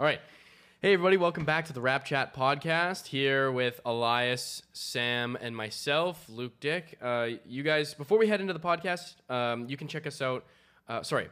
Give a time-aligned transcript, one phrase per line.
[0.00, 0.20] All right.
[0.80, 6.24] Hey, everybody, welcome back to the Rap Chat podcast here with Elias, Sam, and myself,
[6.30, 6.96] Luke Dick.
[7.02, 10.46] Uh, you guys, before we head into the podcast, um, you can check us out.
[10.88, 11.28] Uh, sorry,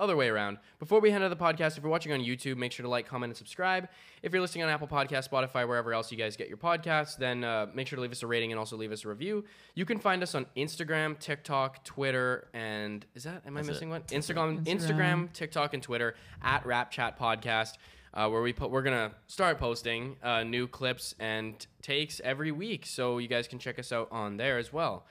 [0.00, 0.58] other way around.
[0.78, 3.06] Before we head into the podcast, if you're watching on YouTube, make sure to like,
[3.06, 3.88] comment, and subscribe.
[4.22, 7.42] If you're listening on Apple Podcast, Spotify, wherever else you guys get your podcasts, then
[7.42, 9.44] uh, make sure to leave us a rating and also leave us a review.
[9.74, 13.72] You can find us on Instagram, TikTok, Twitter, and is that am I That's it.
[13.72, 14.02] missing one?
[14.02, 14.78] Instagram, Instagram.
[14.78, 17.74] Instagram, TikTok, and Twitter at Rap Chat Podcast.
[18.14, 22.86] Uh, where we put, we're gonna start posting uh, new clips and takes every week,
[22.86, 25.04] so you guys can check us out on there as well.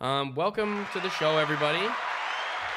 [0.00, 1.84] Um, welcome to the show, everybody.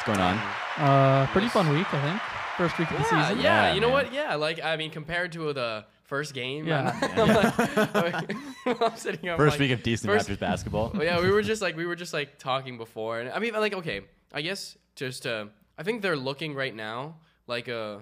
[0.07, 0.37] What's going on?
[0.77, 2.21] Uh, pretty fun week, I think.
[2.55, 3.43] First week of the Yeah, season.
[3.43, 4.05] yeah, Yeah, you know man.
[4.05, 4.13] what?
[4.13, 6.97] Yeah, like I mean, compared to the first game, Yeah.
[8.65, 9.29] I'm, I'm sitting.
[9.29, 10.91] I'm First like- week of decent first- Raptors basketball.
[10.93, 13.53] Well, yeah, we were just like we were just like talking before, and I mean,
[13.53, 13.99] like okay,
[14.33, 15.47] I guess just uh,
[15.77, 17.99] I think they're looking right now like a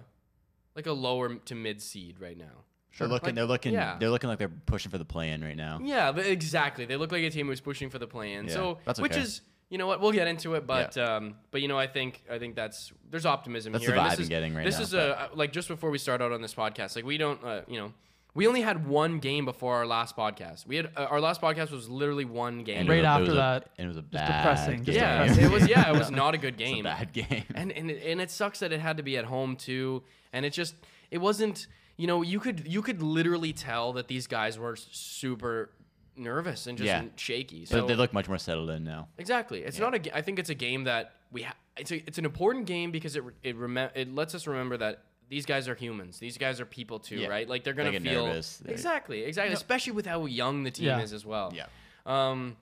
[0.75, 2.65] like a lower to mid seed right now.
[2.99, 3.29] They're looking.
[3.29, 3.73] Like, they're looking.
[3.73, 3.97] yeah.
[3.99, 5.79] They're looking like they're pushing for the play-in right now.
[5.83, 6.85] Yeah, exactly.
[6.85, 8.45] They look like a team who's pushing for the play-in.
[8.45, 9.41] Yeah, so, that's which is,
[9.75, 12.39] you know what, we'll get into it, but um, but you know, I think I
[12.39, 13.93] think that's there's optimism That's here.
[13.93, 15.97] the vibe this I'm is, getting right This now, is a like just before we
[15.97, 17.91] start out on this podcast, like we don't, uh, you know,
[18.33, 20.65] we only had one game before our last podcast.
[20.65, 22.77] We had uh, our last podcast was literally one game.
[22.79, 24.95] And Right was after was a- that, and it was a just bad depressing, Game.
[24.95, 25.67] yeah, it was.
[25.67, 26.83] Yeah, it was not a good It's a game.
[26.85, 27.43] bad game.
[27.53, 30.45] and and it, and it sucks that it had to be at home too and
[30.45, 30.75] it just
[31.11, 35.69] it wasn't you know you could you could literally tell that these guys were super
[36.17, 37.03] nervous and just Yeah.
[37.15, 39.07] shaky so but they look much more settled in now.
[39.17, 40.15] exactly it's not a.
[40.17, 43.15] I think it's a game that we ha- it's a, it's an important game because
[43.15, 46.65] it it remem- it lets us remember that these guys are humans these guys are
[46.65, 47.27] people too Yeah.
[47.27, 48.57] right like they're gonna get feel nervous.
[48.57, 51.01] They- exactly exactly especially with how young the team Yeah.
[51.01, 51.65] is as well Yeah.
[52.05, 52.55] um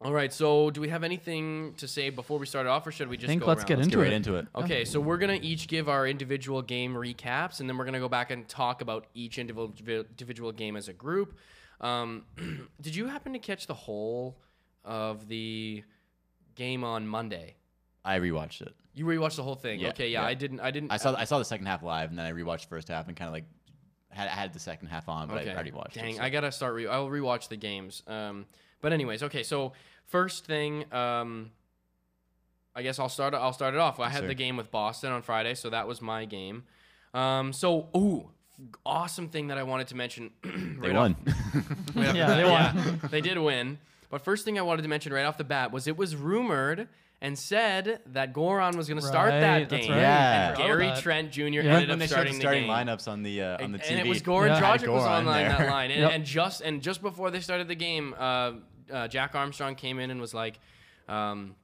[0.00, 3.08] all right so do we have anything to say before we start off or should
[3.08, 3.68] we just think go let's around?
[3.68, 4.16] get Let's into get right it.
[4.16, 4.46] into it.
[4.56, 8.08] Okay, so we're gonna each give our individual game recaps, and then we're gonna go
[8.08, 9.72] back and talk about each individual
[10.10, 11.38] individual game as a group.
[11.82, 12.24] Um,
[12.80, 14.38] did you happen to catch the whole
[14.84, 15.82] of the
[16.54, 17.56] game on Monday?
[18.04, 18.74] I rewatched it.
[18.94, 19.80] You rewatched the whole thing.
[19.80, 20.26] Yeah, okay, yeah, yeah.
[20.26, 20.60] I didn't.
[20.60, 20.92] I didn't.
[20.92, 21.14] I saw.
[21.16, 23.28] I saw the second half live, and then I rewatched the first half and kind
[23.28, 23.44] of like
[24.10, 26.16] had had the second half on, but I already watched Dang, it.
[26.16, 26.74] so- I gotta start.
[26.74, 28.02] Re- I'll rewatch the games.
[28.06, 28.46] Um,
[28.80, 29.42] but anyways, okay.
[29.42, 29.72] So
[30.06, 31.52] first thing, um,
[32.74, 33.34] I guess I'll start.
[33.34, 33.98] I'll start it off.
[33.98, 34.26] I had sir.
[34.26, 36.64] the game with Boston on Friday, so that was my game.
[37.14, 38.30] Um, so ooh,
[38.86, 40.30] awesome thing that I wanted to mention.
[40.42, 40.50] they
[40.88, 41.16] right won.
[41.26, 41.64] off-
[41.96, 42.76] right Yeah, they won.
[43.02, 43.78] Yeah, they did win.
[44.10, 46.88] But first thing I wanted to mention right off the bat was it was rumored
[47.22, 49.92] and said that Goran was going to start that Right, that's game.
[49.92, 50.00] right.
[50.00, 50.48] Yeah.
[50.48, 50.98] And Gary that.
[51.00, 51.42] Trent Jr.
[51.42, 52.70] ended when up they showed starting the the starting game.
[52.70, 54.60] lineups on the uh, on the TV, And it was Goran Yeah.
[54.60, 55.48] Dragic Had was Goran on there.
[55.48, 56.10] that line, and, Yep.
[56.12, 58.52] and just and just before they started the game, uh,
[58.92, 60.58] uh, Jack Armstrong came in and was like,
[61.08, 61.54] um, ju-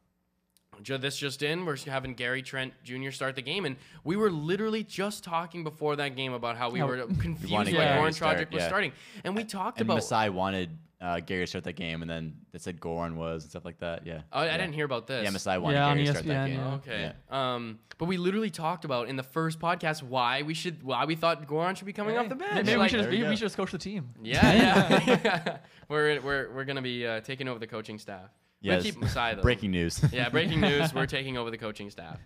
[0.83, 3.11] "This just in, we're having Gary Trent Jr.
[3.11, 6.81] start the game," and we were literally just talking before that game about how we
[6.81, 8.69] How- were confused wanted why Gary Goran to start, Dragic was yeah.
[8.69, 8.93] starting,
[9.25, 9.97] and we talked and about.
[9.97, 13.51] Masai wanted uh, Gary to start that game, and then they said Goran was and
[13.51, 14.07] stuff like that.
[14.07, 14.23] Yeah.
[14.33, 15.25] Oh, I didn't hear about this.
[15.25, 16.59] Yeah, Masai wanted Yeah, Gary to start that game.
[16.59, 16.75] yeah.
[16.75, 17.13] Okay.
[17.31, 21.15] Um, but we literally talked about in the first podcast why we should, why we
[21.15, 22.67] thought Goran should be coming off the bench.
[22.67, 24.11] Maybe we should just, there we, we should just coach the team.
[24.23, 25.59] Yeah, yeah.
[25.89, 28.31] we're we're we're gonna be uh, taking over the coaching staff.
[28.63, 28.83] We Yes.
[28.83, 29.43] keep Masai though.
[29.43, 30.03] Breaking news.
[30.13, 30.93] Yeah, breaking news.
[30.93, 32.19] We're taking over the coaching staff.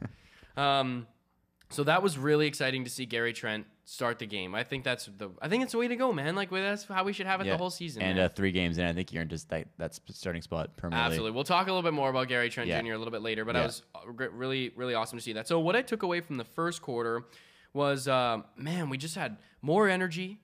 [0.57, 1.07] Um,
[1.71, 4.55] so that was really exciting to see Gary Trent start the game.
[4.55, 6.35] I think that's the I think it's the way to go, man.
[6.37, 7.53] Like that's how we should have it Yeah.
[7.53, 8.03] the whole season.
[8.03, 11.07] And uh, three games in, I think you're in just that that starting spot permanently.
[11.07, 11.31] Absolutely.
[11.35, 12.81] We'll talk a little bit more about Gary Trent Yeah.
[12.81, 12.93] Jr.
[12.93, 15.49] a little bit later, but I was uh, really, really awesome to see that.
[15.49, 17.25] So what I took away from the first quarter
[17.75, 20.39] was, um, man, we just had more energy.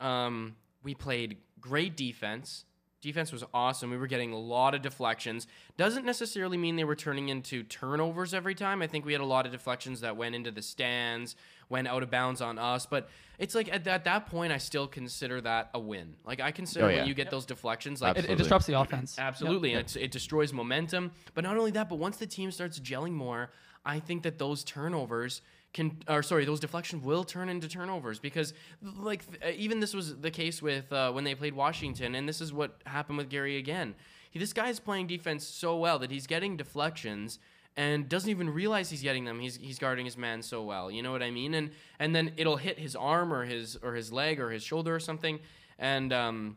[0.00, 2.64] Um, we played great defense.
[3.02, 3.90] Defense was awesome.
[3.90, 5.46] We were getting a lot of deflections.
[5.76, 8.80] Doesn't necessarily mean they were turning into turnovers every time.
[8.80, 11.34] I think we had a lot of deflections that went into the stands,
[11.68, 12.86] went out of bounds on us.
[12.86, 13.08] But
[13.40, 16.14] it's like at, at that point, I still consider that a win.
[16.24, 19.18] Like I consider Oh, when you get those deflections, like It, it disrupts the offense.
[19.18, 21.10] Absolutely, and it's, it destroys momentum.
[21.34, 23.50] But not only that, but once the team starts gelling more,
[23.84, 25.42] I think that those turnovers
[25.72, 28.52] can, or sorry, those deflections will turn into turnovers because,
[28.82, 32.40] like, uh, even this was the case with uh, when they played Washington, and this
[32.40, 33.94] is what happened with Gary again.
[34.30, 37.38] He, this guy is playing defense so well that he's getting deflections
[37.76, 39.40] and doesn't even realize he's getting them.
[39.40, 40.90] He's he's guarding his man so well.
[40.90, 41.54] You know what I mean?
[41.54, 44.94] And and then it'll hit his arm or his or his leg or his shoulder
[44.94, 45.40] or something,
[45.78, 46.56] and um,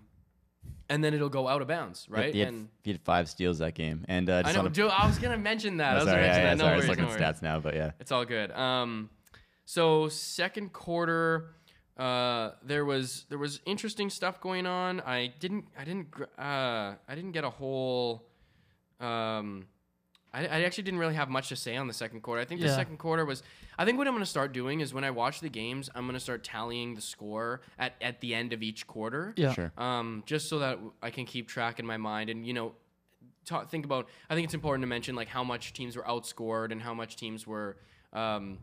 [0.89, 2.33] and then it'll go out of bounds, right?
[2.33, 4.63] He had, and he had five steals that game, and uh, I know.
[4.63, 5.91] the, Dude, I was gonna mention that.
[5.91, 6.57] I was sorry, gonna mention yeah, that.
[6.57, 7.37] No sorry, I was looking no at worries.
[7.37, 7.91] stats now, but yeah.
[7.99, 8.51] It's all good.
[8.51, 9.09] Um,
[9.65, 11.55] so second quarter,
[11.97, 15.01] uh, there was there was interesting stuff going on.
[15.01, 16.07] I didn't I didn't
[16.37, 18.23] uh, I didn't get a whole.
[18.99, 19.67] Um,
[20.33, 22.41] I, I actually didn't really have much to say on the second quarter.
[22.41, 23.41] I think the second quarter was.
[23.77, 26.03] I think what I'm going to start doing is when I watch the games, I'm
[26.03, 29.33] going to start tallying the score at, at the end of each quarter.
[29.35, 29.53] Yeah.
[29.53, 29.71] Sure.
[29.77, 32.73] Um, just so that I can keep track in my mind and you know,
[33.45, 34.07] ta think about.
[34.29, 37.15] I think it's important to mention like how much teams were outscored and how much
[37.15, 37.77] teams were.
[38.11, 38.59] Um,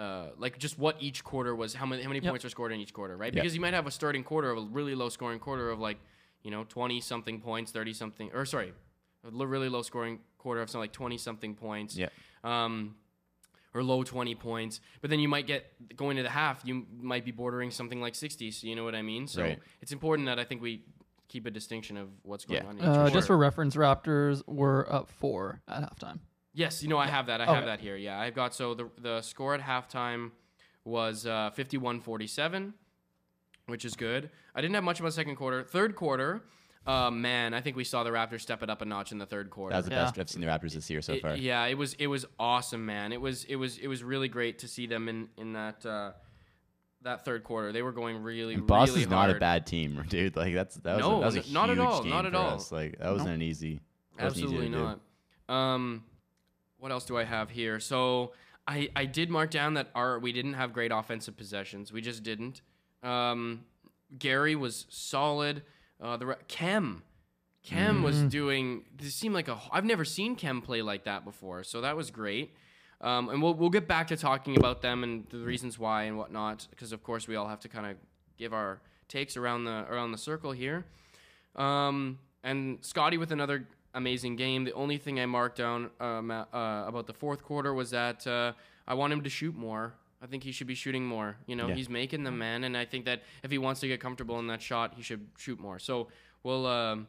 [0.00, 2.30] uh, like just what each quarter was, how many how many Yep.
[2.32, 3.34] points were scored in each quarter, right?
[3.34, 3.42] Yeah.
[3.42, 5.98] Because you might have a starting quarter of a really low scoring quarter of like,
[6.42, 8.72] you know, twenty something points, thirty something, or sorry,
[9.24, 12.08] a lo- really low scoring quarter of something like twenty something points, Yeah.
[12.44, 12.94] um,
[13.74, 14.80] or low twenty points.
[15.02, 18.14] But then you might get going to the half, you might be bordering something like
[18.14, 18.50] sixty.
[18.50, 19.26] So you know what I mean?
[19.26, 19.58] So Right.
[19.82, 20.82] it's important that I think we
[21.28, 22.68] keep a distinction of what's going Yeah.
[22.68, 22.78] on.
[22.78, 26.18] In each Uh, just for reference, Raptors were up four at halftime.
[26.52, 27.40] Yes, you know I have that.
[27.40, 27.54] I Okay.
[27.54, 27.96] have that here.
[27.96, 30.32] Yeah, I've got so the the score at halftime
[30.84, 32.72] was uh, 51-47,
[33.66, 34.30] which is good.
[34.54, 35.62] I didn't have much of a second quarter.
[35.62, 36.42] Third quarter,
[36.86, 39.26] uh, man, I think we saw the Raptors step it up a notch in the
[39.26, 39.72] third quarter.
[39.74, 40.04] That was the Yeah.
[40.04, 41.36] best I've seen the Raptors this year so It- far.
[41.36, 43.12] yeah, it was it was awesome, man.
[43.12, 46.12] It was it was it was really great to see them in in that uh,
[47.02, 47.70] that third quarter.
[47.72, 50.34] They were going really And Boston's really not a bad team, dude.
[50.36, 52.26] Like that's that was No, a, that was a n- not at all, game not
[52.26, 52.54] at all.
[52.54, 52.72] us.
[52.72, 53.80] Like that wasn't an easy.
[54.16, 54.98] that wasn't easy to Absolutely do.
[55.48, 55.54] not.
[55.54, 56.04] Um,
[56.80, 57.78] what else do I have here?
[57.78, 58.32] So
[58.66, 61.92] I I did mark down that our we didn't have great offensive possessions.
[61.92, 62.62] We just didn't.
[63.02, 63.64] Um,
[64.18, 65.62] Gary was solid.
[66.00, 67.02] Uh, the re- Khem.
[67.62, 68.84] Khem was doing.
[68.96, 69.58] This seemed like a.
[69.70, 72.54] I've never seen Khem play like that before, so that was great.
[73.02, 76.16] Um, and we'll we'll get back to talking about them and the reasons why and
[76.16, 77.96] whatnot, because of course we all have to kind of
[78.38, 80.86] give our takes around the around the circle here.
[81.54, 84.64] Um, and Scottie with another amazing game.
[84.64, 88.52] The only thing I marked down um, uh, about the fourth quarter was that uh,
[88.86, 89.94] I want him to shoot more.
[90.22, 91.36] I think he should be shooting more.
[91.46, 91.74] You know, Yeah.
[91.74, 94.46] he's making the man, and I think that if he wants to get comfortable in
[94.48, 95.78] that shot, he should shoot more.
[95.78, 96.08] So
[96.42, 96.66] we'll.
[96.66, 97.08] Um,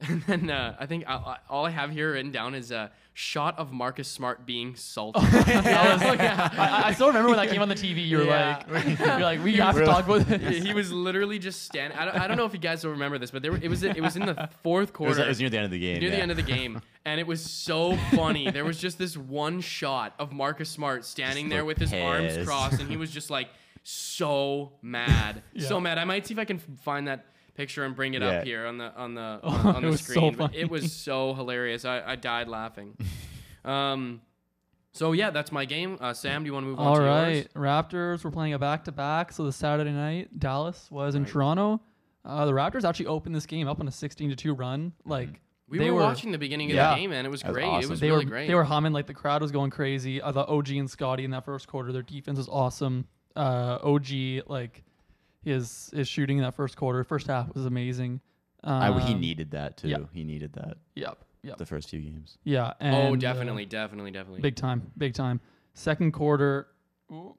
[0.08, 2.90] and then uh, I think I, I, all I have here written down is a
[3.12, 5.20] shot of Marcus Smart being salty.
[5.22, 8.06] I, I still remember when that came on the TV.
[8.06, 8.62] You were Yeah.
[8.70, 10.64] like, you're like, we have to talk about this.
[10.64, 11.98] he was literally just standing.
[11.98, 13.68] I don't, I don't know if you guys will remember this, but there were, it
[13.68, 15.10] was it was in the fourth It quarter.
[15.10, 16.00] was, it was near the end of the game.
[16.00, 16.16] near yeah.
[16.16, 18.50] the end of the game, and it was so funny.
[18.50, 21.92] There was just this one shot of Marcus Smart standing Just there look with his
[21.92, 22.46] arms pissed.
[22.48, 23.48] crossed, and he was just like
[23.82, 25.98] so mad, so mad.
[25.98, 28.28] I might see if I can f- find that picture and bring it Yeah.
[28.28, 30.34] up here on the on the Oh, on, on the was so screen.
[30.34, 30.56] funny.
[30.58, 31.84] it was so hilarious.
[31.84, 32.96] I, I died laughing.
[33.64, 34.22] Um,
[34.92, 35.98] so yeah, that's my game.
[36.00, 37.46] Uh, Sam, do you want to move on All to right, yours?
[37.54, 39.32] Raptors were playing a back to back.
[39.32, 41.30] So the Saturday night, Dallas was in Right.
[41.32, 41.80] Toronto.
[42.24, 44.92] Uh, the Raptors actually opened this game up on a 16 to two run.
[45.04, 46.90] Like We they were, were watching the beginning of Yeah.
[46.90, 47.66] the game, and it was That was great.
[47.66, 47.90] It awesome.
[47.90, 48.46] was they really were great.
[48.48, 50.22] they were humming like the crowd was going crazy.
[50.22, 53.06] I thought OG and Scottie in that first quarter, their defense was awesome.
[53.36, 54.82] Uh, OG like
[55.42, 58.20] his his shooting in that first quarter, first half was amazing.
[58.62, 59.88] Um, I, he needed that too.
[59.88, 59.98] yeah.
[60.12, 61.18] He needed that Yep.
[61.42, 61.56] Yep.
[61.56, 62.36] the first few games.
[62.44, 62.74] Yeah.
[62.80, 64.42] And, oh, uh, definitely, definitely, definitely.
[64.42, 65.40] Big time, big time.
[65.72, 66.66] Second quarter,
[67.10, 67.34] ooh,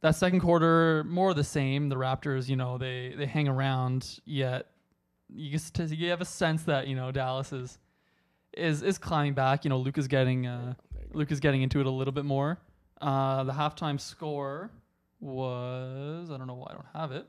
[0.00, 1.88] that second quarter more of the same.
[1.90, 4.68] The Raptors, you know, they they hang around, yet
[5.28, 7.78] you just you have a sense that you know Dallas is
[8.56, 9.64] is is climbing back.
[9.64, 10.74] You know, Luke is getting uh,
[11.12, 12.58] Luke is getting into it a little bit more.
[13.00, 14.70] Uh, the halftime score
[15.22, 17.26] was I don't know why I don't have it.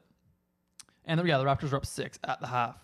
[1.06, 2.78] And then, yeah, the Raptors were up six at the half.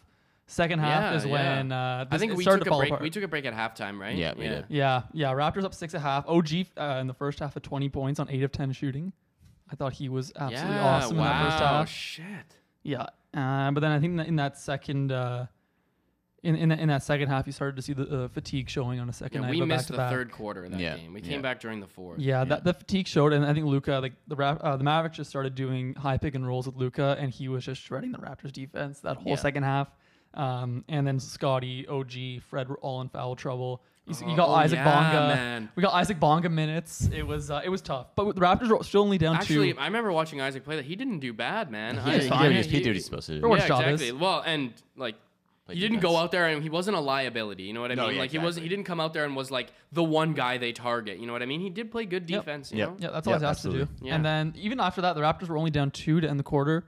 [0.48, 1.32] Second half Yeah, is yeah.
[1.32, 2.90] when uh, I think we started took to a fall break.
[2.90, 3.02] apart.
[3.02, 4.16] We took a break at halftime, right?
[4.16, 4.66] Yeah, we did.
[4.68, 5.32] Yeah, yeah.
[5.32, 6.28] Raptors up six at half.
[6.28, 6.48] OG
[6.78, 9.14] uh, in the first half at 20 points on eight of 10 shooting.
[9.72, 11.82] I thought he was absolutely yeah, awesome wow, in that first half.
[11.82, 12.56] Oh shit.
[12.82, 13.02] Yeah,
[13.36, 15.46] uh, but then I think that in that second, uh,
[16.43, 19.00] in in, that- in that second half, you started to see the uh, fatigue showing
[19.00, 19.60] on a second Yeah, night.
[19.60, 20.12] we missed the back-to-back.
[20.12, 21.13] third quarter of that Yeah, game.
[21.13, 21.27] We yeah.
[21.29, 22.19] came back during the fourth.
[22.19, 22.46] Yeah, Yeah.
[22.46, 25.29] that the fatigue showed, and I think Luka, like the Rap, uh, the Mavericks just
[25.29, 28.51] started doing high pick and rolls with Luka, and he was just shredding the Raptors
[28.53, 29.36] defense that whole Yeah.
[29.38, 29.89] second half.
[30.34, 33.81] Um, and then Scottie, OG, Fred were all in foul trouble.
[34.05, 35.36] You, s- you Oh, got oh, Isaac yeah, Bonga.
[35.36, 35.69] man.
[35.75, 37.10] We got Isaac Bonga minutes.
[37.13, 39.79] It was uh, it was tough, but the Raptors were still only down Actually, two.
[39.79, 40.86] I remember watching Isaac play that.
[40.86, 41.96] He didn't do bad, man.
[41.96, 42.43] He I- was he, fine.
[42.50, 43.48] did, what he, he did what he's supposed to do.
[43.48, 44.12] Yeah, exactly.
[44.12, 45.15] Well, and like
[45.70, 47.64] Play he didn't go out there and he wasn't a liability.
[47.64, 48.16] You know what I No, mean?
[48.16, 48.64] yeah, like he wasn't.
[48.64, 51.20] He didn't come out there and was like the one guy they target.
[51.20, 51.62] You know what I mean?
[51.62, 52.42] He did play good Yep.
[52.42, 52.72] defense.
[52.72, 52.90] You Yep.
[52.90, 52.96] know?
[53.00, 53.88] Yeah, that's all Yep, I was asked to do.
[54.02, 54.16] Yeah.
[54.16, 56.86] And then even after that, the Raptors were only down two to end the quarter,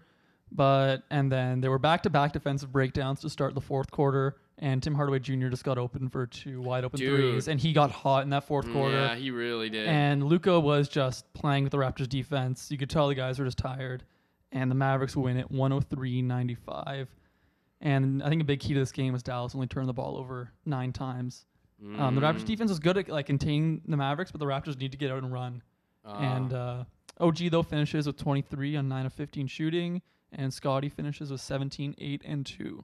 [0.51, 4.35] but and then there were back to back defensive breakdowns to start the fourth quarter.
[4.63, 5.47] And Tim Hardaway Jr.
[5.47, 7.09] just got open for two wide open Dude.
[7.19, 8.95] threes, and he got hot in that fourth mm, quarter.
[8.95, 9.87] Yeah, he really did.
[9.87, 12.69] And Luka was just playing with the Raptors defense.
[12.69, 14.03] You could tell the guys were just tired.
[14.51, 17.07] And the Mavericks win it 103 95.
[17.81, 20.17] And I think a big key to this game was Dallas only turned the ball
[20.17, 21.45] over nine times.
[21.97, 22.45] Um, the Raptors Mm.
[22.45, 25.23] defense is good at like containing the Mavericks, but the Raptors need to get out
[25.23, 25.63] and run.
[26.05, 26.35] Ah.
[26.37, 26.83] And uh,
[27.19, 31.95] OG though finishes with 23 on 9 of 15 shooting, and Scottie finishes with 17,
[31.97, 32.83] 8, and 2.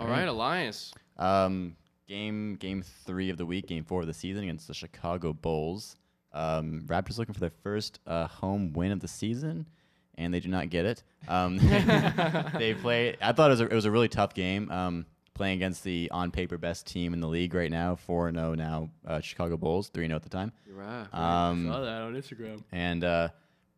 [0.00, 0.92] all right, Elias.
[1.16, 1.76] Um,
[2.08, 5.96] game game three of the week, game four of the season against the Chicago Bulls.
[6.32, 9.68] Um, Raptors looking for their first uh, home win of the season,
[10.16, 11.02] and they do not get it.
[11.28, 11.56] Um,
[12.58, 13.16] they play.
[13.20, 14.70] I thought it was a, it was a really tough game.
[14.70, 18.36] Um, playing against the on paper best team in the league right now, four and
[18.36, 20.52] zero now, uh, Chicago Bulls, three zero at the time.
[20.66, 21.06] You're right.
[21.12, 22.62] Um, I saw that on Instagram.
[22.72, 23.28] and uh,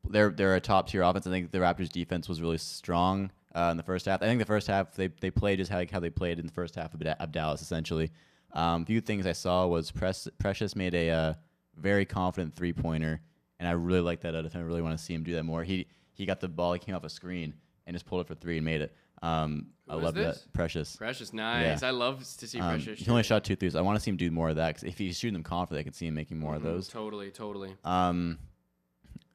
[0.09, 1.27] they're they're a top tier offense.
[1.27, 4.23] I think the Raptors defense was really strong uh, in the first half.
[4.23, 6.53] I think the first half they they played just how, how they played in the
[6.53, 8.11] first half of, Da- of Dallas essentially.
[8.53, 11.35] Um, few things I saw was Press, Precious made a uh,
[11.77, 13.21] very confident three pointer,
[13.59, 14.63] and I really like that out of him.
[14.63, 15.63] I really want to see him do that more.
[15.63, 15.87] He
[16.17, 17.55] he got the ball, he came off a screen
[17.87, 18.95] and just pulled it for three and made it.
[19.23, 20.43] Um, I love that.
[20.53, 20.97] Precious.
[20.97, 21.81] Precious, nice.
[21.83, 21.89] Yeah.
[21.89, 22.99] I love to see Um, Precious.
[23.01, 23.75] he only shot two threes.
[23.77, 25.81] I want to see him do more of that because if he's shooting them confidently,
[25.81, 26.89] I can see him making more of Mhm, those.
[26.89, 27.75] Totally, totally.
[27.85, 28.39] Um,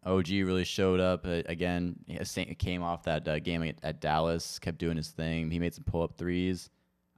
[0.05, 1.95] OG really showed up uh, again.
[2.07, 5.51] He came off that uh, game at, at Dallas, kept doing his thing.
[5.51, 6.69] He made some pull up threes.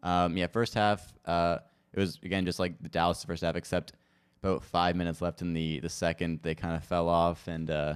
[0.04, 1.60] Um, yeah, first half, uh,
[1.94, 3.94] it was again just like the Dallas first half, except
[4.42, 7.96] about five minutes left in the the second, they kind of fell off, and uh,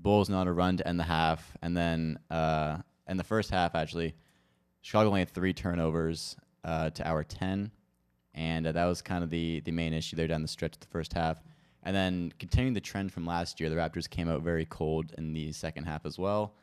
[0.00, 1.56] the Bulls went on a run to end the half.
[1.60, 4.14] And then uh, in the first half, actually,
[4.80, 7.70] Chicago only had three turnovers uh, to our ten,
[8.34, 10.80] and uh, that was kind of the the main issue there down the stretch of
[10.80, 11.42] the first half.
[11.82, 15.32] And then continuing the trend from last year, the Raptors came out very cold in
[15.32, 16.54] the second half as well.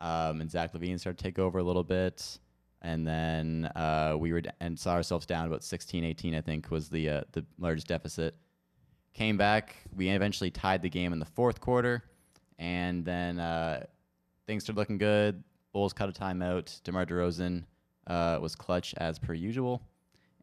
[0.00, 2.38] Um, and Zach LaVine started to take over a little bit.
[2.80, 6.70] And then uh, we were d- and saw ourselves down about 16, 18, I think
[6.70, 8.34] was the uh, the largest deficit.
[9.14, 9.76] Came back.
[9.94, 12.02] We eventually tied the game in the fourth quarter,
[12.62, 13.84] and then uh,
[14.46, 15.42] things started looking good.
[15.72, 16.80] Bulls cut a timeout.
[16.84, 17.64] DeMar DeRozan
[18.06, 19.82] uh, was clutch as per usual,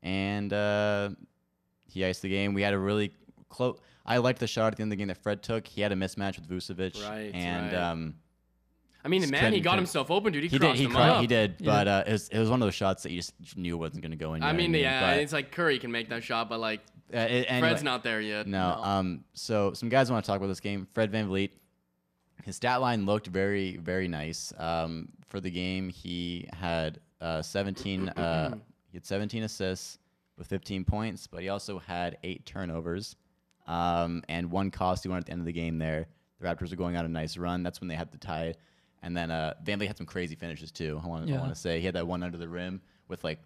[0.03, 1.09] and uh,
[1.87, 2.53] he iced the game.
[2.53, 3.13] We had a really
[3.47, 3.79] close.
[4.05, 5.67] I liked the shot at the end of the game that Fred took.
[5.67, 7.79] He had a mismatch with Vucevic, Right, and right.
[7.91, 8.15] um,
[9.05, 10.43] I mean, Just man, he couldn't- got couldn't- himself open, dude.
[10.43, 10.75] He, he did.
[10.75, 11.21] He, him cr- up.
[11.21, 13.55] he did, but uh, it was it was one of those shots that you just
[13.55, 14.43] knew wasn't going to go in.
[14.43, 16.81] I mean, yeah, But, it's like Curry can make that shot, but like
[17.13, 18.47] uh, it- anyway, Fred's not there yet.
[18.47, 18.79] No.
[18.83, 19.23] Um.
[19.33, 20.87] So some guys want to talk about this game.
[20.93, 21.51] Fred VanVleet.
[22.45, 24.53] His stat line looked very, very nice.
[24.57, 28.09] Um, for the game, he had uh, 17.
[28.09, 28.55] Uh,
[28.91, 29.99] he had 17 assists
[30.37, 33.15] with 15 points, but he also had eight turnovers,
[33.67, 35.77] um, and one costly one at the end of the game.
[35.77, 36.07] There,
[36.39, 37.61] the Raptors were going on a nice run.
[37.61, 38.55] That's when they had to tie.
[39.03, 40.99] And then uh, VanVleet had some crazy finishes too.
[41.03, 41.47] I want, I Yeah.
[41.47, 43.39] to say he had that one under the rim with like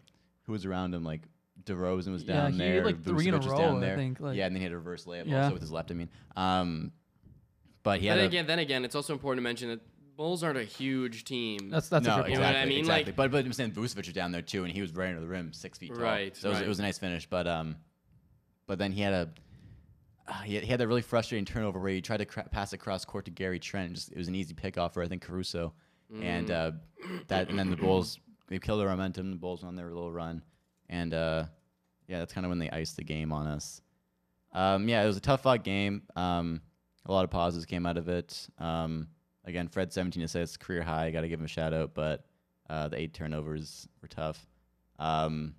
[0.43, 1.21] who was around him, like
[1.65, 2.83] DeRozan was Yeah, down he there.
[2.85, 3.95] like, three in a row, down there.
[3.95, 5.43] think, like- yeah, and then he had a reverse layup Yeah.
[5.43, 5.91] also with his left.
[5.91, 6.91] I mean, um,
[7.83, 9.81] but he Then had a, again, then again, it's also important to mention that
[10.15, 11.69] Bulls aren't a huge team.
[11.69, 12.79] That's that's no, a good You know what I exactly, mean?
[12.79, 13.11] exactly.
[13.11, 15.21] Like- but but I'm saying Vucevic was down there too, and he was right under
[15.21, 16.03] the rim, six feet tall.
[16.03, 16.65] Right, So it was, right.
[16.65, 17.75] it was a nice finish, but um,
[18.67, 19.29] but then he had a.
[20.25, 22.71] Uh, he, had, he had that really frustrating turnover where he tried to cra- pass
[22.71, 23.91] across court to Gary Trent.
[23.91, 25.73] Just, it was an easy pickoff for I think Caruso,
[26.21, 26.71] and uh,
[27.27, 29.31] that and then the Bulls they killed their momentum.
[29.31, 30.41] The Bulls went on their little run,
[30.87, 31.45] and uh,
[32.07, 33.81] yeah, that's kind of when they iced the game on us.
[34.53, 36.03] Um, yeah, it was a tough fought game.
[36.15, 36.61] Um,
[37.05, 38.47] a lot of pauses came out of it.
[38.59, 39.07] Um,
[39.45, 41.11] again, Fred 17 assists, career high.
[41.11, 42.25] Got to give him a shout out, but
[42.69, 44.45] uh, the eight turnovers were tough.
[44.99, 45.55] Um,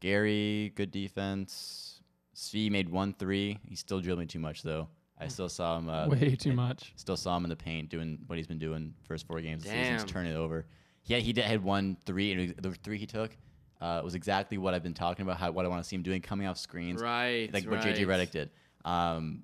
[0.00, 2.00] Gary, good defense.
[2.34, 3.58] Svi made one three.
[3.68, 4.88] He's still dribbling too much though.
[5.20, 5.88] I still saw him.
[5.88, 6.92] Uh, Way too in- much.
[6.96, 9.70] Still saw him in the paint doing what he's been doing first four games of
[9.70, 10.12] the season, just Damn.
[10.12, 10.66] turning it over.
[11.06, 13.36] Yeah, he did had one three, and the three he took
[13.80, 15.38] uh, was exactly what I've been talking about.
[15.38, 17.52] How what I want to see him doing, coming off screens, right.
[17.52, 17.84] like right.
[17.84, 18.50] what JJ Redick did.
[18.84, 19.42] Um,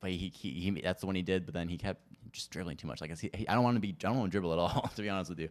[0.00, 1.44] but he, he, he that's the one he did.
[1.46, 2.00] But then he kept
[2.32, 3.00] just dribbling too much.
[3.00, 4.90] Like he, he- I don't want to be I don't want to dribble at all.
[4.96, 5.48] To be honest with you,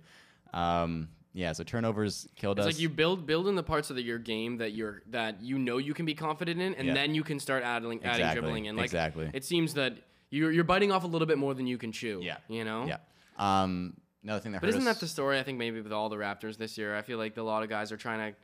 [0.54, 1.52] um, yeah.
[1.54, 2.74] So turnovers killed It's us.
[2.74, 5.58] like you build build in the parts of the, your game that you're that you
[5.60, 6.94] know you can be confident in, and Yeah.
[6.94, 8.76] then you can start adding adding Exactly, dribbling in.
[8.76, 9.30] Like exactly.
[9.34, 9.94] it seems that
[10.30, 12.20] you're you're biting off a little bit more than you can chew.
[12.24, 12.38] Yeah.
[12.48, 12.86] you know.
[12.86, 12.98] yeah.
[13.38, 15.40] Um, another thing that But isn't us, that the story?
[15.40, 17.70] I think maybe with all the Raptors this year, I feel like a lot of
[17.70, 18.38] guys are trying to,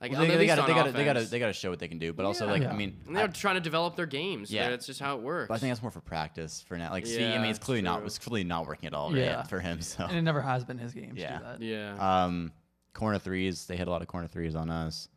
[0.00, 1.98] like, Well, they, they gotta, they gotta, they gotta, they gotta show what they can
[1.98, 2.12] do.
[2.12, 2.70] But also, like, Yeah.
[2.72, 4.50] I mean, and they're I, trying to develop their games.
[4.50, 4.70] Yeah.
[4.70, 5.48] that's just how it works.
[5.48, 6.90] but I think that's more for practice for now.
[6.90, 8.06] Like, see, I mean, it's clearly not, true.
[8.06, 9.42] it's clearly not working at all right, Yeah.
[9.44, 9.80] for him.
[9.82, 11.38] So, And it never has been his game Yeah.
[11.38, 11.60] to do that.
[11.98, 12.24] yeah.
[12.24, 12.52] um,
[12.94, 15.08] corner threes, they had a lot of corner threes on us.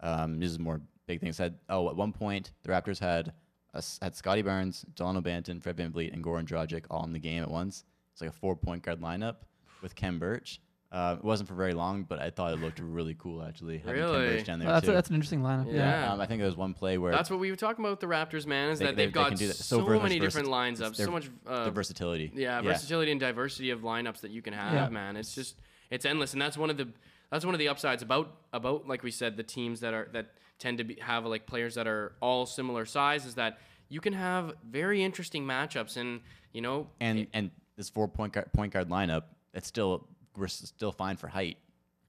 [0.00, 1.38] Um, this is more big things.
[1.38, 3.32] Had oh, at one point the Raptors had
[3.74, 7.42] us had Scottie Barnes, Dalano Banton, Fred VanVleet, and Goran Dragic all in the game
[7.42, 7.84] at once.
[8.12, 9.36] It's like a four point guard lineup
[9.82, 10.60] with Khem Birch.
[10.96, 13.78] Uh, it wasn't for very long, but I thought it looked really cool actually.
[13.78, 14.26] Having Khem Really?
[14.36, 14.92] Birch down there Well, that's too.
[14.92, 15.66] a, that's an interesting lineup.
[15.66, 15.74] Yeah.
[16.04, 16.12] Yeah.
[16.12, 18.00] Um, I think there was one play where That's what we were talking about with
[18.00, 18.70] the Raptors, man.
[18.70, 19.56] Is They- that they- they've they got can do that.
[19.56, 22.32] so, So very many different versa- lines up, so much uh, the versatility.
[22.34, 24.88] yeah, versatility and diversity of lineups that you can have, Yeah.
[24.88, 25.16] man.
[25.16, 25.60] It's just
[25.90, 26.88] it's endless, and that's one of the
[27.30, 30.32] that's one of the upsides about about like we said the teams that are that
[30.58, 33.58] tend to be, have like players that are all similar size is that
[33.90, 36.22] you can have very interesting matchups, and
[36.54, 40.92] you know, and and this four point guard, point guard lineup, it's still we're still
[40.92, 41.58] fine for height.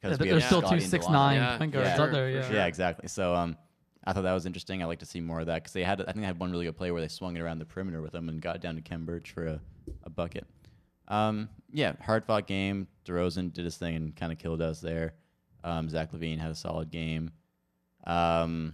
[0.01, 1.11] because Yeah, we there's have still Scottie two and six Dalano.
[1.11, 2.29] nine Yeah, point guards sure, out there.
[2.29, 2.45] Yeah.
[2.47, 2.55] sure.
[2.55, 3.07] Yeah, exactly.
[3.07, 3.57] So um,
[4.05, 4.81] I thought that was interesting.
[4.81, 6.51] I like to see more of that because they had, I think they had one
[6.51, 8.75] really good play where they swung it around the perimeter with them and got down
[8.75, 9.59] to Khem Birch for a,
[10.03, 10.45] a bucket.
[11.07, 12.87] Um, yeah, hard fought game.
[13.05, 15.13] DeRozan did his thing and kind of killed us there.
[15.63, 17.31] Um, Zach LaVine had a solid game.
[18.05, 18.73] Um,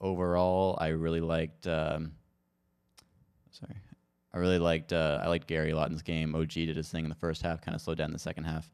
[0.00, 1.66] overall, I really liked.
[1.66, 2.12] Um,
[3.50, 3.74] sorry,
[4.32, 4.92] I really liked.
[4.92, 6.34] Uh, I liked Gary a lot in this game.
[6.34, 8.44] OG did his thing in the first half, kind of slowed down in the second
[8.44, 8.68] half,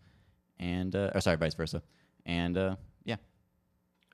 [0.58, 1.82] and uh, or sorry, vice versa.
[2.26, 3.16] And uh, yeah,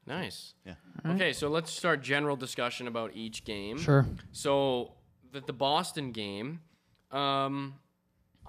[0.07, 0.55] Nice.
[0.67, 0.75] Yeah.
[1.05, 1.21] Alright.
[1.21, 3.79] Okay, so let's start general discussion about each game.
[3.79, 4.07] Sure.
[4.33, 4.93] So
[5.33, 6.61] the, the Boston game,
[7.13, 7.75] um,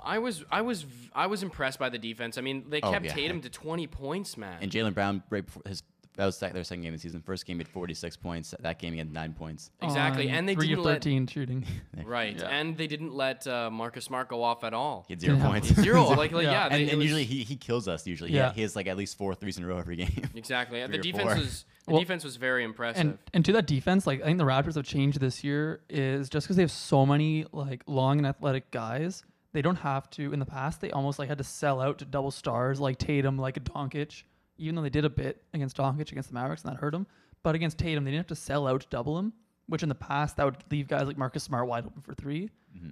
[0.03, 2.37] I was I was I was impressed by the defense.
[2.37, 3.13] I mean, they Oh, kept yeah.
[3.13, 4.57] Tatum to 20 points, man.
[4.61, 5.83] And Jalen Brown, right before his
[6.15, 7.21] that was sec- their second game of the season.
[7.21, 8.53] First game he had 46 points.
[8.59, 9.71] That game he had nine points.
[9.81, 11.65] exactly, On and they three didn't of let thirteen shooting.
[12.03, 12.47] right, Yeah.
[12.47, 15.05] and they didn't let uh, Marcus Smart go off at all.
[15.07, 15.47] He had zero Yeah.
[15.47, 15.67] points.
[15.81, 16.51] Zero, like, like Yeah.
[16.51, 18.05] yeah, they, and, it and was- usually he, he kills us.
[18.05, 18.47] Usually, Yeah.
[18.47, 20.29] yeah, he has like at least four threes in a row every game.
[20.35, 20.85] exactly.
[20.85, 21.35] The defense four.
[21.35, 23.01] was the Well, defense was very impressive.
[23.01, 26.29] And and to that defense, like I think the Raptors have changed this year is
[26.29, 30.31] just because they have so many like long and athletic guys, they don't have to.
[30.31, 33.37] In the past, they almost like had to sell out to double stars like Tatum,
[33.37, 34.23] like a Doncic.
[34.61, 37.07] Even though they did a bit against Doncic against the Mavericks and that hurt them,
[37.43, 39.33] but against Tatum, they didn't have to sell out to double him.
[39.67, 42.49] Which in the past that would leave guys like Marcus Smart wide open for 3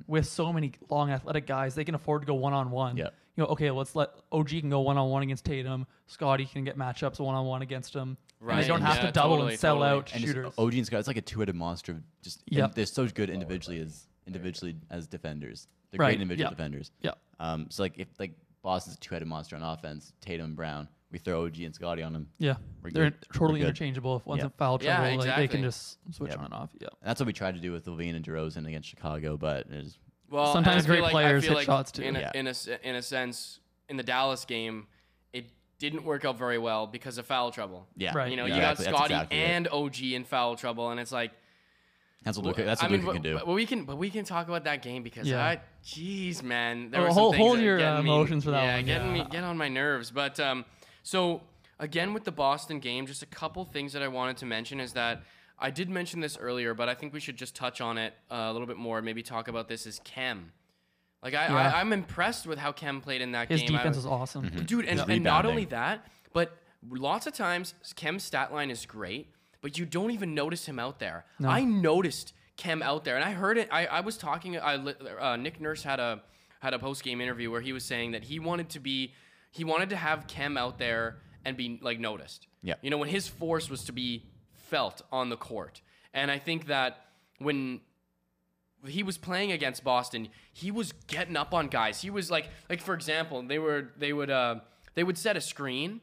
[0.07, 2.95] With so many long athletic guys, they can afford to go one on one.
[2.95, 3.13] Yep.
[3.35, 5.85] You know, okay, let's let OG can go one on one against Tatum.
[6.07, 8.17] Scottie can get matchups one on one against him.
[8.39, 9.89] And Right, they don't have yeah, to double totally, and sell totally.
[9.97, 10.53] out and shooters.
[10.57, 11.93] OG and Scott, it's like a two-headed monster.
[11.93, 12.75] of Just Yep.
[12.75, 15.67] they're so good individually as individually as defenders.
[15.91, 16.49] They're Right, great individual yeah.
[16.51, 16.91] defenders.
[17.01, 17.11] Yeah.
[17.41, 21.17] Um, so like if like Boston's a two-headed monster on offense, Tatum and Brown, we
[21.19, 22.27] throw OG and Scottie on them.
[22.37, 23.25] Yeah, We're they're good.
[23.33, 24.17] totally We're interchangeable.
[24.17, 24.45] If one's Yeah.
[24.45, 26.39] in foul trouble, Yeah, trouble, like, they can just switch Yep.
[26.39, 26.69] on and off.
[26.79, 29.73] Yeah, that's what we tried to do with LaVine and DeRozan against Chicago, but it
[29.73, 29.97] is
[30.29, 32.03] Well, Sometimes and I feel great like, players hit like shots too.
[32.03, 32.31] In a, Yeah.
[32.35, 34.85] in a s- in a sense, in the Dallas game,
[35.33, 35.49] it
[35.79, 37.87] didn't work out very well because of foul trouble.
[37.97, 38.11] yeah.
[38.15, 38.29] Right.
[38.29, 38.53] You know, Yeah.
[38.55, 39.49] you got Exactly, that's Scottie exactly it.
[39.49, 41.31] and OG in foul trouble, and it's like
[42.23, 43.37] That's what Luka, that's I what mean, Luka but, can do.
[43.39, 45.43] But we can, but we can talk about that game because Yeah.
[45.43, 48.43] I, jeez, man, there Oh, were some hold- things hold your, getting uh, me- emotions
[48.43, 49.23] for that yeah, one, getting yeah.
[49.23, 50.11] me, get on my nerves.
[50.11, 50.65] But um,
[51.03, 51.41] so
[51.79, 54.93] again with the Boston game, just a couple things that I wanted to mention is
[54.93, 55.23] that
[55.57, 58.35] I did mention this earlier, but I think we should just touch on it uh,
[58.35, 59.01] a little bit more.
[59.01, 60.51] Maybe talk about this as Khem.
[61.21, 61.55] Like I, Yeah.
[61.75, 63.71] I, I'm impressed with how Khem played in that his game.
[63.71, 64.45] His defense was- is awesome.
[64.45, 64.63] Mm-hmm.
[64.65, 66.55] dude and, and not only that but
[66.89, 69.27] lots of times khem's stat line is great
[69.61, 71.49] but you don't even notice him out there No.
[71.49, 75.35] i noticed khem out there and i heard it i, I was talking I, uh,
[75.35, 76.21] nick nurse had a
[76.61, 79.11] had a post-game interview where he was saying that he wanted to be
[79.51, 82.75] he wanted to have khem out there and be like noticed Yeah.
[82.81, 85.81] you know when his force was to be felt on the court
[86.13, 87.05] and i think that
[87.39, 87.81] when
[88.85, 92.01] he was playing against Boston, he was getting up on guys.
[92.01, 94.61] He was like, like for example, they were they would uh
[94.95, 95.99] they would set a screen,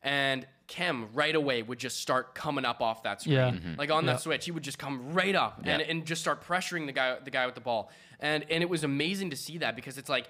[0.00, 3.34] and Khem right away would just start coming up off that screen.
[3.36, 3.74] Yeah.
[3.76, 4.12] Like on Yeah.
[4.12, 5.88] that switch, he would just come right up and, Yeah.
[5.90, 7.90] and just start pressuring the guy the guy with the ball.
[8.20, 10.28] And and it was amazing to see that because it's like when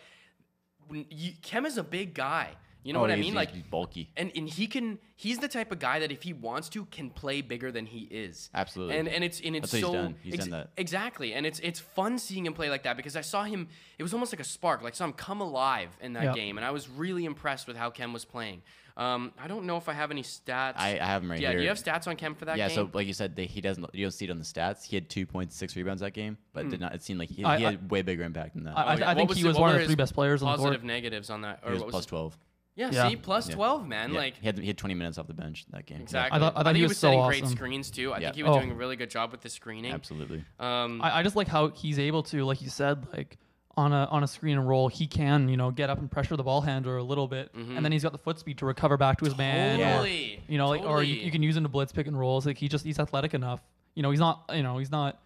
[0.92, 2.50] you, Khem is a big guy.
[2.83, 3.24] You know Oh, what I mean?
[3.24, 4.11] he's- Like he's bulky.
[4.16, 7.11] and and he can he's the type of guy that if he wants to can
[7.11, 8.96] play bigger than he is Absolutely.
[8.96, 10.14] and and it's and it's That's what so he's done.
[10.22, 10.70] He's done that.
[10.79, 14.03] exactly and it's it's fun seeing him play like that because i saw him it
[14.03, 16.33] was almost like a spark like saw him come alive in that Yeah.
[16.33, 18.62] game and i was really impressed with how khem was playing
[19.01, 21.49] um i don't know if i have any stats I, I have him right yeah
[21.51, 21.59] here.
[21.59, 22.59] do you have stats on khem for that game?
[22.59, 23.85] yeah, game so like you said, they, he doesn't.
[23.95, 24.85] You don't see it on the stats.
[24.85, 26.95] He had two point six rebounds that game, but did not.
[26.95, 28.77] It seemed like he, I- he I- had way bigger impact than that.
[28.77, 29.11] I, I, Oh, yeah.
[29.11, 30.67] I think was he was one of the three best players on the court.
[30.69, 30.87] positive court.
[30.89, 32.09] negatives on that or he was what was plus it?
[32.09, 32.39] twelve.
[32.77, 33.09] yeah, Yeah.
[33.09, 33.55] see plus Yeah.
[33.57, 35.99] 12 man Yeah, like he had he had twenty minutes off the bench that game.
[35.99, 37.91] Yeah, exactly I thought- I thought think he he was was so setting great screens
[37.91, 38.27] too i Yeah.
[38.29, 38.59] think he was Oh.
[38.59, 40.45] doing a really good job with the screening absolutely.
[40.59, 43.39] um I, I just like how he's able to, like you said, like
[43.77, 46.37] on a on a screen and roll, he can you know get up and pressure
[46.37, 48.97] the ball handler a little bit, and then he's got the foot speed to recover
[48.97, 49.81] back to his man.
[49.81, 49.93] or, Mm-hmm.
[49.93, 50.43] Totally.
[50.49, 52.47] you know, like or you, you can use him to blitz pick and rolls.
[52.47, 53.61] Like he just he's athletic enough.
[53.95, 55.21] You know, he's not you know he's not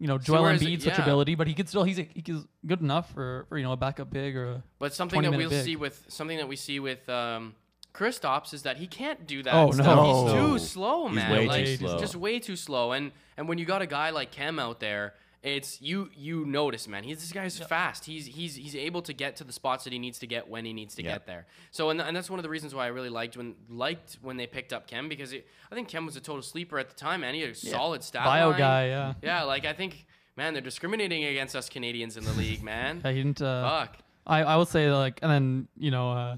[0.00, 1.02] you know Joel whereas- Embiid such yeah.
[1.04, 4.10] ability, but he could still he's he's good enough for, for you know a backup
[4.10, 5.64] big or a But something that we'll big.
[5.64, 7.54] see with something that we see with um,
[7.94, 9.54] Kristaps is that he can't do that.
[9.54, 9.86] Oh, stuff.
[9.86, 10.24] no.
[10.24, 10.56] he's too No.
[10.58, 11.30] slow, He's man.
[11.30, 11.98] way like, too slow.
[12.00, 12.90] Just way too slow.
[12.92, 16.88] And and when you got a guy like Khem out there, it's you you notice,
[16.88, 17.04] man.
[17.04, 18.04] He's this guy's fast.
[18.06, 20.64] He's he's he's able to get to the spots that he needs to get when
[20.64, 21.12] he needs to Yeah.
[21.12, 21.46] get there.
[21.70, 24.36] So and, and that's one of the reasons why I really liked when liked when
[24.36, 26.94] they picked up Khem because it, I think Khem was a total sleeper at the
[26.94, 27.34] time, man.
[27.34, 28.58] He had a solid stat bio line.
[28.58, 28.86] guy.
[28.88, 30.06] Yeah, Yeah, like I think.
[30.36, 33.00] Man, they're discriminating against us Canadians in the league, man.
[33.04, 33.40] yeah he didn't.
[33.40, 33.98] Uh, Fuck.
[34.26, 36.36] I, I would say like and then you know uh,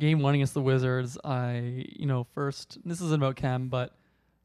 [0.00, 3.92] game one against the Wizards I you know first this isn't about Khem, but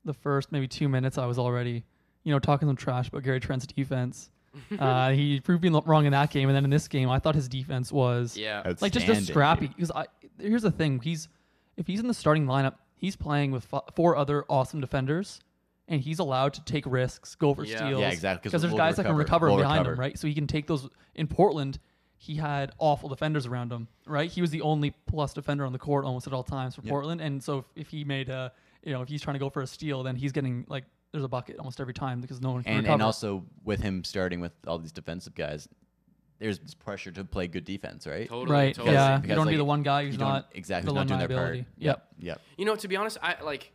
[0.04, 1.84] the first maybe two minutes I was already
[2.23, 4.29] you know talking some trash about Gary Trent's defense
[4.79, 7.36] uh, he proved me wrong in that game and then in this game I thought
[7.36, 8.62] his defense was Yeah.
[8.81, 9.23] like just just Outstanding.
[9.25, 10.05] scrappy because I
[10.39, 11.27] here's the thing he's
[11.77, 15.39] if he's in the starting lineup, he's playing with f- four other awesome defenders,
[15.88, 17.77] and he's allowed to take risks, go for Yeah.
[17.77, 18.01] steals.
[18.01, 19.45] Yeah, exactly, 'cause Because there's we'll guys that can recover.
[19.45, 19.93] recover We'll behind recover.
[19.93, 20.19] him, right?
[20.19, 20.89] So he can take those.
[21.15, 21.79] In Portland,
[22.17, 24.29] he had awful defenders around him, right?
[24.29, 27.21] He was the only plus defender on the court almost at all times for Portland,
[27.21, 28.51] and so if, if he made a,
[28.84, 31.24] you know, if he's trying to go for a steal, then he's getting like there's
[31.24, 32.93] a bucket almost every time because no one can and recover.
[32.93, 35.67] and also with him starting with all these defensive guys,
[36.39, 38.28] there's this pressure to play good defense, right?
[38.30, 38.74] Totally, right?
[38.76, 38.95] totally.
[38.95, 41.08] Yeah, Because, you don't like, be the one guy who's don't- exactly the who's not
[41.08, 41.39] doing their part.
[41.50, 41.65] liability.
[41.78, 42.08] Yep.
[42.19, 42.41] Yep.
[42.58, 43.71] You know, to be honest, I like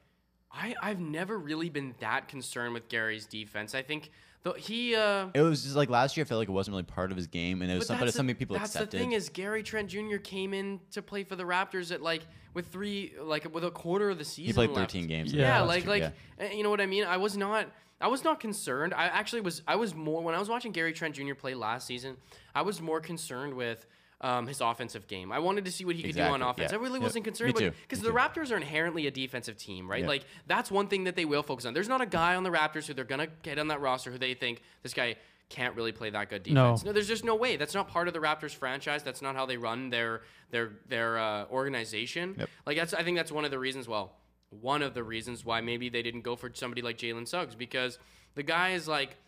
[0.50, 3.74] I I've never really been that concerned with Gary's defense.
[3.74, 4.10] I think
[4.46, 6.24] though he uh It was just like last year.
[6.24, 8.06] I felt like it wasn't really part of his game, and it was but something,
[8.06, 8.92] that's the- something people That's accepted.
[8.92, 10.16] the thing is Gary Trent Jr.
[10.16, 12.22] came in to play for the Raptors at like
[12.54, 14.46] with three like with a quarter of the season.
[14.46, 14.92] he played left.
[14.92, 15.32] 13 games.
[15.32, 16.02] Yeah, Yeah, like true, like
[16.38, 16.46] yeah.
[16.46, 17.04] uh, you know what I mean.
[17.04, 17.68] I was not
[18.00, 18.94] I was not concerned.
[18.94, 21.34] I actually was I was more when I was watching Gary Trent Jr.
[21.34, 22.16] play last season.
[22.54, 23.86] I was more concerned with.
[24.22, 25.30] Um, his offensive game.
[25.30, 26.72] I wanted to see what he could do on offense.
[26.72, 26.78] yeah.
[26.78, 27.02] I really Yep.
[27.02, 28.14] wasn't concerned Me too, because the too.
[28.16, 30.00] Raptors are inherently a defensive team, right?
[30.00, 30.08] Yeah.
[30.08, 31.74] Like that's one thing that they will focus on.
[31.74, 34.16] There's not a guy on the Raptors who they're gonna get on that roster who
[34.16, 35.16] they think this guy
[35.50, 36.82] can't really play that good defense.
[36.82, 36.92] No.
[36.94, 37.56] there's just no way.
[37.56, 39.02] That's not part of the Raptors franchise.
[39.02, 42.36] That's not how they run their their their uh, organization.
[42.38, 42.48] Yep.
[42.64, 43.86] Like that's I think that's one of the reasons.
[43.86, 44.16] Well,
[44.48, 47.98] one of the reasons why maybe they didn't go for somebody like Jalen Suggs because
[48.34, 49.18] the guy is like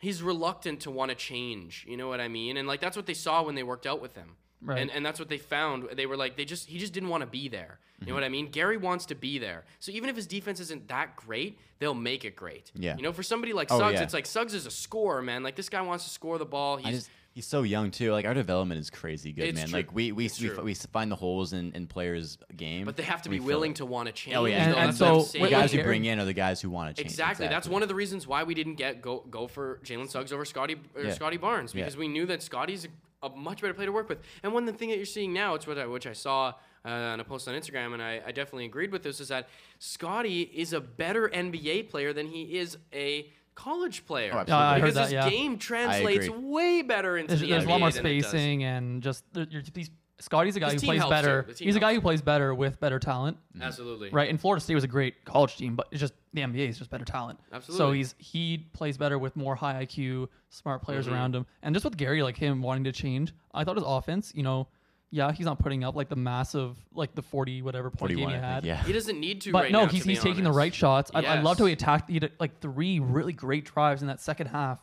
[0.00, 1.84] he's reluctant to want to change.
[1.88, 2.56] You know what I mean?
[2.56, 4.36] And like that's what they saw when they worked out with him.
[4.60, 4.80] Right.
[4.80, 5.88] And and that's what they found.
[5.94, 7.78] They were like they just he just didn't want to be there.
[8.00, 8.08] You Mm-hmm.
[8.10, 8.50] know what I mean?
[8.50, 9.64] Gary wants to be there.
[9.80, 12.70] So even if his defense isn't that great, they'll make it great.
[12.76, 12.96] Yeah.
[12.96, 14.02] You know, for somebody like Oh, Suggs, yeah.
[14.04, 15.42] it's like Suggs is a scorer, man.
[15.42, 16.76] Like this guy wants to score the ball.
[16.76, 18.12] He's he's so young too.
[18.12, 19.68] Like our development is crazy good, It's man.
[19.68, 19.76] true.
[19.78, 20.62] Like we we It's we, true.
[20.62, 23.70] we find the holes in, in players' game, but they have to be fill willing
[23.72, 23.76] it.
[23.76, 24.36] to want to change.
[24.36, 24.78] Oh yeah, And- though.
[24.78, 25.50] and That's what I'm so the saying.
[25.50, 27.12] guys who bring in are the guys who want to change.
[27.12, 27.48] Exactly.
[27.48, 30.44] That's one of the reasons why we didn't get go go for Jalen Suggs over
[30.44, 31.12] Scottie or Yeah.
[31.14, 31.84] Scottie Barnes Yeah.
[31.84, 32.86] because we knew that Scottie's
[33.22, 34.18] a, a much better player to work with.
[34.42, 36.54] And one of the thing that you're seeing now, it's what I, which I saw
[36.84, 39.48] uh, on a post on Instagram, and I, I definitely agreed with this, is that
[39.80, 44.30] Scottie is a better NBA player than he is a college player.
[44.34, 45.28] Oh, Yeah, I heard because that, his yeah.
[45.28, 48.30] game translates way better into There's, the there's NBA a lot more than it does.
[48.30, 49.90] spacing and just there, you're, these.
[50.20, 51.22] Scottie's a guy His who team plays helps, too.
[51.22, 51.44] better.
[51.46, 54.10] The team He's a guy who plays better with better talent, Absolutely.
[54.10, 54.28] right?
[54.28, 56.90] And Florida State was a great college team, but it's just the NBA is just
[56.90, 57.38] better talent.
[57.50, 57.98] So Absolutely.
[57.98, 61.14] he's he plays better with more high IQ, smart players Mm-hmm.
[61.14, 63.32] around him, and just with Gary like him wanting to change.
[63.54, 64.66] I thought his offense, you know,
[65.10, 68.32] yeah, he's not putting up like the massive like the forty whatever point game 41.
[68.34, 68.64] he had.
[68.64, 68.82] yeah.
[68.84, 70.74] He doesn't need to But right no, now, he's to be he's taking the right
[70.74, 71.10] shots.
[71.14, 72.08] I, I loved how he attacked.
[72.10, 74.78] He had like three really great drives in that second half,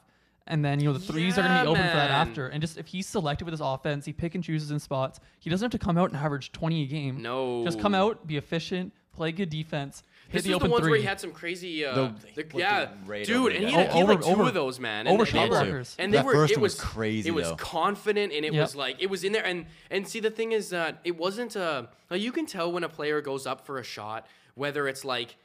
[0.47, 2.27] and then you know the threes are going to be Yeah, open for that man.
[2.27, 2.47] after.
[2.47, 5.19] And just if he's selective with his offense, he pick and chooses in spots.
[5.39, 7.21] He doesn't have to come out and average twenty a game.
[7.21, 7.63] No.
[7.63, 10.01] just come out, be efficient, play good defense,
[10.35, 10.91] hit This the open the ones three.
[10.91, 13.93] where he had some crazy, uh, The- the- yeah, raid dude, and he had, guy.
[13.93, 15.07] he had like Over- two of those, man.
[15.07, 17.31] over and, and, they were- and they That were, first it was was crazy, It
[17.33, 17.55] was though.
[17.55, 18.61] confident, and it Yep.
[18.61, 19.45] was like it was in there.
[19.45, 21.89] And and see, the thing is that it wasn't a.
[22.09, 25.35] Like you can tell when a player goes up for a shot, whether it's like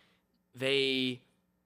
[0.55, 1.20] they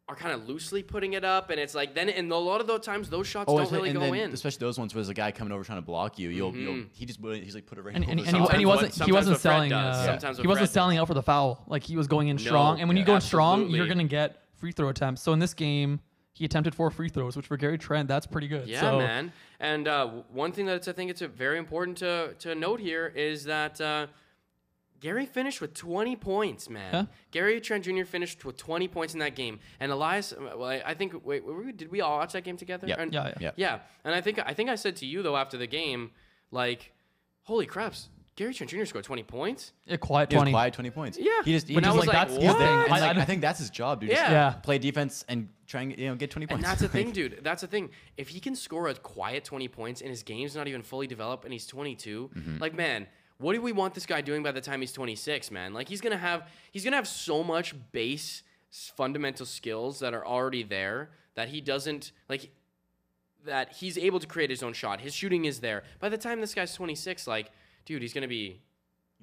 [0.06, 2.66] are kind of loosely putting it up, and it's like then, and a lot of
[2.66, 4.32] those times those shots Oh, don't really and go then, in.
[4.32, 6.28] especially those ones where there's a guy coming over trying to block you.
[6.28, 6.88] You'll, you'll Mhm.
[6.92, 8.66] he just he's like put it right and, over and, the and, he, and he
[8.66, 10.70] wasn't what- he wasn't selling uh, Sometimes he wasn't Fred does.
[10.72, 13.04] selling out for the foul like he was going in No, strong and when you
[13.04, 16.00] go in strong you're gonna get free throw attempts so in this game
[16.34, 19.32] he attempted four free throws which for Gary Trent that's pretty good Yeah, so, man.
[19.60, 23.10] And uh, one thing that I think it's a very important to to note here
[23.16, 24.08] is that uh,
[25.04, 26.92] Gary finished with 20 points, man.
[26.94, 27.04] Yeah.
[27.30, 28.04] Gary Trent Jr.
[28.04, 30.32] finished with 20 points in that game, and Elias.
[30.32, 31.26] uh, Well, I, I think.
[31.26, 32.86] Wait, were we, did we all watch that game together?
[32.88, 32.96] Yeah.
[32.98, 33.34] And- Yeah, yeah.
[33.40, 33.50] Yeah.
[33.56, 33.78] yeah.
[34.04, 36.10] And I think I think I said to you though after the game,
[36.50, 36.92] like,
[37.42, 38.86] holy craps, Gary Trent Jr.
[38.86, 39.72] scored 20 points.
[39.88, 41.18] a quiet He 20 quiet 20 points.
[41.20, 41.30] Yeah.
[41.44, 42.62] He just, he But just I was like, like, that's his thing.
[42.62, 44.08] And, I- like, I- I, think that's his job, dude.
[44.10, 44.16] Yeah.
[44.16, 44.50] Just Yeah.
[44.62, 46.64] Play defense and try and you know get 20 And points.
[46.66, 47.40] that's the thing, dude.
[47.44, 47.90] That's the thing.
[48.16, 51.44] If he can score a quiet 20 points and his game's not even fully developed
[51.44, 52.58] and he's 22, Mm-hmm.
[52.58, 53.06] like man,
[53.38, 55.74] what do we want this guy doing by the time he's 26, man?
[55.74, 60.14] Like he's going to have he's going to have so much base fundamental skills that
[60.14, 62.50] are already there that he doesn't like
[63.44, 65.00] that he's able to create his own shot.
[65.00, 65.82] His shooting is there.
[66.00, 67.50] By the time this guy's 26, like
[67.84, 68.60] dude, he's going to be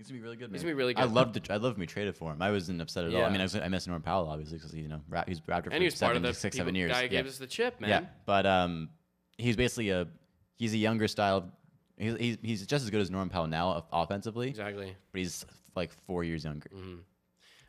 [0.01, 0.49] He's gonna be really good.
[0.49, 0.53] Man.
[0.53, 1.01] He's gonna be really good.
[1.01, 1.13] I good.
[1.13, 1.81] loved the, I loved him.
[1.81, 2.41] He traded for him.
[2.41, 3.23] I wasn't upset at all.
[3.23, 5.65] I mean, I, was, I missed Norman Powell obviously because you know ra- he's Raptor
[5.65, 6.91] for and he was part of the six, people- seven years.
[6.91, 7.21] guy who yeah.
[7.21, 7.89] gave us the chip, man.
[7.89, 8.89] yeah, but um,
[9.37, 10.07] he's basically a
[10.57, 11.51] he's a younger style.
[12.01, 14.95] Of, he's, he's he's just as good as Norman Powell now offensively, Exactly.
[15.11, 16.69] but he's like four years younger.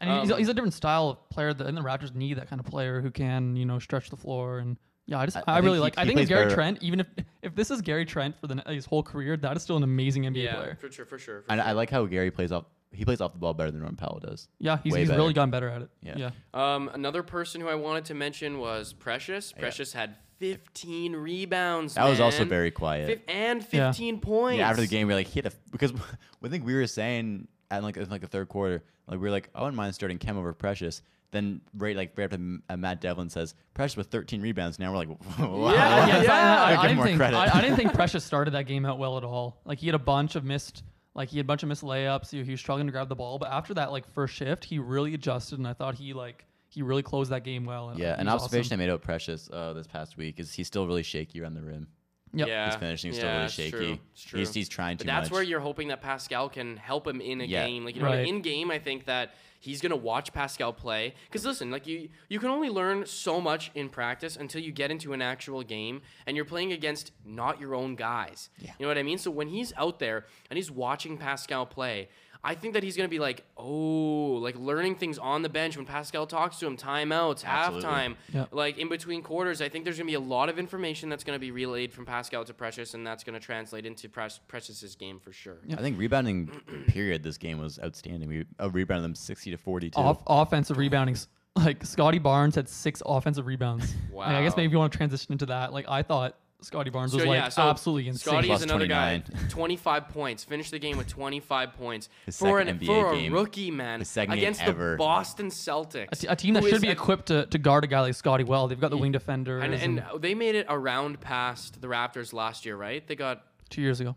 [0.00, 2.48] and he's, Um, he's a different style of player that and the Raptors need that
[2.48, 5.40] kind of player who can you know stretch the floor and yeah I just I-
[5.40, 7.06] I, I think really he- like I think plays Gary better- Trent even if
[7.42, 10.24] if this is Gary Trent for the his whole career that is still an amazing
[10.24, 11.42] NBA Yeah, player for sure, for sure.
[11.42, 11.68] For And sure.
[11.68, 12.64] I like how Gary plays off.
[12.94, 14.48] He plays off the ball better than Norman Powell does.
[14.58, 16.14] yeah he's, he's really gotten better at it Yeah.
[16.16, 16.30] yeah
[16.74, 19.52] Um, another person who I wanted to mention was Precious.
[19.52, 21.94] Precious had 15 rebounds.
[21.94, 23.06] That was also very quiet.
[23.06, 23.92] Fif- and Yeah.
[23.92, 24.58] 15 points.
[24.58, 25.92] Yeah, after the game, we are like, hit had a because
[26.44, 29.30] I think we were saying at like in like the third quarter, like we are
[29.30, 31.02] like, I wouldn't mind starting Khem over Precious.
[31.30, 34.78] Then right like right after uh, Matt Devlin says Precious with 13 rebounds.
[34.80, 35.72] Now we're like, wow.
[35.72, 37.20] Yeah, yeah, so I- I, I didn't think.
[37.20, 39.60] I, I didn't think Precious started that game out well at all.
[39.64, 40.82] Like he had a bunch of missed,
[41.14, 42.30] like he had a bunch of missed layups.
[42.30, 44.78] He, he was struggling to grab the ball, but after that like first shift, he
[44.80, 47.90] really adjusted, and I thought he like he really closed that game well.
[47.90, 48.80] And Yeah, an observation awesome.
[48.80, 51.62] I made about Precious uh, this past week is he's still really shaky around the
[51.62, 51.86] rim.
[52.34, 52.48] Yep.
[52.48, 53.70] Yeah, His finishing is still yeah, really it's shaky.
[53.70, 54.38] true, it's true.
[54.38, 55.32] He's, he's trying But that's much.
[55.32, 57.66] where you're hoping that Pascal can help him in a Yeah.
[57.66, 57.84] game.
[57.84, 58.26] Like you know, Right.
[58.26, 61.12] in game, I think that he's gonna watch Pascal play.
[61.26, 64.90] Because listen, like you, you can only learn so much in practice until you get
[64.90, 68.48] into an actual game, and you're playing against not your own guys.
[68.58, 68.70] Yeah.
[68.78, 69.18] You know what I mean?
[69.18, 72.08] So when he's out there and he's watching Pascal play.
[72.44, 75.86] I think that he's gonna be like, oh, like learning things on the bench when
[75.86, 77.88] Pascal talks to him, timeouts, Absolutely.
[77.88, 78.46] halftime, Yeah.
[78.50, 79.62] like in between quarters.
[79.62, 82.44] I think there's gonna be a lot of information that's gonna be relayed from Pascal
[82.44, 85.58] to Precious, and that's gonna translate into Pre- Precious's game for sure.
[85.66, 85.76] Yeah.
[85.78, 86.48] I think rebounding
[86.88, 88.28] period this game was outstanding.
[88.28, 89.98] We uh, rebounded them 60 to 42.
[90.00, 91.14] Off, offensive rebounding.
[91.14, 93.94] s- Like Scottie Barnes had six offensive rebounds.
[94.12, 95.72] Like, I guess maybe you want to transition into that.
[95.72, 98.32] Like I thought Scottie Barnes was So, like yeah, so absolutely insane.
[98.32, 99.22] Scottie is another guy.
[99.48, 100.44] 25 points.
[100.44, 104.08] Finished the game with 25 points His for an NBA for a rookie man His
[104.08, 104.96] second game against the.
[104.98, 106.08] Boston Celtics.
[106.12, 108.14] a, t- a team that should be a- equipped to, to guard a guy like
[108.14, 108.68] Scottie well.
[108.68, 109.62] They've got the wing defenders.
[109.64, 113.06] And, And, and they made it around past the Raptors last year, right?
[113.06, 114.16] They got two years ago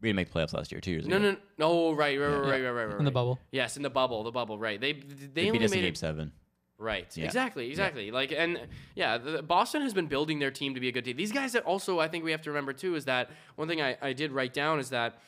[0.00, 1.32] we didn't make playoffs last year, two years no, ago.
[1.32, 1.68] no, no.
[1.68, 2.98] Oh, right, right, right, right, right, right, right.
[2.98, 3.38] in the bubble.
[3.52, 4.58] Yes, in the bubble, the bubble.
[4.58, 4.80] Right.
[4.80, 6.32] They they, They, only beat us in game it seven.
[6.80, 7.14] Right.
[7.14, 7.26] Yeah.
[7.26, 7.68] Exactly.
[7.68, 8.10] Exactly.
[8.10, 8.58] Like and
[8.94, 11.16] yeah, the, Boston has been building their team to be a good team.
[11.16, 13.82] These guys that also I think we have to remember too is that one thing
[13.82, 15.18] I, I did write down is that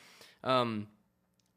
[0.43, 0.87] um,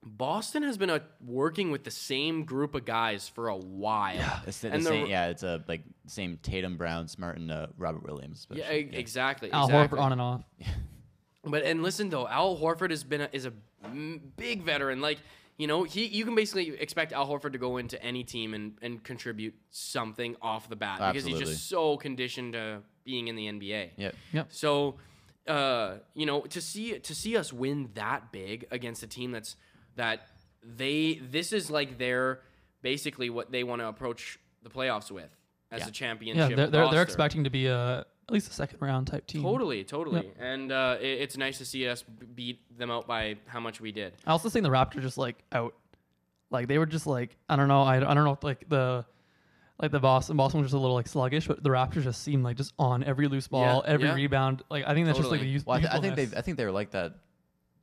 [0.03, 4.15] Boston has been uh working with the same group of guys for a while.
[4.15, 4.41] Yeah.
[4.47, 7.51] It's the, And the the- same, yeah, it's a like same Tatum, Brown, Smart, and
[7.51, 8.47] uh, Robert Williams.
[8.51, 8.81] Yeah, especially.
[8.97, 9.51] e- exactly.
[9.53, 9.99] Al exactly.
[9.99, 10.43] Horford on and off.
[11.49, 13.53] But and listen though, Al Horford has been a, is a
[13.85, 15.01] m- big veteran.
[15.01, 15.19] Like
[15.59, 18.77] you know, he you can basically expect Al Horford to go into any team and
[18.83, 23.47] and contribute something off the bat because he's just so conditioned to being in the
[23.47, 23.91] NBA.
[23.97, 24.15] Yep.
[24.33, 24.47] Yep.
[24.51, 24.97] So,
[25.47, 29.57] uh, you know, to see to see us win that big against a team that's
[29.97, 30.27] that
[30.63, 32.41] they this is like their
[32.83, 35.31] basically what they want to approach the playoffs with
[35.71, 35.89] as Yeah.
[35.89, 36.51] a championship.
[36.51, 39.43] Yeah, they're, they're, they're expecting to be a at least a second round type team.
[39.43, 42.03] Totally, totally, and uh, it, it's nice to see us
[42.35, 44.15] beat them out by how much we did.
[44.27, 45.75] I also think the Raptors just like out,
[46.51, 49.05] like they were just like I don't know I, I don't know if, like the
[49.81, 52.43] like the Boston Boston was just a little like sluggish, but the Raptors just seemed
[52.45, 54.15] like just on every loose ball, Yeah, every yeah.
[54.15, 54.63] rebound.
[54.71, 56.37] Like I think that's just like the use- Well, I, th- I think they.
[56.37, 57.15] I think they were like that.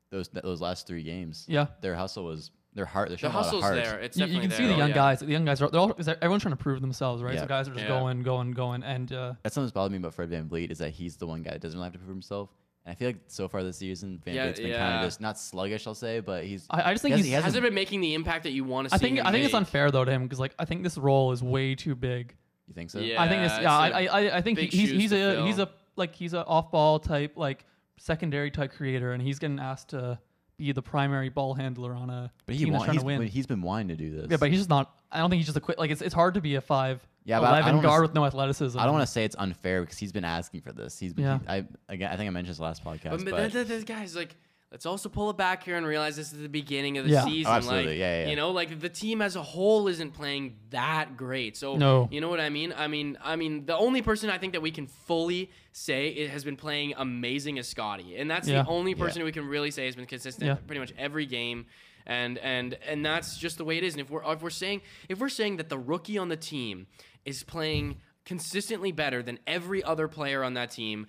[0.09, 1.45] Those those last three games.
[1.47, 1.67] yeah.
[1.81, 3.09] Their hustle was their heart.
[3.09, 3.75] They're The showing a lot hustle's heart.
[3.75, 3.99] there.
[3.99, 4.95] It's You, you definitely can see the young yeah.
[4.95, 5.19] guys.
[5.19, 7.35] The young guys are they're all, 'cause everyone's trying to prove themselves, right?
[7.35, 7.41] Yeah.
[7.41, 7.89] So guys are just Yeah.
[7.89, 10.91] going, going, going, and uh, That's something that's bothered me about Fred VanVleet is that
[10.91, 12.49] he's the one guy that doesn't really have to prove himself.
[12.85, 15.21] And I feel like so far this season, Van Yeah, Vliet's been kind of just
[15.21, 16.65] not sluggish, I'll say, but he's.
[16.69, 17.31] I, I just think He he's.
[17.31, 19.05] hasn't- he Hasn't been making the impact that you want to I see.
[19.05, 21.31] think him I think it's unfair though to him because like I think this role
[21.31, 22.35] is way too big.
[22.67, 22.99] You think so?
[22.99, 23.21] Yeah.
[23.21, 23.51] I think this.
[23.53, 25.45] it's Yeah, I, a I, I- I think he, big he's he's a fill.
[25.45, 27.65] he's a like he's a off ball type like
[27.97, 30.19] secondary type creator, and he's getting asked to
[30.63, 33.05] be the primary ball handler on a But he team that's want, trying he's, to
[33.05, 33.17] win.
[33.19, 34.27] but he's been wanting to do this.
[34.31, 34.93] yeah, but he's just not.
[35.11, 35.77] I don't think he's just a quick.
[35.77, 37.87] Like it's it's hard to be a five Yeah, but I- I eleven don't wanna
[37.87, 38.79] guard s- with no athleticism.
[38.79, 40.97] I don't want to say it's unfair because he's been asking for this.
[40.99, 41.25] He's been.
[41.25, 41.39] Yeah.
[41.39, 43.67] he- I again, I think I mentioned this last podcast, But, but, but th- th-
[43.67, 44.35] th- guys, like,
[44.73, 47.21] let's also pull it back here and realize this is the beginning of the Yeah.
[47.23, 47.53] Oh, season.
[47.53, 47.91] absolutely.
[47.91, 48.29] Like, Yeah, yeah, yeah.
[48.31, 51.55] You know, like the team as a whole isn't playing that great.
[51.55, 52.09] So, No.
[52.11, 52.73] you know what I mean?
[52.75, 56.31] I mean, I mean, the only person I think that we can fully say it
[56.31, 58.63] has been playing amazing is Scottie, and that's Yeah.
[58.63, 58.97] the only Yeah.
[58.97, 60.55] person we can really say has been consistent Yeah.
[60.65, 61.67] pretty much every game.
[62.07, 63.93] And and and that's just the way it is.
[63.93, 66.87] And if we're if we're saying if we're saying that the rookie on the team
[67.25, 71.05] is playing consistently better than every other player on that team,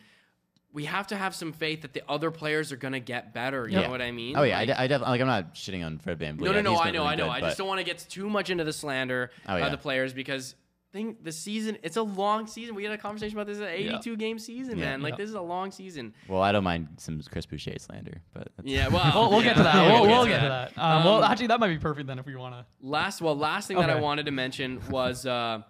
[0.75, 3.67] we have to have some faith that the other players are gonna get better.
[3.67, 3.83] You Yeah.
[3.87, 4.37] know what I mean?
[4.37, 6.41] oh yeah, Like- I, I definitely like I'm not shitting on Fred VanVleet.
[6.41, 6.71] no, no, no.
[6.73, 7.25] he's I know, really I know.
[7.25, 9.71] good, I but- just don't want to get too much into the slander Oh, of
[9.71, 10.55] the players because
[10.93, 12.75] thing the season it's a long season.
[12.77, 13.59] We had a conversation about this.
[13.59, 14.85] It's an 82 game season, Yeah.
[14.85, 15.03] man.
[15.03, 15.17] Like Yeah.
[15.19, 16.15] this is a long season.
[16.29, 18.87] Well, I don't mind some Chris Boucher slander, but that's, Yeah.
[18.93, 19.75] Well, We'll, we'll get to yeah, that.
[19.75, 20.79] yeah, We'll, we'll get to that.
[20.79, 22.65] Um, Um, well, actually, that might be perfect then if we want to.
[22.81, 25.63] Last, well, last thing that I wanted to mention was uh,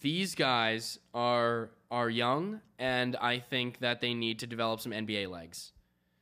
[0.00, 5.28] these guys are are young, and I think that they need to develop some NBA
[5.30, 5.72] legs.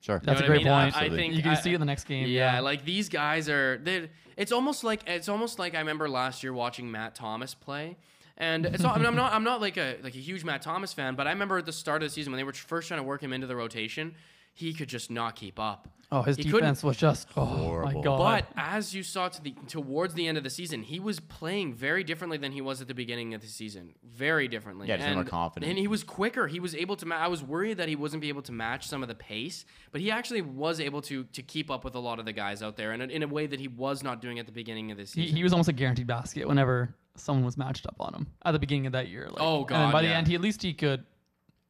[0.00, 0.20] sure.
[0.24, 0.66] That's know a what I great mean?
[0.66, 0.82] Point.
[0.84, 1.18] I Absolutely.
[1.18, 2.28] think You can I- see it in the next game.
[2.28, 3.78] Yeah, Yeah, like these guys are.
[3.78, 4.10] They.
[4.36, 7.96] It's almost like it's almost like I remember last year watching Matt Thomas play,
[8.36, 10.60] and it's not, I mean, I'm not I'm not like a like a huge Matt
[10.62, 12.88] Thomas fan, but I remember at the start of the season when they were first
[12.88, 14.14] trying to work him into the rotation,
[14.52, 15.88] he could just not keep up.
[16.12, 17.92] Oh, his He couldn't- defense was just oh Horrible.
[17.98, 18.18] my god.
[18.18, 21.74] But as you saw to the towards the end of the season, he was playing
[21.74, 23.94] very differently than he was at the beginning of the season.
[24.04, 24.86] Very differently.
[24.86, 25.68] Yeah, just more and, confident.
[25.68, 26.46] And he was quicker.
[26.46, 27.06] He was able to.
[27.06, 29.64] Ma- I was worried that he wasn't be able to match some of the pace,
[29.90, 32.62] but he actually was able to to keep up with a lot of the guys
[32.62, 34.92] out there, and in, in a way that he was not doing at the beginning
[34.92, 35.36] of the season.
[35.36, 38.58] he was almost a guaranteed basket whenever someone was matched up on him at the
[38.60, 39.26] beginning of that year.
[39.28, 39.82] Like, Oh, god!
[39.84, 41.04] And by God, the end, he at least he could.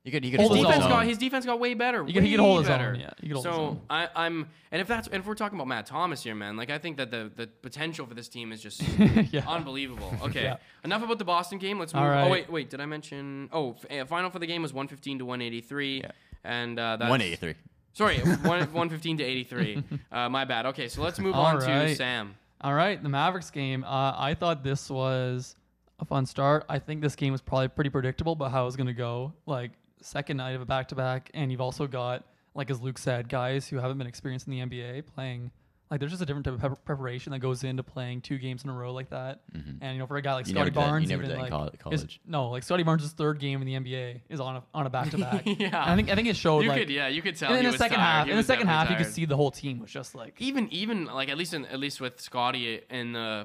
[0.06, 1.08] He could he could Hold his his hold defense his got own.
[1.08, 2.04] his defense got way better.
[2.06, 2.90] He could- he could hold his better.
[2.90, 3.80] own, yeah, he could hold so his own.
[3.90, 6.70] I, I'm, and if that's, and if we're talking about Matt Thomas here, man, like
[6.70, 8.80] I think that the the potential for this team is just
[9.32, 9.42] yeah.
[9.48, 10.14] unbelievable.
[10.22, 10.58] Okay, Yeah.
[10.84, 11.80] enough about the Boston game.
[11.80, 12.04] Let's move.
[12.04, 13.48] All Oh wait, wait, did I mention?
[13.52, 16.10] Oh, f- uh, final for the game was 115 to 183, Yeah.
[16.44, 17.54] and uh, that's 183.
[17.92, 19.82] Sorry, one, 115 to 83.
[20.12, 20.66] Uh, my bad.
[20.66, 21.94] Okay, so let's move All on to.
[21.96, 22.36] Sam.
[22.60, 23.82] All right, the Mavericks game.
[23.82, 25.56] Uh, I thought this was
[25.98, 26.64] a fun start.
[26.68, 29.32] I think this game was probably pretty predictable but how it was going to go.
[29.46, 29.72] Like
[30.06, 33.28] second night of a back to back, and you've also got like as Luke said,
[33.28, 35.50] guys who haven't been experienced in the NBA playing.
[35.88, 38.64] Like there's just a different type of pep- preparation that goes into playing two games
[38.64, 39.42] in a row like that.
[39.56, 39.84] Mm-hmm.
[39.84, 41.52] And you know, for a guy like You Scottie Barnes, never even did that in
[41.52, 42.20] like coll- his- college.
[42.26, 45.10] no, like Scottie Barnes' third game in the NBA is on a on a back
[45.10, 45.42] to back.
[45.46, 45.84] Yeah.
[45.86, 47.54] I think I think it showed You like could, yeah, you could tell.
[47.54, 48.04] in, he the second tired.
[48.04, 48.24] half.
[48.26, 50.34] He In the second half, definitely you could see the whole team was just like
[50.40, 53.44] even even like at least in, at least with Scottie in the uh,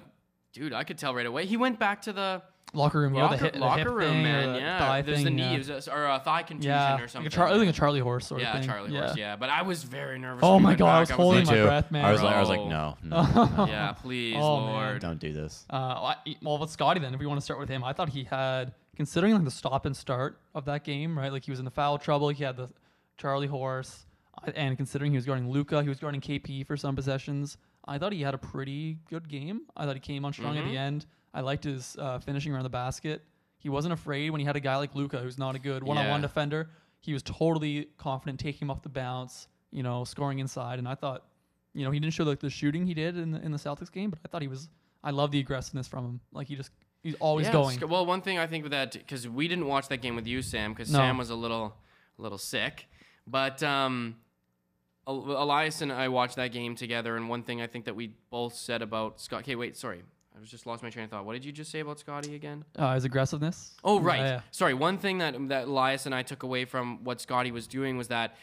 [0.53, 1.45] dude, I could tell right away.
[1.45, 2.41] He went back to the
[2.73, 4.55] locker room, yeah, locker, the hip, the hip room, thing man.
[4.55, 5.53] Yeah, thigh there's thing, the knee yeah.
[5.55, 7.27] it was a- or a thigh contusion yeah, or like something.
[7.27, 8.69] a, Char- I think a Charlie horse sort yeah, of thing.
[8.69, 9.17] Charlie horse.
[9.17, 10.41] Yeah, but I was very nervous.
[10.43, 12.05] Oh my went God, I was like, holding my breath, man.
[12.05, 12.69] I was like, I was like, Bro.
[12.69, 14.73] no, no, yeah, please, Oh, man.
[14.73, 15.01] Lord.
[15.01, 15.65] don't do this.
[15.69, 18.23] Uh, well, with Scottie, then, if we want to start with him, I thought he
[18.23, 21.31] had, considering like the stop and start of that game, right?
[21.31, 22.29] Like he was in the foul trouble.
[22.29, 22.69] He had the
[23.17, 24.10] Charlie horse, uh,
[24.55, 27.57] and considering he was guarding Luka, he was guarding KP for some possessions.
[27.85, 29.61] I thought he had a pretty good game.
[29.75, 30.71] I thought he came on strong at Mm-hmm.
[30.71, 31.05] the end.
[31.33, 33.23] I liked his uh, finishing around the basket.
[33.57, 36.19] He wasn't afraid when he had a guy like Luka, who's not a good one-on-one
[36.19, 36.27] Yeah.
[36.27, 36.69] defender.
[36.99, 40.77] He was totally confident taking him off the bounce, you know, scoring inside.
[40.79, 41.25] And I thought,
[41.73, 43.91] you know, he didn't show like the shooting he did in the, in the Celtics
[43.91, 44.69] game, but I thought he was.
[45.03, 46.19] I love the aggressiveness from him.
[46.31, 46.69] Like he just
[47.01, 47.79] he's always Yeah, going.
[47.89, 50.41] Well, one thing I think with that because we didn't watch that game with you,
[50.43, 50.99] Sam, because No.
[50.99, 51.75] Sam was a little,
[52.19, 52.87] a little sick.
[53.27, 54.15] But um,
[55.07, 58.53] Elias and I watched that game together, and one thing I think that we both
[58.55, 59.41] said about Scott.
[59.41, 60.01] Okay, wait, sorry,
[60.35, 61.25] I was just lost my train of thought.
[61.25, 62.63] What did you just say about Scottie again?
[62.75, 63.75] Uh, his aggressiveness.
[63.83, 64.19] Oh, right.
[64.19, 64.41] Yeah, yeah.
[64.51, 64.73] Sorry.
[64.73, 68.07] One thing that that Elias and I took away from what Scottie was doing was
[68.09, 68.35] that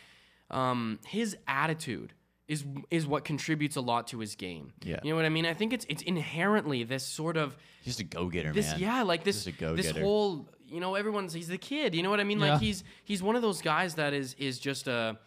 [0.50, 2.12] um, his attitude
[2.46, 4.72] is is what contributes a lot to his game.
[4.82, 5.00] Yeah.
[5.02, 5.44] You know what I mean?
[5.46, 8.80] I think it's it's inherently this sort of He's just a go getter, this man.
[8.80, 10.00] yeah like this Just a this go-getter.
[10.00, 12.52] whole you know everyone's he's the kid you know what i mean Yeah.
[12.52, 15.18] like he's he's one of those guys that is is just a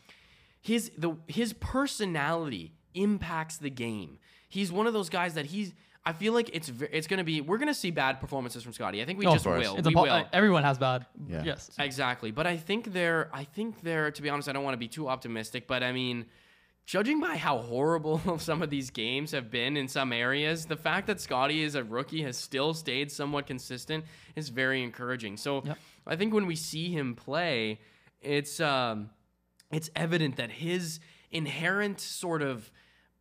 [0.62, 5.73] his the his personality impacts the game he's one of those guys that he's
[6.04, 9.04] I feel like it's ve- it's gonna be we're gonna see bad performances from Scottie.
[9.04, 9.75] I think we Oh, just will.
[9.77, 10.10] It's we a, will.
[10.10, 11.06] uh, everyone has bad.
[11.27, 11.43] Yeah.
[11.43, 11.69] Yes.
[11.77, 12.32] Exactly.
[12.32, 14.88] But I think they're I think they're to be honest, I don't want to be
[14.88, 16.25] too optimistic, but I mean,
[16.86, 21.08] judging by how horrible some of these games have been in some areas, the fact
[21.08, 25.38] that Scottie is a rookie has still stayed somewhat consistent is very encouraging.
[25.38, 25.78] So Yep.
[26.08, 27.80] I think when we see him play,
[28.22, 29.10] it's um
[29.72, 31.00] it's evident that his
[31.32, 32.72] inherent sort of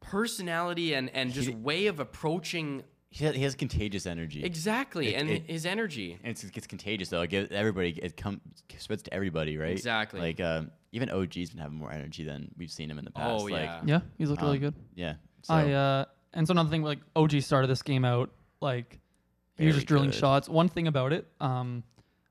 [0.00, 4.42] personality and and just He- way of approaching He has, contagious energy.
[4.44, 6.18] exactly It- and it- his energy.
[6.24, 7.22] it's, it's contagious though.
[7.22, 8.40] It gives everybody it comes
[8.78, 9.70] spreads to everybody, right?
[9.72, 10.20] Exactly.
[10.20, 13.42] Like um, even OG's been having more energy than we've seen him in the past.
[13.42, 13.80] Oh, like, yeah.
[13.84, 14.74] Yeah, he's looked really um, good.
[14.94, 15.14] Yeah.
[15.42, 18.98] So I uh, and so another thing, like OG started this game out like
[19.56, 20.18] he was just drilling good.
[20.18, 20.48] shots.
[20.48, 21.82] One thing about it, um,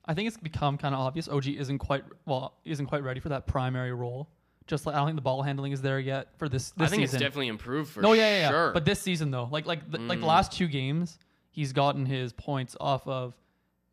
[0.05, 1.27] I think it's become kind of obvious.
[1.27, 4.29] OG isn't quite well, isn't quite ready for that primary role.
[4.67, 6.71] Just like I don't think the ball handling is there yet for this.
[6.71, 7.15] this I think season.
[7.17, 8.49] it's definitely improved for No, yeah, yeah, yeah.
[8.49, 8.71] sure.
[8.71, 10.29] But this season though, like like the, like the Mm.
[10.29, 11.17] last two games,
[11.49, 13.33] he's gotten his points off of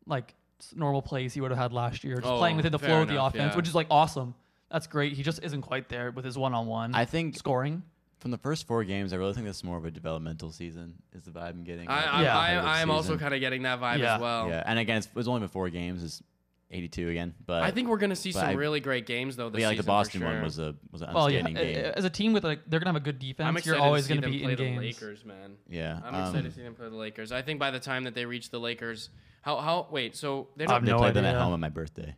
[0.05, 0.35] like
[0.75, 3.01] normal plays he would have had last year, just Oh, playing within the fair flow
[3.01, 3.55] of the offense, yeah.
[3.57, 4.35] which is like awesome.
[4.71, 5.13] That's great.
[5.13, 7.83] He just isn't quite there with his one-on-one I think scoring.
[8.19, 10.95] from the first four games, I really think this is more of a developmental season.
[11.13, 11.87] Is the vibe I'm getting?
[11.87, 12.37] I, I, Yeah.
[12.37, 14.15] I, I am also kind of getting that vibe Yeah.
[14.15, 14.49] as well.
[14.49, 16.03] Yeah, and again, it's, it was only been four games.
[16.03, 16.21] It's
[16.69, 19.49] 82 again, but I think we're gonna see some I- really great games though.
[19.49, 21.63] This yeah, like the season for Boston one was a was an Well, yeah, outstanding
[21.63, 21.85] game.
[21.85, 23.47] a- as a team with like they're gonna have a good defense.
[23.47, 25.01] I'm You're excited always to see gonna them be play in the games.
[25.01, 25.55] Lakers, man.
[25.69, 27.31] yeah, I'm um, excited to see them play the Lakers.
[27.31, 29.11] I think by the time that they reach the Lakers,
[29.43, 31.69] how how wait, so they're don't have They no played them at home on my
[31.69, 32.13] birthday,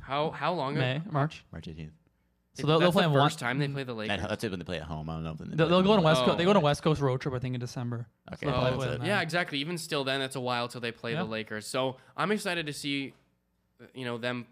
[0.00, 0.80] how how long ago?
[0.80, 1.44] May March.
[1.52, 1.90] March 18th.
[2.54, 3.26] So they'll, they'll That's play the in one.
[3.28, 4.20] first time they play the Lakers.
[4.20, 5.08] At, that's it when they play at home.
[5.08, 6.04] I don't know if they They'll, play they'll at go on home.
[6.06, 6.24] West Oh.
[6.26, 6.38] Coast.
[6.38, 7.32] They go on West Coast road trip.
[7.34, 8.08] I think in December.
[8.32, 8.98] Okay, So Oh, they'll that's play it.
[8.98, 9.58] them yeah, exactly.
[9.60, 11.18] Even still, then that's a while till they play Yeah.
[11.22, 11.66] the Lakers.
[11.68, 13.14] So I'm excited to see,
[13.94, 14.46] you know, them.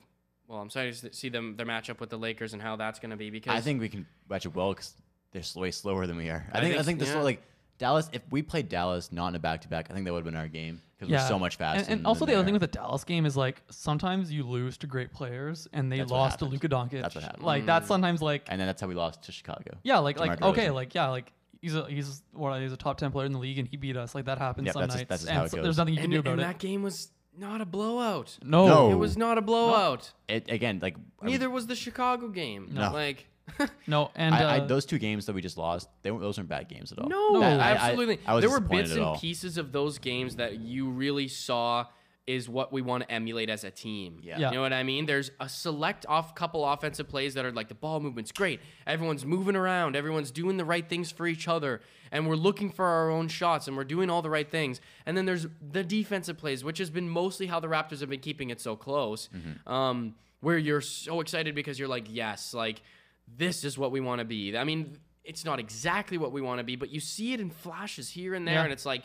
[0.46, 3.10] Well, I'm excited to see them their matchup with the Lakers and how that's going
[3.10, 4.94] to be because I think we can match it well because
[5.32, 6.46] they're s- way slower than we are.
[6.52, 7.22] I I think I think think s- this yeah.
[7.22, 7.42] like
[7.78, 8.08] Dallas.
[8.12, 10.24] If we played Dallas not in a back to back, I think that would have
[10.32, 10.80] been our game.
[10.98, 11.90] Because we're so much faster.
[11.90, 14.76] And, and also the other thing with the Dallas game is like sometimes you lose
[14.78, 16.46] to great players, and they That's lost to.
[16.46, 17.02] Luka Doncic.
[17.02, 17.44] That's what happens.
[17.44, 17.88] Like that's mm.
[17.88, 19.76] sometimes like and then that's how we lost to Chicago.
[19.82, 20.74] yeah, like like DeMar okay, DeRozan.
[20.74, 23.58] like yeah, like he's a he's what he's a top ten player in the league,
[23.58, 24.14] and he beat us.
[24.14, 25.64] Like that happens Yep, some that's just- that's just and how it so goes.
[25.64, 26.32] there's nothing you can and, do about it.
[26.34, 26.44] and it.
[26.46, 28.38] that game was not a blowout.
[28.42, 28.90] no, No.
[28.90, 30.12] It was not a blowout.
[30.28, 32.70] It again, like I mean, Neither was the Chicago game.
[32.72, 32.92] No.
[32.92, 33.26] Like,
[33.86, 36.36] no, and I, I, uh, those two games that we just lost, they weren't, those
[36.38, 37.08] weren't bad games at all.
[37.08, 37.42] no, No.
[37.42, 38.18] I- I- absolutely.
[38.26, 41.86] I was there were bits and pieces of those games that you really saw
[42.26, 44.18] is what we want to emulate as a team.
[44.20, 44.36] Yeah.
[44.36, 44.48] Yeah.
[44.50, 45.06] You know what I mean?
[45.06, 48.58] There's a select off couple offensive plays that are like the ball movement's great.
[48.84, 51.80] Everyone's moving around, everyone's doing the right things for each other,
[52.10, 54.80] and we're looking for our own shots and we're doing all the right things.
[55.06, 58.18] And then there's the defensive plays, which has been mostly how the Raptors have been
[58.18, 59.28] keeping it so close.
[59.32, 59.72] Mm-hmm.
[59.72, 62.82] Um, where you're so excited because you're like, yes, like
[63.28, 64.56] this is what we want to be.
[64.56, 67.50] I mean, it's not exactly what we want to be, but you see it in
[67.50, 68.64] flashes here and there, Yeah.
[68.64, 69.02] and it's like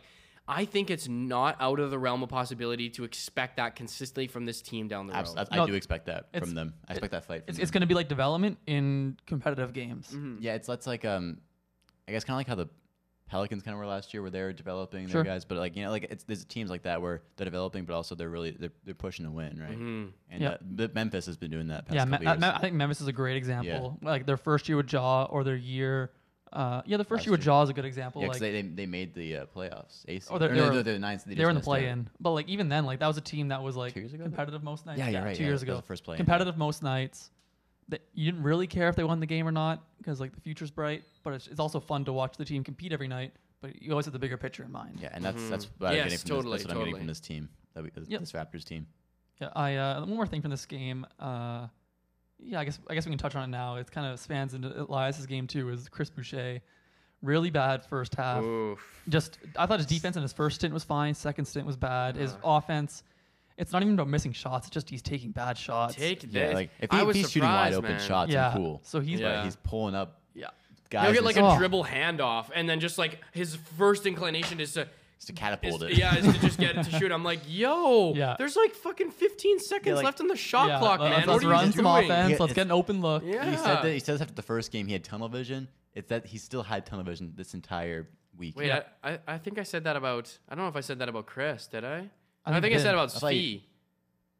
[0.47, 4.45] I think it's not out of the realm of possibility to expect that consistently from
[4.45, 5.19] this team down the road.
[5.19, 6.73] Abs- I, No, do expect that from them.
[6.89, 7.45] I expect that fight.
[7.45, 10.07] From it's, it's going to be like development in competitive games.
[10.07, 10.37] Mm-hmm.
[10.41, 11.37] yeah, it's that's like um,
[12.07, 12.67] I guess kind of like how the
[13.31, 15.23] Pelicans kind of were last year, where they were developing Sure.
[15.23, 17.85] their guys, but like you know, like it's there's teams like that where they're developing,
[17.85, 19.71] but also they're really they're, they're pushing to win, right?
[19.71, 20.05] Mm-hmm.
[20.31, 20.57] And Yeah.
[20.83, 21.85] uh, Memphis has been doing that.
[21.85, 22.41] Past Yeah, Me- couple uh, years.
[22.41, 23.97] Me- I think Memphis is a great example.
[24.01, 26.11] Like their first year with Jaw or their year,
[26.51, 27.41] uh, yeah, the first Last year with.
[27.41, 28.21] Jaw is a good example.
[28.21, 30.03] yeah, 'cause like they, they they made the uh, playoffs.
[30.09, 30.27] AC.
[30.29, 31.23] Oh, they're- Or they no, were- no, they're the ninth.
[31.23, 33.63] they were in the play-in, but like even then, like that was a team that
[33.63, 34.23] was like Two years ago?
[34.23, 34.99] competitive most nights.
[34.99, 37.31] Yeah, you're right, Two yeah, years that was ago, the first play-in, competitive most nights.
[37.91, 40.41] That you didn't really care if they won the game or not because like the
[40.41, 43.33] future's bright, but it's, it's also fun to watch the team compete every night.
[43.61, 44.97] But you always have the bigger picture in mind.
[45.01, 45.69] Yeah, and that's that's Mhm.
[45.77, 46.63] what I'm getting from totally, this.
[46.67, 47.49] That's what I'm getting from this team.
[47.75, 48.19] That we, this, Yep.
[48.21, 48.87] this Raptors team.
[49.39, 51.05] Yeah, I uh, one more thing from this game.
[51.19, 51.67] Uh,
[52.39, 53.75] yeah, I guess I guess we can touch on it now.
[53.75, 55.69] It kind of spans into Elias's game too.
[55.69, 56.59] Is Chris Boucher
[57.21, 58.41] really bad first half?
[58.43, 58.79] Oof.
[59.09, 61.13] Just I thought his defense in his first stint was fine.
[61.13, 62.15] Second stint was bad.
[62.15, 63.03] His offense,
[63.61, 64.67] it's not even about missing shots.
[64.67, 65.95] It's just he's taking bad shots.
[65.95, 66.53] Take Yeah, this.
[66.55, 68.07] like if, I he, if was he's shooting wide surprised, open man.
[68.07, 68.81] shots, Yeah, I'm cool.
[68.83, 69.43] so he's- but Yeah.
[69.45, 70.47] he's pulling up yeah.
[70.89, 71.05] guys.
[71.05, 71.57] He'll get like that's- a Oh.
[71.59, 74.87] dribble handoff, and then just like his first inclination is to.
[75.17, 75.97] just to catapult Is, it.
[75.99, 77.11] yeah, is to just get it to shoot.
[77.11, 78.35] I'm like, yo, Yeah.
[78.39, 81.27] there's like fucking 15 seconds like- left on the shot yeah, clock, let's, man.
[81.27, 82.05] let's what are run you some doing?
[82.05, 82.31] offense.
[82.31, 83.23] Yeah, let's get an open look.
[83.23, 83.49] Yeah.
[83.51, 85.67] He said that he says after the first game he had tunnel vision.
[85.93, 88.07] It's that he still had tunnel vision this entire
[88.37, 88.57] week.
[88.57, 88.81] Wait, Yeah.
[89.03, 90.35] I, I, I think I said that about.
[90.49, 91.67] I don't know if I said that about Chris.
[91.67, 92.09] Did I?
[92.45, 93.31] I, think think, I said about I thought.
[93.31, 93.61] I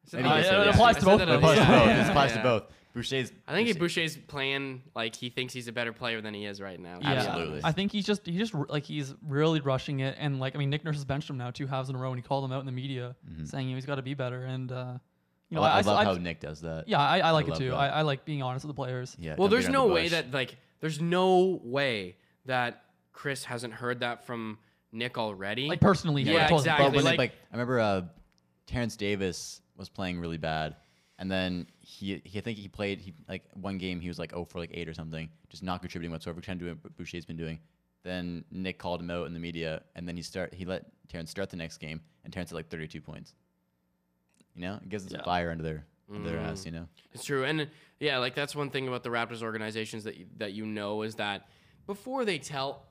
[0.04, 1.64] said Maybe that you about- said it applies I to both that it applies to
[1.66, 1.86] both.
[1.86, 2.62] yeah, It applies to both.
[2.94, 3.32] Boucher's.
[3.48, 6.60] I think Boucher- Boucher's playing like he thinks he's a better player than he is
[6.60, 6.98] right now.
[7.00, 7.60] Yeah, Absolutely.
[7.64, 10.68] I think he's just he just like he's really rushing it, and like I mean
[10.70, 12.52] Nick Nurse has benched him now two halves in a row, and he called him
[12.52, 14.98] out in the media saying he's got to be better, and uh,
[15.48, 16.86] you know I, I I, love I- how Nick does that.
[16.86, 17.72] yeah I, I like it too.
[17.74, 19.16] I, I like being honest with the players.
[19.18, 19.36] Yeah.
[19.38, 22.82] Well, there's no the way that like there's no way that
[23.14, 24.58] Chris hasn't heard that from
[24.92, 25.66] Nick already.
[25.68, 26.86] Like personally, Yeah, I exactly.
[26.86, 28.02] But when like- they, like I remember uh,
[28.66, 30.76] Terrence Davis was playing really bad,
[31.18, 34.32] and then he, he I think he played he like one game he was like
[34.34, 37.24] oh for like eight or something, just not contributing whatsoever, trying to do what Boucher's
[37.24, 37.58] been doing.
[38.04, 41.30] Then Nick called him out in the media, and then he start he let Terrence
[41.30, 43.34] start the next game, and Terrence had like 32 points.
[44.54, 45.20] You know, it gives us Yeah.
[45.20, 46.50] a fire under their under their Mm.
[46.50, 46.66] ass.
[46.66, 47.68] You know, It's true, and
[48.00, 51.14] yeah, like that's one thing about the Raptors organizations that you, that you know is
[51.14, 51.48] that
[51.86, 52.84] before they tell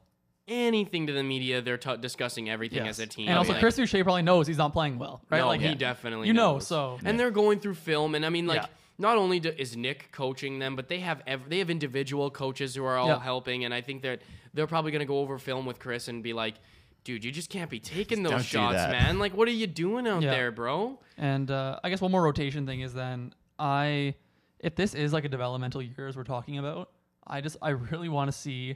[0.52, 3.00] anything to the media, they're t- discussing everything Yes.
[3.00, 3.30] as a team.
[3.30, 5.40] And also, Like, Chris Boucher probably knows he's not playing well, right?
[5.40, 8.46] no, like he definitely you know, so- and they're going through film, and I mean,
[8.48, 8.68] like Yeah.
[8.98, 12.76] not only do, is Nick coaching them, but they have ev- they have individual coaches
[12.76, 13.20] who are all Yeah.
[13.22, 14.22] helping, and I think that
[14.54, 16.56] they're probably going to go over film with Chris and be like.
[17.04, 19.18] Dude, you just can't be taking Don't those shots, man.
[19.18, 20.30] Like, what are you doing out Yeah.
[20.30, 21.00] there, bro?
[21.18, 24.14] And uh, I guess one more rotation thing is then I,
[24.60, 26.92] if this is like a developmental year as we're talking about,
[27.26, 28.76] I just I really want to see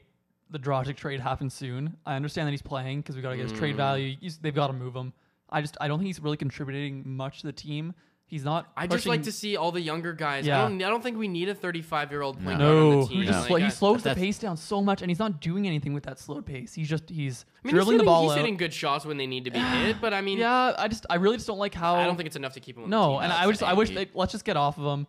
[0.49, 1.97] the Dragic trade happen soon.
[2.05, 3.57] I understand that he's playing because we got to get his Mm.
[3.57, 4.15] trade value.
[4.21, 5.13] He's, they've got to move him.
[5.49, 7.93] I just I don't think he's really contributing much to the team.
[8.27, 8.65] He's not.
[8.75, 10.47] I just pushing- like to see all the younger guys.
[10.47, 10.63] Yeah.
[10.63, 10.81] I don't.
[10.81, 12.65] I don't think we need a 35 year old point No.
[12.65, 13.17] guard on No, the team.
[13.21, 15.39] he just Like, slo- he slows the that's- pace down so much, and he's not
[15.41, 16.73] doing anything with that slowed pace.
[16.73, 18.37] He's just he's I mean, he's dribbling the ball he's out.
[18.39, 21.05] hitting good shots when they need to be hit, but I mean, yeah, I just
[21.09, 22.85] I really just don't like how I don't think it's enough to keep him.
[22.85, 23.23] On the No, team.
[23.25, 25.05] and I wish the I wish they, let's just get off of him.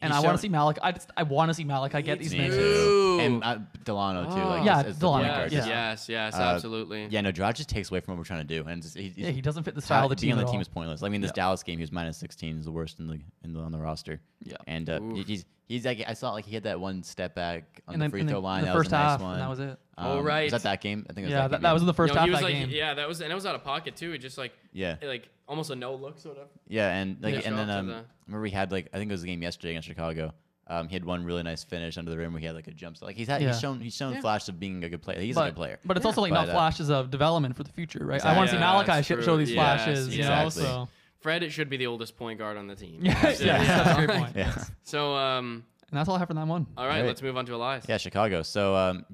[0.00, 0.78] And He's I want to see Malik.
[0.80, 1.94] I just I want to see Malik.
[1.96, 3.18] I get these too.
[3.20, 4.40] and uh, Dalano too.
[4.40, 4.48] Oh.
[4.50, 5.90] Like, Yeah, as, as the Dalano, point yes, yeah.
[5.90, 7.06] Yes, yes, Uh, absolutely.
[7.10, 9.12] Yeah, no, Dragic just takes away from what we're trying to do, and just, he,
[9.16, 10.62] Yeah, he doesn't fit the style of the being team on at the team all.
[10.62, 11.02] is pointless.
[11.02, 11.42] I mean, this Yeah.
[11.42, 13.78] Dallas game, he was minus 16, is the worst in the, in the on the
[13.78, 14.20] roster.
[14.44, 14.54] Yeah.
[14.68, 15.26] and uh, Oof.
[15.26, 18.04] he's he's like I saw like he had that one step back on And the
[18.04, 18.62] then free and throw line.
[18.62, 19.32] the that first was a nice half, one.
[19.34, 19.78] and that was it.
[19.96, 20.44] Oh, Um, right.
[20.44, 21.06] Was that that game?
[21.08, 22.26] I think it was Yeah, that, that, game, that was in the first No, half
[22.26, 22.70] he was that like, game.
[22.70, 24.12] yeah, that was, and it was out of pocket too.
[24.12, 26.48] It just like, yeah, like almost a no look sort of.
[26.66, 27.40] yeah, and like Yeah.
[27.44, 29.42] and then um, to I remember we had like I think it was the game
[29.42, 30.32] yesterday against Chicago.
[30.70, 32.72] Um, he had one really nice finish under the rim where he had like a
[32.72, 32.96] jump.
[32.98, 33.06] shot.
[33.06, 33.48] Like he's had, Yeah.
[33.48, 34.20] he's shown he's shown Yeah.
[34.20, 35.18] flashes of being a good player.
[35.18, 35.78] He's but, a good player.
[35.82, 38.22] But it's also like not uh, flashes of development for the future, right?
[38.22, 39.22] I want to see Malachi that's sh- true.
[39.22, 40.48] show these flashes, you know.
[40.50, 40.88] So
[41.20, 43.00] Fred, it should be the oldest point guard on the team.
[43.02, 44.36] yeah, yeah, So, that's a great point.
[44.36, 44.64] Yeah.
[44.84, 46.66] So, um, And that's all I have for that one.
[46.76, 47.06] all right, Great.
[47.08, 47.84] let's move on to Elias.
[47.88, 48.42] Yeah, Chicago.
[48.42, 49.04] So um,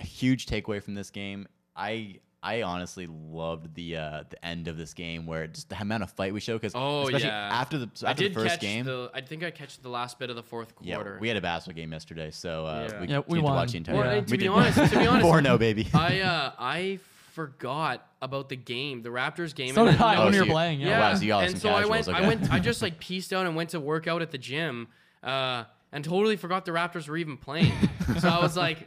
[0.00, 1.46] a huge takeaway from this game.
[1.76, 6.04] I I honestly loved the uh, the end of this game where just the amount
[6.04, 7.48] of fight we showed because Oh, especially yeah.
[7.52, 8.84] after the so I after did the first catch game.
[8.84, 9.10] the.
[9.14, 11.18] I think I catch the last bit of the fourth yeah, quarter.
[11.20, 13.00] we had a basketball game yesterday, so uh, Yeah.
[13.00, 13.52] we, Yeah, we get won.
[13.54, 13.94] to watch the entire.
[13.96, 14.12] Well, game.
[14.12, 14.18] Yeah.
[14.18, 15.88] and to We be did- honest, to be honest, four no baby.
[15.94, 16.98] I uh, I
[17.38, 19.72] forgot about the game, the Raptors game.
[19.74, 20.80] So and did I no- when so you were playing.
[20.80, 20.88] Yeah.
[20.88, 22.06] Yeah, Wow, so you got and some so I went.
[22.06, 22.52] casuals, I went.
[22.52, 24.88] I just like pieced out and went to work out at the gym,
[25.22, 27.72] uh, and totally forgot the Raptors were even playing.
[28.18, 28.78] so I was like,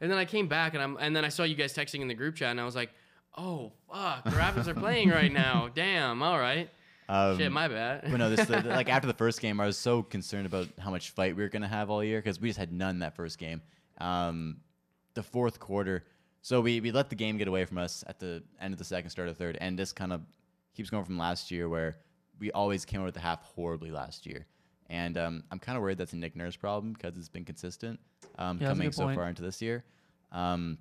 [0.00, 2.08] and then I came back and I'm, and then I saw you guys texting in
[2.08, 2.90] the group chat, and I was like,
[3.38, 5.68] oh fuck, the Raptors are playing right now.
[5.74, 6.20] Damn.
[6.22, 6.68] All right.
[7.08, 8.02] Um, Shit, my bad.
[8.02, 10.90] but no, this the, like after the first game, I was so concerned about how
[10.90, 13.38] much fight we were gonna have all year because we just had none that first
[13.38, 13.62] game.
[13.98, 14.58] Um,
[15.14, 16.04] the fourth quarter,
[16.42, 18.84] so we we let the game get away from us at the end of the
[18.84, 20.22] second, start of the third, and this kind of
[20.74, 21.98] keeps going from last year where
[22.38, 24.46] we always came out of the half horribly last year.
[24.88, 28.00] And um, I'm kind of worried that's a Nick Nurse problem because it's been consistent
[28.38, 29.16] um, Yeah, coming so point.
[29.16, 29.84] far into this year.
[30.32, 30.78] Um,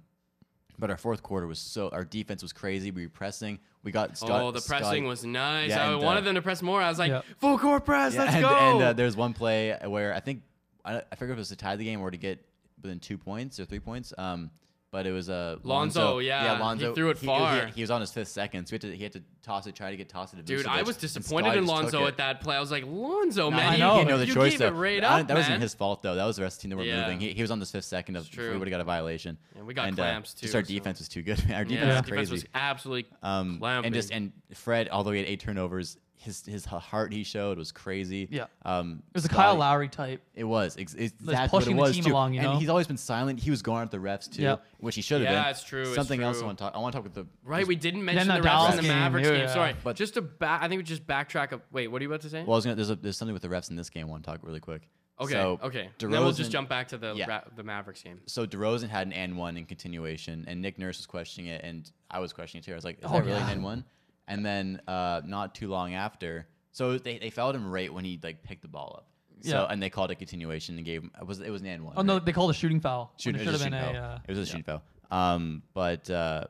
[0.80, 2.90] but our fourth quarter was so our defense was crazy.
[2.92, 3.60] We were pressing.
[3.84, 5.70] We got Scott, oh, the Scott- pressing was nice.
[5.70, 6.82] Yeah, I and, wanted uh, them to press more.
[6.82, 7.22] I was like, Yeah.
[7.40, 8.14] full court press.
[8.14, 8.50] Yeah, let's and, go.
[8.56, 10.44] And uh, there's one play where I think
[10.86, 12.44] I, I forget if it was to tie the game or to get
[12.82, 14.14] within two points or three points.
[14.18, 14.52] Um,
[14.92, 17.68] but it was a uh, Lonzo, yeah, he Lonzo threw it he, far.
[17.68, 19.68] He, he was on his fifth second, so he had to, he had to toss
[19.68, 22.42] it, try to get tossed it to Dude, I was disappointed in Lonzo at that
[22.42, 22.56] play.
[22.56, 23.92] I was like, Lonzo, No, man, I you, know.
[23.94, 24.68] He didn't know the you choice gave though.
[24.68, 25.38] it right I- up, that man.
[25.44, 26.16] wasn't his fault though.
[26.16, 27.04] That was the rest of the team that were Yeah.
[27.04, 27.20] moving.
[27.20, 29.38] He, he was on his fifth second of we would have got a violation.
[29.56, 31.40] And we got and, clamps, uh, Just too, our so- defense was too good.
[31.54, 32.32] Our defense yeah, was defense crazy.
[32.32, 33.88] was absolutely Um, clamping.
[33.88, 37.72] and just and Fred, although he had eight turnovers, his his heart he showed was
[37.72, 38.28] crazy.
[38.30, 38.46] Yeah.
[38.66, 40.22] Um, It was a Kyle Lowry type.
[40.36, 42.12] It was ex- it's Like exactly what pushing it the was team too.
[42.12, 42.60] along, you and know?
[42.60, 43.40] he's always been silent.
[43.40, 44.58] He was going at the refs too, Yeah.
[44.80, 45.34] which he should have been.
[45.34, 45.52] Yeah, been.
[45.52, 46.46] it's true, it's Something else I true.
[46.48, 46.76] want to talk.
[46.76, 47.66] I want to talk with the right.
[47.66, 49.42] We didn't mention that the refs Dallas in the game, Mavericks yeah, game.
[49.48, 49.54] yeah.
[49.54, 50.62] Sorry, But- just to back.
[50.62, 51.54] I think we just backtrack.
[51.54, 52.44] Up, wait, what are you about to say?
[52.44, 54.06] Well, I was gonna, there's a, there's something with the refs in this game.
[54.08, 54.90] I want to talk really quick.
[55.22, 55.90] okay, So, okay.
[56.00, 57.28] Then we'll just jump back to the Yeah.
[57.30, 58.20] Ra- the Mavericks game.
[58.26, 61.90] So DeRozan had an N one in continuation, and Nick Nurse was questioning it, and
[62.12, 62.74] I was questioning it too.
[62.74, 63.86] I was like, "Is Oh, that really an N one?"
[64.30, 68.18] And then uh, not too long after, so they, they fouled him right when he
[68.24, 69.06] like picked the ball up.
[69.42, 69.68] So Yeah.
[69.70, 71.96] and they called a continuation and gave him it was it was an N one.
[71.98, 73.12] Oh no, they called a shooting foul.
[73.18, 74.00] Shoot, it it should was have a been shooting a.
[74.02, 74.12] foul.
[74.14, 74.82] Uh, it was a shooting foul.
[75.12, 76.44] Um, but uh,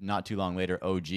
[0.00, 1.08] not too long later, OG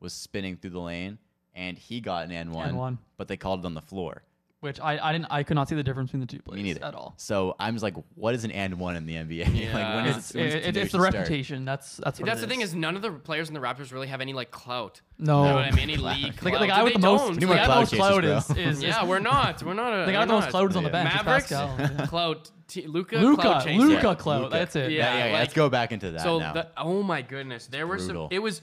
[0.00, 1.18] was spinning through the lane
[1.54, 2.74] and he got an N one.
[2.74, 2.98] N1.
[3.18, 4.22] But they called it on the floor.
[4.64, 6.62] Which I, I didn't I could not see the difference between the two plays Me
[6.62, 6.84] neither.
[6.84, 7.12] at all.
[7.18, 9.44] So I'm just like, what is an and one in the NBA?
[9.46, 9.96] like Yeah.
[9.96, 11.14] when It's, when does it, it's the continuation start?
[11.14, 11.64] reputation.
[11.66, 13.92] That's that's what That's it the thing is, none of the players in the Raptors
[13.92, 15.02] really have any like clout.
[15.18, 15.42] no.
[15.42, 15.80] You know what I mean?
[15.90, 16.16] Any Clout.
[16.16, 16.60] league The, clout.
[16.60, 18.62] the guy with the most, the need more guy clout with the most clout bro.
[18.62, 19.62] is, is, Yeah, we're not.
[19.62, 20.06] We're not.
[20.06, 21.04] The guy with the most clout is on the Yeah.
[21.04, 21.08] bench.
[21.14, 21.76] is Mavericks, Pascal.
[21.98, 22.06] Yeah.
[22.06, 22.50] clout.
[22.66, 23.66] T- Luka, Luka, clout.
[23.66, 24.50] Luka Yeah, clout.
[24.50, 24.92] That's it.
[24.92, 25.32] Yeah, Yeah, yeah, yeah.
[25.32, 26.54] like- let's go back into that So now.
[26.54, 28.28] the, oh my goodness, there were Brutal.
[28.30, 28.34] some.
[28.34, 28.62] It was.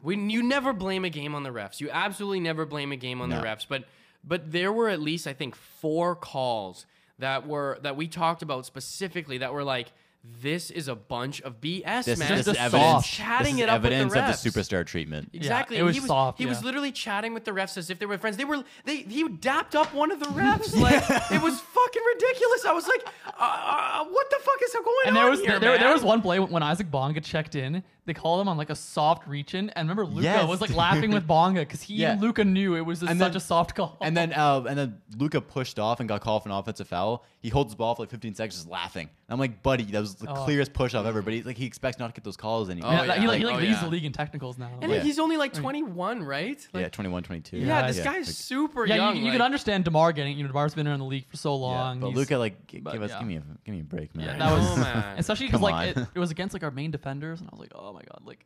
[0.00, 3.20] When you never blame a game on the refs, you absolutely never blame a game
[3.22, 3.40] on No.
[3.40, 3.66] the refs.
[3.68, 3.84] But
[4.26, 6.86] but there were at least I think four calls
[7.18, 9.92] that were that we talked about specifically that were like,
[10.40, 12.28] this is a bunch of BS, this, man.
[12.30, 12.90] this Just is evidence.
[12.92, 13.08] soft.
[13.10, 14.46] Chatting this is it up with the evidence refs.
[14.46, 15.28] of the superstar treatment.
[15.34, 15.76] Exactly.
[15.76, 18.06] it was he was soft, He was literally chatting with the refs as if they
[18.06, 18.38] were friends.
[18.38, 20.74] They were they he dapped up one of the refs.
[20.80, 22.64] Like it was fucking ridiculous.
[22.64, 25.58] I was like, uh, uh, what the fuck is going And on there was here,
[25.60, 27.82] there, there was one play when Isaac Bonga checked in.
[28.06, 30.46] They called him on like a soft reach in, and remember Luka Yes.
[30.46, 32.12] was like laughing with Bonga because he Yeah.
[32.12, 33.96] and Luka knew it was just And such then- a soft call.
[34.02, 37.24] And then uh, and then Luka pushed off and got called for an offensive foul.
[37.40, 39.10] He holds the ball for like 15 seconds, just laughing.
[39.28, 40.44] I'm like, buddy, that was the Oh.
[40.44, 41.22] clearest push off ever.
[41.22, 42.92] But he like he expects not to get those calls anymore.
[42.92, 43.20] yeah, Oh, like, yeah.
[43.22, 43.84] he like, he Like, like oh, leads yeah.
[43.84, 44.70] the league in technicals now.
[44.82, 45.00] And Yeah.
[45.00, 46.66] he's only like 21, right?
[46.74, 47.56] Like, yeah, 21, 22.
[47.58, 48.04] yeah, Yeah, this yeah.
[48.04, 49.14] guy's Like, super yeah, young.
[49.16, 50.36] you, you like- can understand Demar getting.
[50.36, 52.00] You know, Demar's been around the league for so yeah, long.
[52.00, 53.18] but Luka like give us yeah.
[53.18, 54.26] give me a give me a break, man.
[54.26, 54.78] Yeah, that was
[55.18, 57.72] especially because like it, it was against like our main defenders, and I was like,
[57.74, 58.44] oh my god, like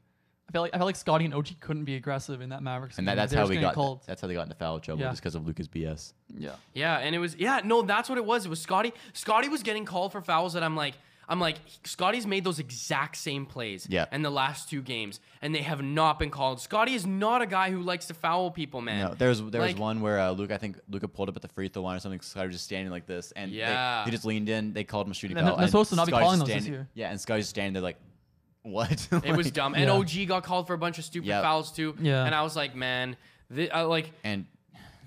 [0.48, 2.96] I felt like I felt like Scottie and OG couldn't be aggressive in that Mavericks.
[2.98, 3.16] and game.
[3.16, 4.02] that, that's They were how just we getting got called.
[4.06, 5.10] that's how they got into foul trouble Yeah.
[5.10, 6.12] just because of Luka's BS.
[6.36, 8.46] Yeah, Yeah, and it was yeah, no, that's what it was.
[8.46, 8.92] It was Scottie.
[9.12, 10.94] Scottie was getting called for fouls that I'm like
[11.30, 14.06] I'm like Scottie's made those exact same plays Yeah.
[14.10, 16.58] in the last two games and they have not been called.
[16.58, 19.08] Scottie is not a guy who likes to foul people, man.
[19.08, 21.42] No, there was there was one where uh, Luke I think Luka pulled up at
[21.42, 22.22] the free throw line or something.
[22.22, 24.06] Scottie was just standing like this, and they- Yeah.
[24.06, 24.72] he just leaned in.
[24.72, 25.56] They called him a shooting They're foul.
[25.56, 26.88] they're and supposed to not be Scottie's calling just those this standing- year.
[26.94, 27.98] Yeah, and Scottie's just standing there like,
[28.72, 29.08] what?
[29.24, 29.74] It was dumb.
[29.74, 29.92] And Yeah.
[29.92, 31.42] OG got called for a bunch of stupid Yep.
[31.42, 31.94] fouls too.
[32.00, 32.24] Yeah.
[32.24, 33.16] And I was like, man,
[33.54, 34.46] thi- I, like And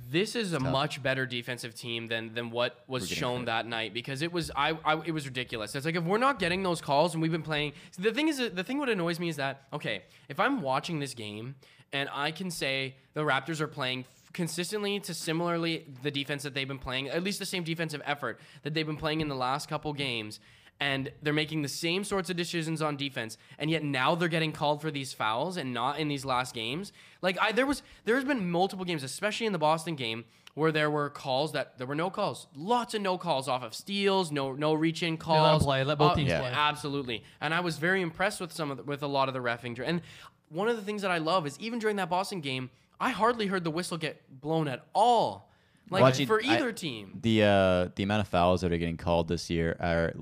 [0.09, 0.72] this is a tough.
[0.72, 4.51] much better defensive team than than what was getting shown that night because it was
[4.55, 5.74] I, I it was ridiculous.
[5.76, 8.38] It's like if we're not getting those calls and we've been playing the thing is
[8.38, 11.55] the thing what annoys me is that okay if I'm watching this game
[11.93, 14.03] and I can say the Raptors are playing
[14.34, 18.39] consistently to similarly the defense that they've been playing, at least the same defensive effort
[18.64, 20.39] that they've been playing in the last couple games.
[20.82, 24.51] And they're making the same sorts of decisions on defense, and yet now they're getting
[24.51, 26.91] called for these fouls and not in these last games.
[27.21, 30.25] Like I, there was, there's been multiple games, especially in the Boston game,
[30.55, 33.75] where there were calls that there were no calls, lots of no calls off of
[33.75, 35.63] steals, no no reach in let 'em calls.
[35.65, 36.39] play, let both Uh, teams Yeah.
[36.39, 36.49] play.
[36.51, 37.23] Absolutely.
[37.39, 39.79] And I was very impressed with some of the, with a lot of the refing.
[39.86, 40.01] And
[40.49, 43.45] one of the things that I love is even during that Boston game, I hardly
[43.45, 45.51] heard the whistle get blown at all.
[45.91, 47.19] Like Well, actually, for I- either team.
[47.21, 50.13] The uh, the amount of fouls that are getting called this year are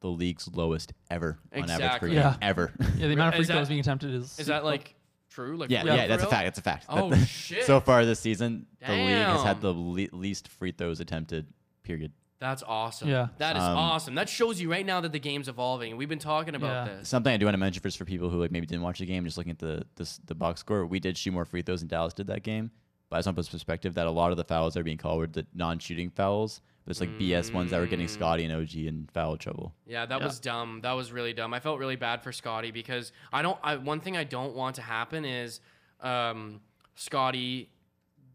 [0.00, 2.08] the league's lowest ever on average per Exactly.
[2.10, 2.18] game.
[2.18, 2.36] Yeah.
[2.42, 2.72] Ever.
[2.96, 4.94] Yeah, the amount of free Is that- throws being attempted is Is that like
[5.30, 5.56] true?
[5.56, 6.30] Like yeah, for yeah, real, for that's a real?
[6.30, 6.44] fact.
[6.46, 6.86] That's a fact.
[6.88, 7.64] Oh, That- shit.
[7.64, 9.46] So far this season, the league has Damn.
[9.46, 11.46] had the le- least free throws attempted.
[11.82, 12.12] Period.
[12.38, 13.08] That's awesome.
[13.08, 13.28] Yeah.
[13.38, 14.14] That is Um, awesome.
[14.16, 15.92] That shows you right now that the game's evolving.
[15.92, 16.96] And we've been talking about Yeah.
[16.96, 17.08] this.
[17.08, 19.06] Something I do want to mention first for people who like maybe didn't watch the
[19.06, 21.80] game, just looking at the this, the box score, we did shoot more free throws
[21.80, 22.70] than Dallas did that game.
[23.08, 24.84] But I just want to put perspective that a lot of the fouls that are
[24.84, 26.60] being called were the non-shooting fouls.
[26.86, 28.06] But it's like BS ones that were getting.
[28.06, 29.74] Scottie and OG in foul trouble.
[29.86, 30.24] Yeah, that Yeah.
[30.24, 30.80] was dumb.
[30.82, 31.52] That was really dumb.
[31.52, 33.58] I felt really bad for Scottie because I don't.
[33.62, 35.60] I, one thing I don't want to happen is
[36.00, 36.60] um,
[36.94, 37.70] Scotty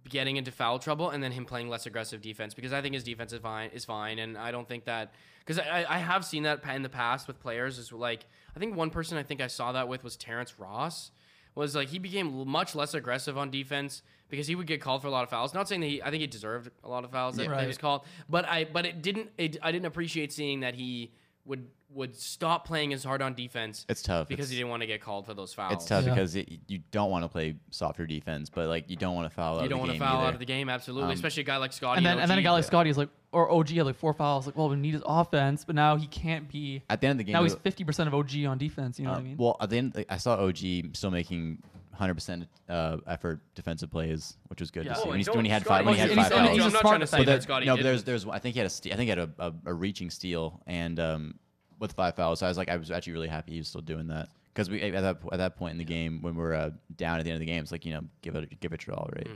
[0.10, 3.04] getting into foul trouble and then him playing less aggressive defense because I think his
[3.06, 3.70] defense is fine.
[3.72, 6.90] Is fine, and I don't think that because I, I have seen that in the
[6.90, 7.78] past with players.
[7.78, 8.26] Is like
[8.56, 11.12] I think one person I think I saw that with was Terrence Ross.
[11.56, 15.08] Was like he became much less aggressive on defense because he would get called for
[15.08, 15.54] a lot of fouls.
[15.54, 17.50] Not saying that he, I think he deserved a lot of fouls that, Yeah.
[17.52, 19.30] that he was called, but I but it didn't.
[19.38, 21.12] It, I didn't appreciate seeing that he
[21.46, 24.82] would would stop playing as hard on defense It's tough because It's- he didn't want
[24.82, 25.74] to get called for those fouls.
[25.74, 26.14] It's tough Yeah.
[26.14, 29.36] because it, you don't want to play softer defense, but like you don't want to
[29.36, 29.70] foul out of the defense.
[29.70, 30.28] You of don't the want to game foul either.
[30.28, 31.08] out of the game, absolutely.
[31.10, 31.98] Um, Especially a guy like Scottie.
[31.98, 34.14] and then and then a guy like Scottie is like or OG had like four
[34.14, 34.46] fouls.
[34.46, 36.82] Like, well, we need his offense, but now he can't be.
[36.90, 38.98] At the end of the game, Now he's fifty percent of OG on defense.
[39.00, 39.38] You know uh, what I mean?
[39.38, 41.62] well, at the end, like, I saw OG still making
[42.02, 44.94] 100% uh, effort defensive plays, which was good Yeah.
[44.94, 45.04] to see.
[45.06, 46.58] Oh, when, he's, when he had Scottie- five, when he had he's- five and fouls.
[46.58, 48.54] he's a I'm not trying to say that Scottie no, but there's there's I think
[48.56, 51.36] he had a ste- I think he had a, a, a reaching steal and um,
[51.80, 52.40] with five fouls.
[52.40, 54.70] So I was like I was actually really happy he was still doing that because
[54.70, 57.30] we at that at that point in the game when we're uh, down at the
[57.30, 59.28] end of the game, it's like you know give it give it your all right.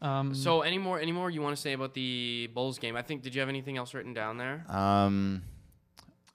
[0.00, 2.96] Um, So any more any more you want to say about the Bulls game?
[2.96, 4.64] I think did you have anything else written down there?
[4.68, 5.42] Um,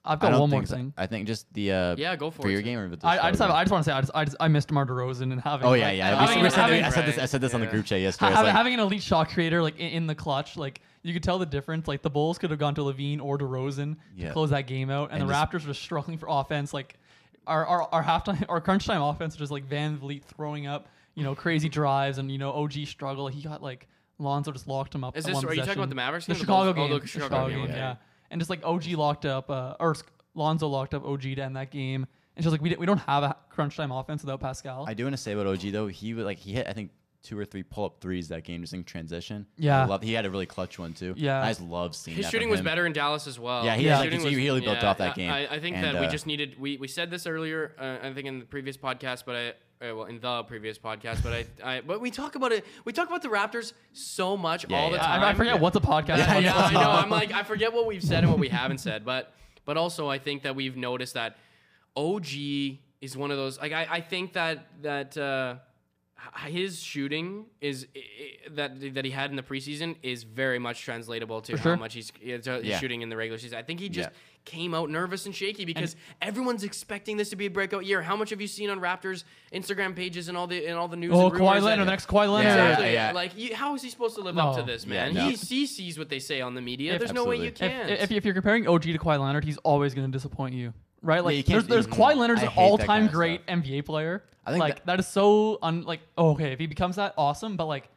[0.04, 0.76] I've got one more think so.
[0.76, 0.92] thing.
[0.98, 2.52] I think just the uh, Yeah, go for, for it.
[2.52, 2.64] your Tim.
[2.72, 4.24] game or with I, I just have, I just want to say I just, I,
[4.26, 6.14] just, I missed DeMar DeRozan and having Oh yeah, like, yeah.
[6.20, 7.18] having, we, we having, said, having, I said this.
[7.18, 8.26] I said this on the group chat yesterday.
[8.26, 10.82] I was having, like, having an elite shot creator like in, in the clutch, like
[11.02, 11.88] you could tell the difference.
[11.88, 14.28] Like the Bulls could have gone to LaVine or DeRozan Yeah.
[14.28, 16.74] to close that game out, and, And the Raptors were struggling for offense.
[16.74, 16.98] Like
[17.46, 21.24] our our, our halftime, our crunch time offense was just like VanVleet throwing up, you
[21.24, 23.28] know, crazy drives, and you know OG struggle.
[23.28, 23.88] He got like
[24.18, 25.16] Lonzo just locked him up.
[25.16, 26.84] Is this- one are you talking about the Mavericks The game or the Chicago Bulls?
[26.84, 26.98] Oh, game.
[26.98, 27.94] the the Chicago Chicago game, game, yeah.
[28.34, 31.54] And just like OG locked up, uh, or Sc- Lonzo locked up OG to end
[31.54, 32.04] that game.
[32.36, 34.84] And she's like we, di- we don't have a crunch time offense without Pascal.
[34.88, 35.86] I do want to say about OG though.
[35.86, 36.90] He would like he hit I think
[37.22, 39.46] two or three pull up threes that game just in transition.
[39.56, 39.82] Yeah.
[39.82, 41.14] I love, he had a really clutch one too.
[41.16, 41.40] Yeah.
[41.42, 42.64] I just love seeing His that shooting from was him.
[42.66, 43.64] better in Dallas as well.
[43.64, 45.30] Yeah, he His had, like, shooting he really built off that I- game.
[45.30, 46.60] I, I think And, that we uh, just needed.
[46.60, 47.72] We, we said this earlier.
[47.78, 49.52] Uh, I think in the previous podcast, but I.
[49.82, 51.46] Uh, well, in the previous podcast, but I,
[51.76, 52.64] I, but we talk about it.
[52.84, 55.22] We talk about the Raptors so much all the time.
[55.22, 56.18] I, I forget what's a podcast.
[56.18, 56.56] Yeah, yeah.
[56.56, 56.80] I know.
[56.80, 60.08] I'm like, I forget what we've said and what we haven't said, but but also
[60.08, 61.36] I think that we've noticed that
[61.96, 62.26] OG
[63.00, 63.58] is one of those.
[63.60, 65.56] Like, I, I think that that uh,
[66.46, 67.86] his shooting is
[68.52, 71.76] that that he had in the preseason is very much translatable to For how sure.
[71.76, 72.78] much he's, he's Yeah.
[72.78, 73.58] shooting in the regular season.
[73.58, 74.16] I think he just Yeah.
[74.44, 78.02] Came out nervous and shaky because everyone's expecting this to be a breakout year.
[78.02, 80.96] How much have you seen on Raptors Instagram pages and all the and all the
[80.96, 81.12] news?
[81.14, 82.44] Oh, and Kawhi Leonard, that- the next Kawhi Leonard.
[82.44, 82.92] Yeah, Exactly.
[82.92, 83.12] yeah.
[83.12, 84.66] Like, you, how is he supposed to live up to No.
[84.66, 85.14] this, Yeah, man?
[85.14, 85.28] no.
[85.28, 86.94] He, he sees what they say on the media.
[86.94, 87.90] If- There's no way you can't.
[87.90, 90.72] If, if, if you're comparing OG to Kawhi Leonard, he's always going to disappoint you,
[91.02, 91.24] right?
[91.24, 93.58] Like you there's, there's Kawhi Leonard's an all-time kind of great stuff.
[93.60, 94.24] NBA player.
[94.46, 97.14] I think like that- that is so un like oh, okay if he becomes that
[97.16, 97.88] awesome, but like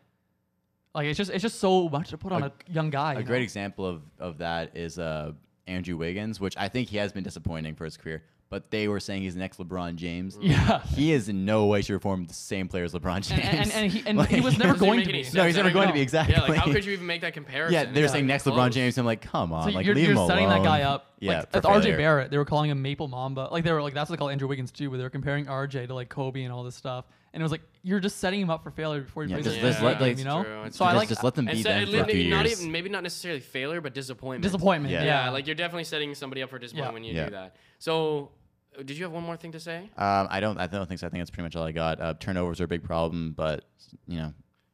[0.96, 3.16] like it's just it's just so much to put on a, young guy.
[3.16, 3.44] A great know?
[3.44, 5.34] example of, of that is uh,
[5.68, 8.24] Andrew Wiggins, which I think he has been disappointing for his career.
[8.50, 10.38] But they were saying he's the next LeBron James.
[10.42, 10.82] Yeah.
[10.96, 13.42] He is in no way, shape, or form the same player as LeBron James.
[13.44, 15.26] And, and, and he and Like- he was never going to be.
[15.34, 16.34] No, he's never I going to be, exactly.
[16.34, 17.74] Yeah, like how could you even make that comparison?
[17.74, 18.72] yeah, they were It's saying not next even LeBron.
[18.72, 18.98] James.
[18.98, 20.64] I'm like, come on, So like you're, leave you're him setting alone.
[20.64, 21.12] that guy up.
[21.20, 21.98] Yeah, like, for that's RJ.
[21.98, 22.32] Barrett.
[22.32, 23.50] They were calling him Maple Mamba.
[23.52, 25.46] Like they were like that's what they call Andrew Wiggins too, where they were comparing
[25.48, 27.04] RJ to like Kobe and all this stuff.
[27.38, 29.46] And it was like you're just setting him up for failure before he Yeah, plays
[29.46, 30.44] just- the just game, let- like- you know.
[30.44, 32.14] True, it's so I like just let them be so- them and for a maybe
[32.24, 32.60] few not years.
[32.60, 34.42] even maybe not necessarily failure, but disappointment.
[34.42, 34.92] disappointment.
[34.92, 35.04] Yeah.
[35.04, 35.26] Yeah.
[35.26, 36.94] Yeah, like you're definitely setting somebody up for disappointment Yeah.
[36.94, 37.26] when you Yeah.
[37.26, 37.56] do that.
[37.78, 38.32] So,
[38.76, 39.78] uh, did you have one more thing to say?
[39.98, 40.58] Um, I don't.
[40.58, 41.06] I don't think so.
[41.06, 42.02] I think that's pretty much all I got.
[42.02, 43.66] Uh, turnovers are a big problem, but
[44.08, 44.34] you know,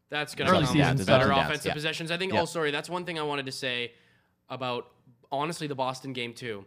[0.09, 1.74] That's going to Early come season better downs, offensive yeah.
[1.74, 2.11] possessions.
[2.11, 2.32] I think.
[2.34, 2.41] Yeah.
[2.41, 2.72] Oh, sorry.
[2.72, 3.91] That's one thing I wanted to say
[4.49, 4.88] about
[5.32, 6.66] honestly the Boston game too.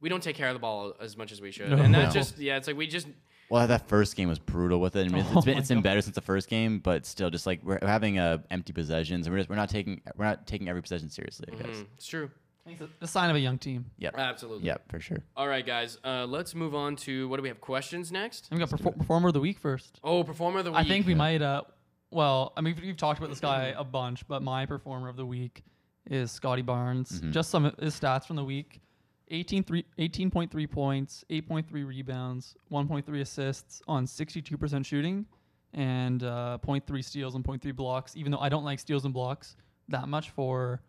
[0.00, 1.76] We don't take care of the ball as much as we should, No.
[1.76, 2.20] and that's No.
[2.20, 2.56] just yeah.
[2.56, 3.06] It's like we just
[3.50, 5.06] Well, that first game was brutal with it.
[5.06, 5.84] I mean, it's, Oh it's been it's been God.
[5.84, 9.34] better since the first game, but still, just like we're having uh, empty possessions, and
[9.34, 11.48] we're just, we're not taking we're not taking every possession seriously.
[11.52, 11.76] I guess.
[11.76, 12.30] Mm, it's true.
[12.66, 13.86] It's a, a sign of a young team.
[13.98, 14.14] Yep.
[14.16, 14.66] Absolutely.
[14.66, 15.18] Yep, for sure.
[15.36, 15.98] All right, guys.
[16.04, 17.60] Uh, let's move on to what do we have?
[17.60, 18.48] Questions next?
[18.50, 19.98] And we got perfor- performer of the week first.
[20.04, 20.78] Oh, performer of the week.
[20.80, 21.42] I think we might.
[21.42, 21.62] Uh,
[22.10, 25.16] well, I mean, we've, we've talked about this guy a bunch, but my performer of
[25.16, 25.62] the week
[26.08, 27.10] is Scottie Barnes.
[27.12, 27.32] Mm-hmm.
[27.32, 28.89] Just some of his stats from the week: 18 three,
[29.30, 35.26] 18.3 points, 8.3 rebounds, 1.3 assists on 62% shooting,
[35.72, 38.16] and uh, 0.3 steals and 0.3 blocks.
[38.16, 39.56] Even though I don't like steals and blocks
[39.88, 40.80] that much for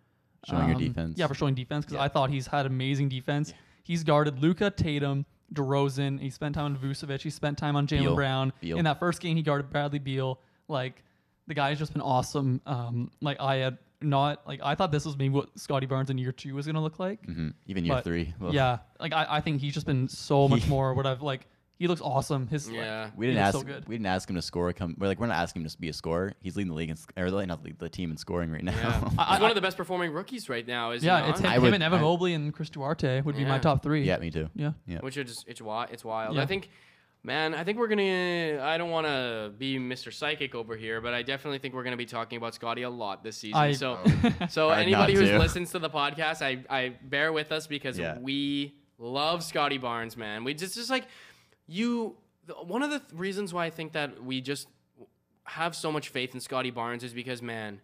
[0.45, 1.19] Showing your um, defense.
[1.19, 2.03] Yeah, for showing defense because Yeah.
[2.03, 3.53] I thought he's had amazing defense.
[3.83, 6.19] He's guarded Luka Tatum, DeRozan.
[6.19, 7.21] He spent time on Vucevic.
[7.21, 8.51] He spent time on Jaylen Brown.
[8.59, 8.77] Beal.
[8.77, 10.39] In that first game, he guarded Bradley Beal.
[10.67, 11.03] Like
[11.45, 12.59] the guy's just been awesome.
[12.65, 16.17] Um, like I had not like I thought this was maybe what Scottie Barnes in
[16.17, 17.25] year two was gonna look like.
[17.25, 18.33] hmm Even year But, three.
[18.39, 21.47] Well, Yeah, like I, I think he's just been so much more what I've like.
[21.77, 22.45] He looks awesome.
[22.47, 23.09] His like, Yeah.
[23.17, 23.57] We didn't ask.
[23.57, 23.87] so good.
[23.87, 24.71] We didn't ask him to score.
[24.71, 26.33] Come, we're like we're not asking him to be a scorer.
[26.39, 28.73] He's leading the league, in, or like, not lead, the team in scoring right now.
[28.73, 29.09] Yeah.
[29.17, 30.91] I- He's one I- of the best performing rookies right now.
[30.91, 33.35] Is he yeah, it's him, him would- and Evan I- Mobley and Chris Duarte would
[33.35, 34.03] be my top three.
[34.03, 34.47] yeah, me too.
[34.53, 34.73] yeah.
[34.85, 34.99] Yeah.
[34.99, 35.89] which is it's wild.
[35.91, 36.35] It's wild.
[36.35, 36.43] Yeah.
[36.43, 36.69] I think,
[37.23, 38.59] man, I think we're gonna.
[38.61, 40.11] I don't want to be Mr.
[40.13, 43.23] Psychic over here, but I definitely think we're gonna be talking about Scottie a lot
[43.23, 43.57] this season.
[43.59, 43.99] I- so,
[44.49, 48.17] so anybody who listens to the podcast, I, I bear with us because Yeah.
[48.19, 50.43] we love Scottie Barnes, man.
[50.43, 51.05] We just just like
[51.67, 52.17] you.
[52.63, 54.67] One of the th- reasons why I think that we just
[55.45, 57.81] have so much faith in Scottie Barnes is because, man,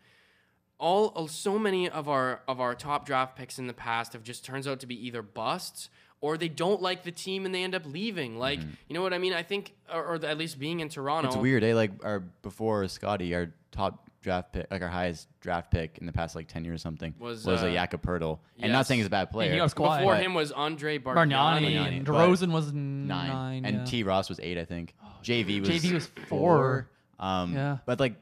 [0.80, 4.44] all so many of our of our top draft picks in the past have just
[4.46, 5.90] turns out to be either busts
[6.22, 8.38] or they don't like the team and they end up leaving.
[8.40, 9.34] Like, you know what I mean?
[9.34, 11.30] I think, or, or at least being in Toronto.
[11.30, 11.38] Mm-hmm.
[11.38, 11.76] It's weird, eh?
[11.76, 16.12] Like our before Scottie, our top draft pick, like our highest draft pick in the
[16.12, 18.40] past like ten years or something, Was, was, uh, a Jakob Poeltl.
[18.60, 18.88] And not yes.
[18.88, 19.52] saying he's a bad player.
[19.52, 20.02] he got quiet.
[20.02, 21.32] Before him was Andre Bargnani.
[21.34, 23.66] Bargnani Bargnani, and but- DeRozan was nine, nine.
[23.66, 23.86] and yeah.
[23.86, 24.96] T Ross was eight, I think.
[25.24, 26.90] JV was JV was four.
[27.20, 27.78] Um, Yeah.
[27.86, 28.16] but like,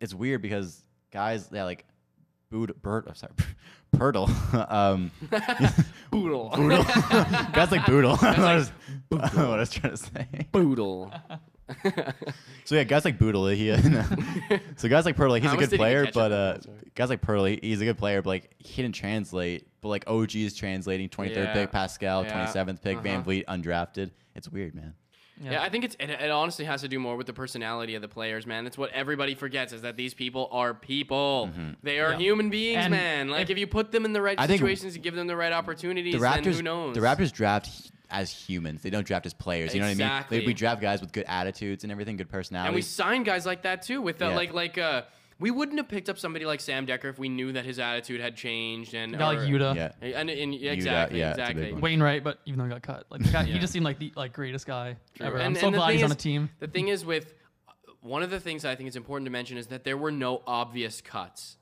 [0.00, 0.82] it's weird because
[1.12, 1.84] guys, yeah, like,
[2.50, 3.32] Boot, Bert, I'm sorry,
[3.94, 4.28] Poeltl,
[4.72, 5.10] um,
[6.10, 6.50] Boodle.
[6.56, 6.82] Boodle,
[7.52, 8.16] guys like Boodle.
[8.16, 8.68] what, I was,
[9.10, 10.26] what I was trying to say.
[10.52, 11.12] Boodle.
[12.64, 13.74] So yeah, guys like Boodle, he,
[14.76, 16.60] so guys like Poeltl, he's How a much good did he player, catch but uh?
[16.60, 16.76] Sorry.
[16.94, 19.66] guys like Poeltl, he's a good player, but like he didn't translate.
[19.80, 21.52] But like OG is translating, 23rd Yeah.
[21.54, 22.46] pick Pascal, Yeah.
[22.46, 23.30] 27th pick Van Uh-huh.
[23.30, 24.10] Vleet, undrafted.
[24.34, 24.94] It's weird, man.
[25.42, 25.62] Yeah.
[25.62, 28.08] I think it's it, it honestly has to do more with the personality of the
[28.08, 28.64] players, man.
[28.64, 31.50] That's what everybody forgets is that these people are people.
[31.82, 32.18] They are Yeah.
[32.18, 33.28] human beings, And man.
[33.28, 35.36] Like if- if, you put them in the right I situations, and give them the
[35.36, 36.94] right opportunities, The then Raptors, who knows?
[36.94, 37.68] the Raptors draft
[38.10, 38.82] as humans.
[38.82, 39.74] They don't draft as players.
[39.74, 40.06] You know what I mean?
[40.06, 40.46] Exactly.
[40.46, 42.68] We draft guys with good attitudes and everything, good personality.
[42.68, 44.00] and we sign guys like that too.
[44.02, 44.36] With the, Yeah.
[44.36, 45.02] like like uh,
[45.42, 48.20] we wouldn't have picked up somebody like Sam Dekker if we knew that his attitude
[48.20, 49.74] had changed and A like or- Yuta.
[49.74, 49.92] yeah.
[50.18, 51.72] And, and, yeah, exactly, yeah, it's a big exactly.
[51.74, 51.80] one.
[51.82, 53.52] Wainwright, but even though he got cut, like the guy, Yeah.
[53.54, 55.36] he just seemed like the like greatest guy ever.
[55.38, 56.48] I'm And- so and the glad thing he's on is- a team.
[56.60, 57.34] The thing is with
[58.00, 60.42] one of the things I think is important to mention is that there were no
[60.46, 61.56] obvious cuts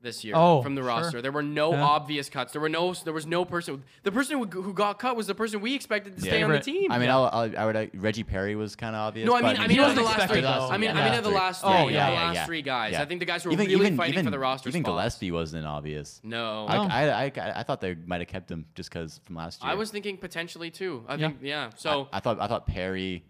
[0.00, 0.88] this year Oh, from the sure.
[0.88, 1.20] roster.
[1.22, 1.82] There were no Yeah.
[1.82, 2.52] obvious cuts.
[2.52, 2.94] There were no.
[2.94, 3.82] There was no person.
[4.04, 6.60] The person who, who got cut was the person we expected to stay on the
[6.60, 6.92] team.
[6.92, 7.76] I mean, I'll, I'll, I would.
[7.76, 9.26] Uh, Reggie Perry was kind of obvious.
[9.26, 10.22] no, I mean, but I mean, of wasn't the last three.
[10.38, 10.70] expected us.
[10.70, 11.10] I mean, I Yeah.
[11.10, 11.70] mean, of the last three.
[11.70, 12.46] Oh, yeah, yeah, the last yeah.
[12.46, 12.92] three guys.
[12.92, 13.02] Yeah.
[13.02, 14.82] I think the guys who were even really even fighting even, for the roster even
[14.82, 14.92] spots.
[14.92, 16.20] Gillespie wasn't obvious.
[16.22, 16.82] No, I, No.
[16.84, 19.72] I, I, I thought they might have kept him just because from last year.
[19.72, 21.04] I was thinking potentially too.
[21.08, 21.28] I Yeah.
[21.28, 21.70] think yeah.
[21.76, 23.24] So I, I thought I thought Perry,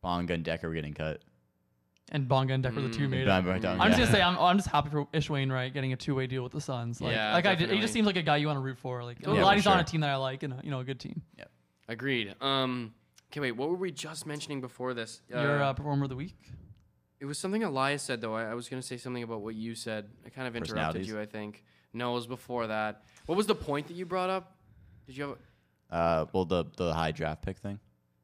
[0.00, 1.20] Bonga, and Dekker were getting cut.
[2.12, 3.10] And Bonga and Dekker, the two Mm.
[3.10, 3.28] made it.
[3.28, 5.96] I'm- I'm- I'm just gonna say I'm, I'm just happy for Ish Wainwright getting a
[5.96, 7.00] two way deal with the Suns.
[7.00, 7.80] Like, Yeah, like I did, he definitely.
[7.80, 9.02] just seems like a guy you want to root for.
[9.02, 9.84] Like I'm Yeah, glad for he's on a sure.
[9.84, 11.22] team that I like and a, you know a good team.
[11.38, 11.44] Yeah.
[11.88, 12.34] Agreed.
[12.42, 12.94] Um,
[13.32, 13.52] okay, wait.
[13.52, 15.22] What were we just mentioning before this?
[15.28, 16.36] Your Uh, uh, performer of the week.
[17.20, 18.34] It was something Elias said though.
[18.34, 20.10] I, I was gonna say something about what you said.
[20.26, 21.08] I kind of interrupted Personalities?
[21.08, 21.18] you.
[21.20, 21.64] I think.
[21.94, 23.02] No, it was before that.
[23.26, 24.56] What was the point that you brought up?
[25.06, 25.38] Did you have?
[25.90, 27.78] A, Uh, well, the the high draft pick thing.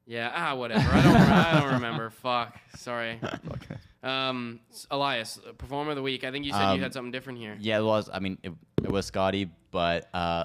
[0.06, 0.32] Yeah.
[0.34, 0.88] Ah, whatever.
[0.92, 1.16] I don't.
[1.16, 2.10] I don't remember.
[2.22, 2.58] Fuck.
[2.76, 3.20] Sorry.
[3.52, 3.76] Okay.
[4.02, 6.24] Um, Elias, uh, performer of the week.
[6.24, 7.54] I think you said Um, you had something different here.
[7.60, 8.08] Yeah, it was.
[8.10, 10.44] I mean, it, it was Scottie, but uh,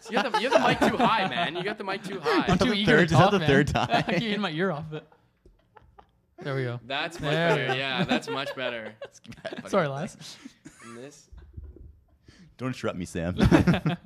[0.00, 1.54] So you, have the, you have the mic too high, man.
[1.54, 2.46] You got the mic too high.
[2.48, 3.48] I'm too the eager third- to is that talk, the man.
[3.48, 3.88] third time?
[3.90, 5.04] I keep getting my ear off it.
[6.42, 6.80] There we go.
[6.86, 7.54] That's much There.
[7.68, 7.78] better.
[7.78, 8.94] Yeah, that's much better.
[9.68, 10.36] Sorry, Elias.
[10.84, 11.28] And this.
[12.60, 13.34] Don't interrupt me, Sam.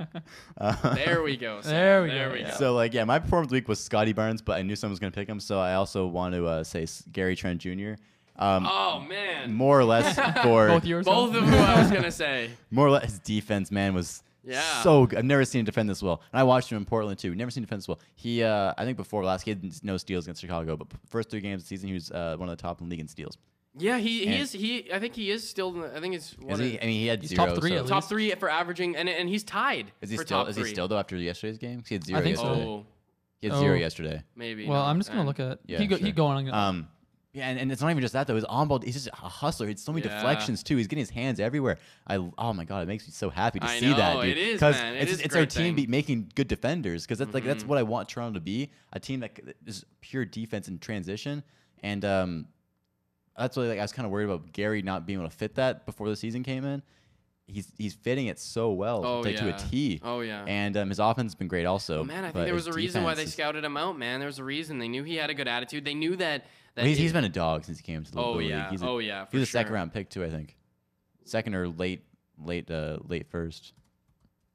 [0.56, 1.60] Uh, There we go.
[1.60, 1.70] Sam.
[1.72, 2.50] There we there go, We yeah.
[2.52, 2.56] go.
[2.56, 5.10] So like, yeah, my performance week was Scottie Barnes, but I knew someone was gonna
[5.10, 7.94] pick him, so I also want to uh, say Gary Trent Jr.
[8.36, 9.52] Um, oh man.
[9.52, 11.04] more or less for Both yours.
[11.04, 12.50] Both of who I was gonna say.
[12.70, 14.60] more or less his defense, man, was Yeah.
[14.82, 15.18] so good.
[15.18, 16.20] I've never seen him defend this well.
[16.32, 17.34] And I watched him in Portland too.
[17.34, 17.98] Never seen him defend this well.
[18.14, 21.40] He, uh, I think before last, he had no steals against Chicago, but first three
[21.40, 23.08] games of the season, he was uh, one of the top in the league in
[23.08, 23.36] steals.
[23.76, 24.92] Yeah, he, he And- is he.
[24.92, 25.74] I think he is still.
[25.74, 26.78] in the- I think it's Is what he?
[26.80, 27.46] I mean, he had He's zero.
[27.46, 30.24] top three so- at top three for averaging, and and he's tied Is he for
[30.24, 30.38] still?
[30.40, 30.68] top Is three.
[30.68, 31.82] he still though after yesterday's game?
[31.88, 32.42] He had zero I think so.
[32.44, 32.66] yesterday.
[32.68, 32.86] Oh,
[33.40, 33.78] He had zero Oh.
[33.78, 34.22] yesterday.
[34.36, 34.66] Maybe.
[34.68, 35.26] Well, not I'm just gonna then.
[35.26, 35.58] look at.
[35.66, 36.06] Yeah, he go, sure.
[36.06, 36.50] Keep going.
[36.50, 36.88] Um,
[37.32, 38.36] yeah, and, and it's not even just that though.
[38.36, 39.66] His on ball, he's just a hustler.
[39.66, 40.14] He's so many Yeah.
[40.14, 40.76] deflections too.
[40.76, 41.78] He's getting his hands everywhere.
[42.06, 44.30] I oh my god, it makes me so happy to I see that, dude.
[44.30, 44.94] it is, Because man.
[44.94, 47.02] It it's is it's our team be making good defenders.
[47.04, 48.70] Because that's like that's what I want Toronto to be.
[48.92, 51.42] A team that is pure defense and transition.
[51.82, 52.46] And um,
[53.38, 55.54] that's what like I was kind of worried about Gary not being able to fit
[55.56, 56.82] that before the season came in.
[57.46, 59.56] He's he's fitting it so well Oh, like, to a yeah.
[59.56, 60.00] T.
[60.02, 60.44] Oh yeah.
[60.46, 62.00] And um, his offense has been great also.
[62.00, 64.18] Oh, man, I think there was a reason why they is- scouted him out, man.
[64.18, 64.78] There was a reason.
[64.78, 65.84] They knew he had a good attitude.
[65.84, 66.46] They knew that.
[66.74, 68.62] that Well, he's, he's been a dog since he came to the, Oh the yeah.
[68.62, 68.70] league.
[68.70, 69.26] He's a, oh yeah.
[69.26, 70.56] he For was a second round pick too, I think.
[71.26, 72.02] Second or late,
[72.42, 73.74] late, uh, late first.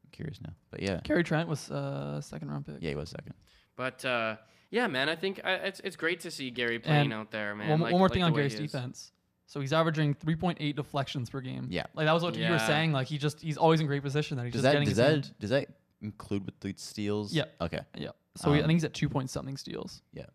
[0.03, 2.77] I'm curious now, but yeah, Gary Trent was uh, second round pick.
[2.80, 3.34] yeah, he was second.
[3.75, 4.38] But uh,
[4.72, 7.55] yeah, man, I think uh, it's it's great to see Gary playing And out there,
[7.55, 7.70] man.
[7.70, 9.11] one, Like- one more like thing on Gary's defense.
[9.47, 11.65] So he's averaging 3.8 deflections per game.
[11.72, 11.88] Yeah.
[11.95, 12.91] Like that was what you were saying.
[12.91, 14.38] Like he just he's always in great position.
[14.38, 15.67] That he's Does just that getting does his that hand- does that
[16.01, 17.34] include with the steals?
[17.34, 17.45] Yeah.
[17.59, 17.80] Okay.
[17.97, 18.09] Yeah.
[18.36, 20.03] So he, I Um, think he's at two point something steals.
[20.13, 20.26] Yeah.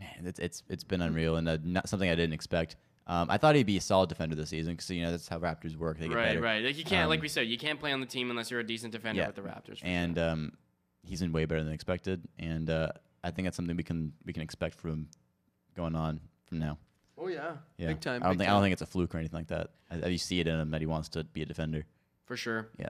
[0.00, 2.76] Man, it's it's it's been unreal and uh, not something I didn't expect.
[3.06, 5.38] Um, I thought he'd be a solid defender this season because you know that's how
[5.38, 5.98] Raptors work.
[5.98, 6.40] They get Right, better.
[6.40, 6.64] right.
[6.64, 8.60] Like you can't, like Um, we said, you can't play on the team unless you're
[8.60, 9.26] a decent defender Yeah.
[9.28, 9.78] with the Raptors.
[9.80, 10.28] for And sure.
[10.30, 10.52] um,
[11.04, 12.88] he's been way better than expected, and uh,
[13.26, 15.08] I think that's something we can we can expect from
[15.76, 16.78] going on from now.
[17.18, 17.88] oh yeah, Yeah.
[17.88, 18.22] big time.
[18.22, 19.70] I don't big think I don't think it's a fluke or anything like that.
[19.90, 21.84] I, I- you see it in him that he wants to be a defender.
[22.24, 22.68] for sure.
[22.78, 22.88] Yeah.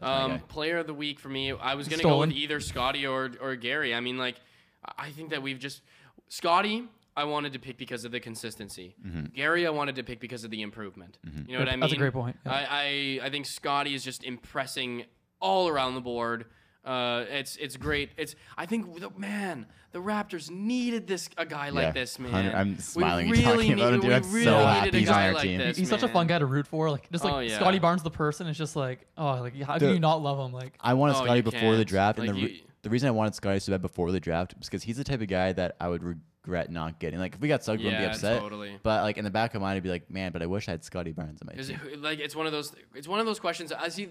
[0.00, 3.30] Um, player of the week for me, I was gonna go with either Scottie or
[3.40, 3.94] or Gary.
[3.94, 4.36] I mean, like,
[4.84, 5.82] I I think that we've just
[6.28, 6.88] Scottie.
[7.16, 8.96] I wanted to pick because of the consistency.
[9.06, 9.26] Mm-hmm.
[9.36, 11.16] Gary, I wanted to pick because of the improvement.
[11.46, 11.80] You know what I mean?
[11.80, 12.36] That's a great point.
[12.44, 12.52] Yeah.
[12.52, 15.04] I, I I think Scottie is just impressing
[15.40, 16.46] all around the board.
[16.84, 18.10] Uh, it's it's great.
[18.16, 22.54] It's I think the, man, the Raptors needed this a guy Yeah, like this man.
[22.54, 24.10] I'm smiling you really talking about him, dude.
[24.10, 25.58] we I'm so happy he's on our like team.
[25.58, 26.90] this, he's such a fun guy to root for.
[26.90, 27.56] Like just like Oh, yeah.
[27.56, 30.38] Scottie Barnes, the person, is just like oh, like how can The- you not love
[30.38, 30.52] him?
[30.52, 31.88] Like I wanted Oh, Scottie before the can't.
[31.88, 34.68] draft, and the, you- the reason I wanted Scottie so bad before the draft was
[34.68, 37.18] because he's the type of guy that I would regret not getting.
[37.18, 38.40] Like if we got Suggs, I wouldn't be upset.
[38.42, 38.78] totally.
[38.82, 40.68] But like in the back of my mind, I'd be like, man, but I wish
[40.68, 41.80] I had Scottie Barnes on my team.
[41.90, 44.10] it, like it's one of those it's one of those questions I see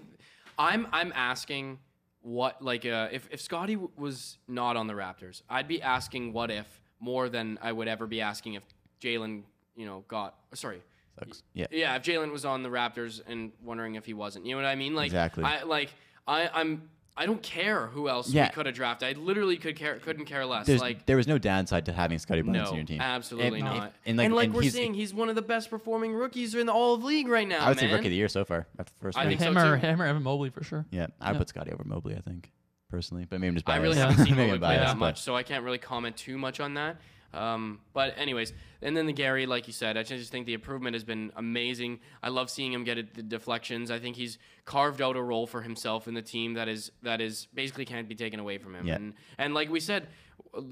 [0.58, 1.78] I'm I'm asking
[2.24, 6.32] what like uh, if if Scottie w- was not on the Raptors I'd be asking
[6.32, 6.66] what if
[6.98, 8.62] more than I would ever be asking if
[9.00, 9.42] Jalen
[9.76, 10.82] you know got sorry
[11.18, 11.42] Suggs.
[11.52, 11.66] Yeah.
[11.70, 14.66] yeah if Jalen was on the Raptors and wondering if he wasn't you know what
[14.66, 15.44] I mean like Exactly.
[15.44, 15.90] I like
[16.26, 18.48] I I'm I don't care who else Yeah.
[18.48, 21.28] we could have drafted I literally could care couldn't care less There's, like there was
[21.28, 23.00] no downside to having Scottie Barnes no, on your team.
[23.00, 23.92] absolutely And- not.
[24.04, 26.54] and, And like- like, and we're he's- seeing, he's one of the best performing rookies
[26.56, 27.64] in the all of league right now.
[27.64, 27.88] I would man.
[27.88, 29.30] say rookie of the year so far after the first I round.
[29.30, 29.86] think so him or too.
[29.86, 30.86] him or Evan Mobley for sure.
[30.90, 31.38] Yeah, I Yeah.
[31.38, 32.16] put Scottie over Mobley.
[32.16, 32.50] I think
[32.90, 35.36] personally, but maybe I'm just I really haven't seen maybe Mobley play that much, so
[35.36, 36.96] I can't really comment too much on that.
[37.34, 40.94] Um, but anyways, and then the Gary, like you said, I just think the improvement
[40.94, 42.00] has been amazing.
[42.22, 43.90] I love seeing him get it, the deflections.
[43.90, 47.20] I think he's carved out a role for himself in the team that is that
[47.20, 48.86] is basically can't be taken away from him.
[48.86, 48.96] Yeah.
[48.96, 50.08] And and like we said,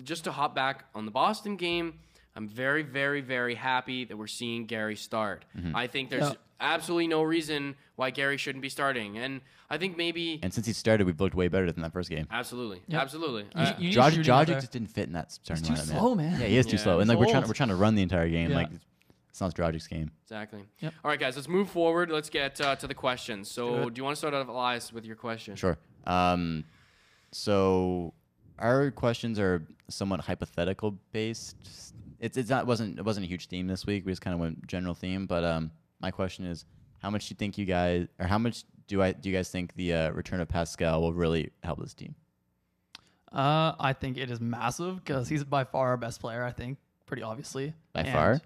[0.03, 1.95] just to hop back on the Boston game,
[2.37, 5.45] I'm very very very happy that we're seeing Gary start.
[5.57, 5.77] Mm-hmm.
[5.77, 6.35] I think there's Yeah.
[6.63, 10.73] Absolutely no reason why Gary shouldn't be starting, and I think maybe And since he
[10.73, 12.27] started, we've looked way better than that first game.
[12.31, 13.03] absolutely, Yep.
[13.03, 13.43] absolutely.
[13.43, 14.61] You- Uh, you need Dragic, shooting out Dragic there.
[14.61, 15.69] just didn't fit in that starting lineup.
[15.69, 16.41] too lineup, slow, man.
[16.41, 16.93] Yeah, he is too Yeah, slow.
[17.01, 17.49] And he's like we're trying, old.
[17.49, 18.51] we're trying to run the entire game.
[18.51, 18.57] Yeah.
[18.57, 18.69] Like
[19.31, 20.11] it's not Dragic's game.
[20.25, 20.61] Exactly.
[20.81, 20.95] Yep.
[21.05, 22.11] All right, guys, let's move forward.
[22.11, 23.51] Let's get uh, to the questions.
[23.51, 25.57] So, do you want to start off, Elias, with your question?
[25.57, 25.79] Sure.
[26.07, 26.65] Um,
[27.31, 28.13] so
[28.59, 31.57] our questions are somewhat hypothetical based.
[32.21, 34.05] It's it's not wasn't it wasn't a huge theme this week.
[34.07, 35.27] We just kind of went general theme.
[35.27, 35.71] But um,
[36.03, 36.65] my question is,
[36.99, 39.49] how much do you think you guys, or how much do I do you guys
[39.49, 42.15] think the uh, return of Pascal will really help this team?
[43.33, 46.45] Uh, I think it is massive because he's by far our best player.
[46.45, 47.73] I think pretty obviously.
[47.93, 48.41] By And- far?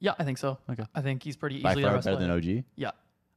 [0.00, 0.58] Yeah, I think so.
[0.68, 0.82] Okay.
[0.96, 2.28] I think he's pretty By easily far best better player.
[2.40, 2.64] than OG.
[2.74, 2.90] Yeah,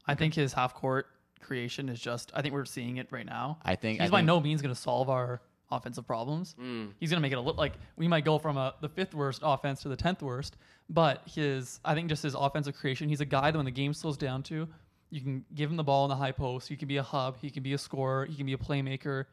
[0.07, 1.05] I think his half court
[1.39, 2.31] creation is just.
[2.33, 3.59] I think we're seeing it right now.
[3.63, 5.41] I think He's I by think- no means going to solve our
[5.71, 6.55] offensive problems.
[6.61, 6.91] Mm.
[6.99, 9.13] He's going to make it a look like we might go from a, the fifth
[9.13, 10.57] worst offense to the tenth worst.
[10.89, 13.09] But his, I think, just his offensive creation.
[13.09, 14.67] He's a guy that when the game slows down to,
[15.09, 16.67] you can give him the ball in the high post.
[16.67, 17.37] He can be a hub.
[17.41, 18.25] He can be a scorer.
[18.25, 19.25] He can be a playmaker.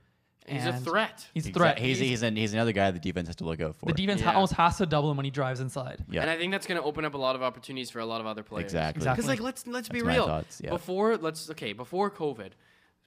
[0.47, 1.24] He's a threat.
[1.35, 1.78] He's a threat.
[1.78, 3.87] He's he's, an, he's another guy the defense has to look out for.
[3.87, 6.05] the defense ha- almost has to double him when he drives inside.
[6.11, 8.07] yeah, And I think that's going to open up a lot of opportunities for a
[8.07, 8.64] lot of other players.
[8.64, 9.01] exactly.
[9.01, 9.22] Exactly.
[9.22, 10.26] Because, like, let's let's be That's my real.
[10.26, 10.70] thoughts, yeah.
[10.70, 11.72] Before, let's okay.
[11.72, 12.51] Before COVID,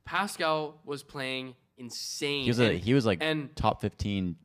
[0.06, 2.44] Pascal was playing insane.
[2.44, 4.36] He was a, and- he was like and- top fifteen,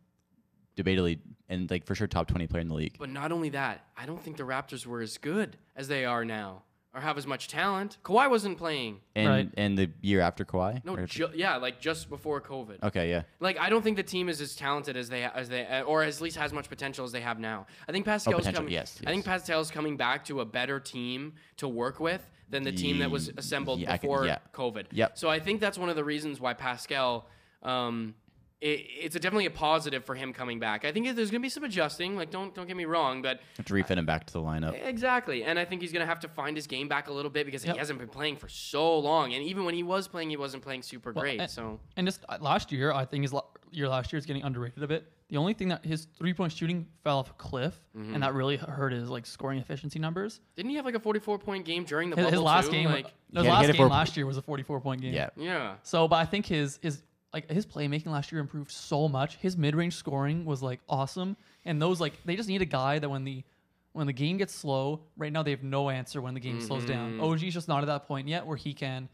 [0.76, 1.18] debatably,
[1.49, 2.97] and like for sure top twenty player in the league.
[2.99, 6.24] But not only that, I don't think the Raptors were as good as they are
[6.24, 6.62] now,
[6.95, 7.99] or have as much talent.
[8.05, 9.01] Kawhi wasn't playing.
[9.14, 9.51] And Right.
[9.57, 10.85] and the year after Kawhi.
[10.85, 12.83] No, ju- yeah, like just before COVID.
[12.85, 13.22] okay, yeah.
[13.41, 16.03] Like I don't think the team is as talented as they as they uh, or
[16.03, 17.66] at least has much potential as they have now.
[17.89, 18.72] I think Pascal's potential, coming.
[18.72, 19.24] yes, I think.
[19.24, 23.30] Pascal's coming back to a better team to work with than the team that was
[23.36, 24.38] assembled yeah, I can- before yeah.
[24.53, 24.86] COVID.
[24.92, 25.16] Yep.
[25.18, 27.26] So I think that's one of the reasons why Pascal
[27.62, 28.14] um,
[28.61, 30.84] it, it's a definitely a positive for him coming back.
[30.84, 32.14] I think there's going to be some adjusting.
[32.16, 34.74] Like, don't don't get me wrong, but Have to refit him back to the lineup.
[34.86, 35.44] exactly.
[35.44, 37.46] And I think he's going to have to find his game back a little bit
[37.46, 37.74] because Yep.
[37.74, 39.32] he hasn't been playing for so long.
[39.32, 41.40] And even when he was playing, he wasn't playing super Well, great.
[41.40, 44.26] and- so And just uh, last year, I think his la- year last year is
[44.26, 45.11] getting underrated a bit.
[45.31, 48.14] The only thing that his three point shooting fell off a cliff, Mm-hmm.
[48.14, 50.41] and that really hurt his like scoring efficiency numbers.
[50.57, 52.72] didn't he have like a 44 point game during the His, his last too?
[52.72, 55.14] game, Like, his last game for- last year was a 44 point game.
[55.14, 55.31] Yeah.
[55.37, 55.74] yeah.
[55.83, 57.03] So, but I think his his
[57.33, 59.37] like his playmaking last year improved so much.
[59.37, 62.99] His mid range scoring was like awesome, and those like they just need a guy
[62.99, 63.45] that when the
[63.93, 66.85] when the game gets slow, right now they have no answer when the game slows
[66.85, 67.12] down.
[67.12, 67.22] Mm-hmm.
[67.24, 69.09] OG's just not at that point yet where he can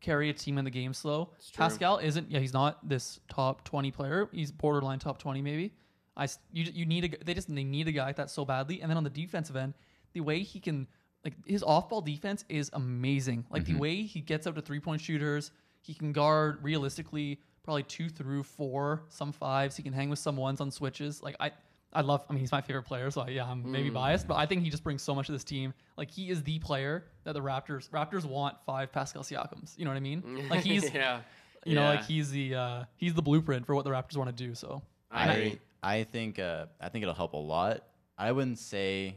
[0.00, 1.30] carry a team in the game slow.
[1.56, 2.30] Pascal isn't.
[2.30, 4.28] Yeah, he's not this top twenty player.
[4.32, 5.72] He's borderline top twenty maybe.
[6.16, 8.80] I you you need a they just they need a guy like that so badly.
[8.80, 9.74] And then on the defensive end,
[10.12, 10.86] the way he can
[11.24, 13.44] like his off ball defense is amazing.
[13.50, 13.80] Like the mm-hmm.
[13.80, 18.44] way he gets out to three point shooters, he can guard realistically probably two through
[18.44, 19.76] four, some fives.
[19.76, 21.22] He can hang with some ones on switches.
[21.22, 21.50] Like I.
[21.96, 22.24] I love.
[22.28, 24.62] I mean, he's my favorite player, so I, yeah, I'm maybe biased, but I think
[24.62, 25.72] he just brings so much to this team.
[25.96, 29.76] Like he is the player that the Raptors Raptors want five Pascal Siakams.
[29.78, 30.46] You know what I mean?
[30.50, 31.20] Like he's yeah.
[31.64, 31.90] you know, Yeah.
[31.90, 34.54] like he's the uh, he's the blueprint for what the Raptors want to do.
[34.54, 35.58] So I agree.
[35.82, 37.82] I think uh, I think it'll help a lot.
[38.18, 39.16] I wouldn't say.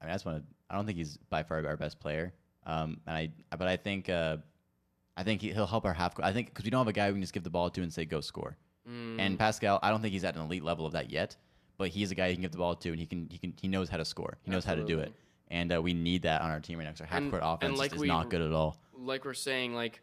[0.00, 0.44] I mean, I just want to.
[0.68, 2.32] I don't think he's by far our best player.
[2.64, 4.36] Um, and I, but I think, uh,
[5.16, 6.18] I think he, he'll help our half.
[6.20, 7.82] I think because we don't have a guy we can just give the ball to
[7.82, 8.56] and say go score.
[8.88, 9.16] Mm.
[9.18, 11.36] And Pascal, I don't think he's at an elite level of that yet.
[11.78, 13.54] But he's a guy you can give the ball to, and he can he can
[13.60, 14.38] he knows how to score.
[14.44, 15.12] He knows how to do it.
[15.48, 16.94] And uh, we need that on our team right now.
[16.98, 18.76] our half court offense like is we- not good at all.
[18.96, 20.00] like we're saying, like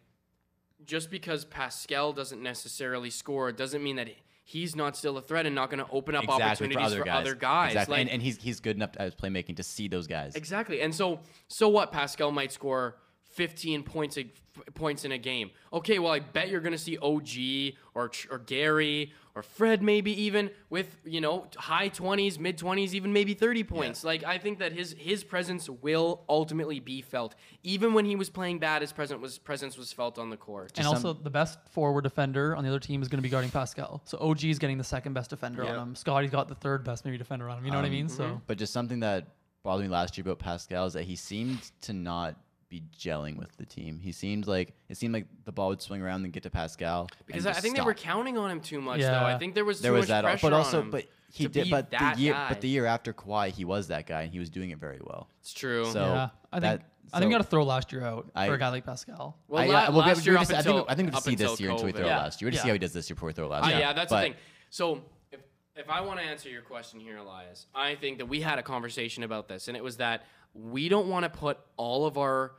[0.85, 4.09] just because Pascal doesn't necessarily score doesn't mean that
[4.43, 7.71] he's not still a threat and not going to open up opportunities for other guys.
[7.73, 7.93] Exactly.
[7.93, 10.35] Like, and, and he's he's good enough at his playmaking to see those guys.
[10.35, 10.81] Exactly.
[10.81, 12.97] And so so what Pascal might score
[13.29, 14.25] 15 points a,
[14.73, 15.51] points in a game.
[15.71, 20.11] Okay, well I bet you're going to see OG or or Gary or Fred maybe
[20.23, 24.03] even with, you know, high 20s, mid 20s, even maybe 30 points.
[24.03, 27.35] Like I think that his his presence will ultimately be felt.
[27.63, 30.71] Even when he was playing bad, his presence was presence was felt on the court.
[30.77, 33.29] and some- also the best forward defender on the other team is going to be
[33.29, 34.01] guarding Pascal.
[34.05, 35.77] So OG is getting the second best defender Yeah.
[35.77, 35.95] on him.
[35.95, 37.65] Scottie's got the third best maybe defender on him.
[37.65, 38.09] You know what I Um, mean?
[38.09, 39.27] So But just something that
[39.63, 42.35] bothered me last year about Pascal is that he seemed to not
[42.69, 43.99] be gelling with the team.
[43.99, 47.09] He seemed like it seemed like the ball would swing around and get to Pascal.
[47.25, 49.11] Because and I just think they were counting on him too much, Yeah.
[49.19, 49.25] though.
[49.25, 51.05] I think there was there too was much that, pressure but also, on him but
[51.31, 51.69] he did.
[51.69, 52.49] But the year, guy.
[52.49, 54.99] but the year after Kawhi, he was that guy, and he was doing it very
[55.03, 55.29] well.
[55.41, 55.85] It's true.
[55.91, 58.45] So yeah, I think that- I think we got to throw last year out I-
[58.47, 59.35] for a guy like Pascal.
[59.47, 60.95] well, I, la- yeah, well, we- last we year just- up I think until, I
[60.95, 62.17] think we up have to see this year until we throw Yeah.
[62.19, 62.49] last year.
[62.51, 63.79] We have to see how he does this year before we throw last year.
[63.79, 64.35] yeah, that's But- the thing.
[64.69, 65.01] So
[65.31, 65.39] if
[65.75, 68.63] if I want to answer your question here, Elias, I think that we had a
[68.63, 70.23] conversation about this, and it was that
[70.53, 72.51] we don't want to put all of our,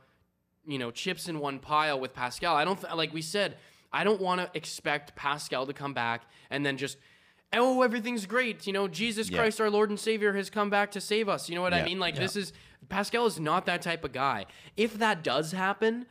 [0.65, 2.55] you know, chips in one pile with Pascal.
[2.55, 3.57] I don't th- like we said.
[3.93, 6.97] I don't want to expect Pascal to come back and then just.
[7.53, 8.65] Oh, everything's great.
[8.65, 9.39] You know, Jesus Yeah.
[9.39, 11.49] Christ, our Lord and Savior, has come back to save us.
[11.49, 11.99] You know what I mean?
[11.99, 12.21] Like, Yeah.
[12.21, 12.53] this is
[12.87, 14.45] Pascal is not that type of guy.
[14.77, 16.05] If that does happen,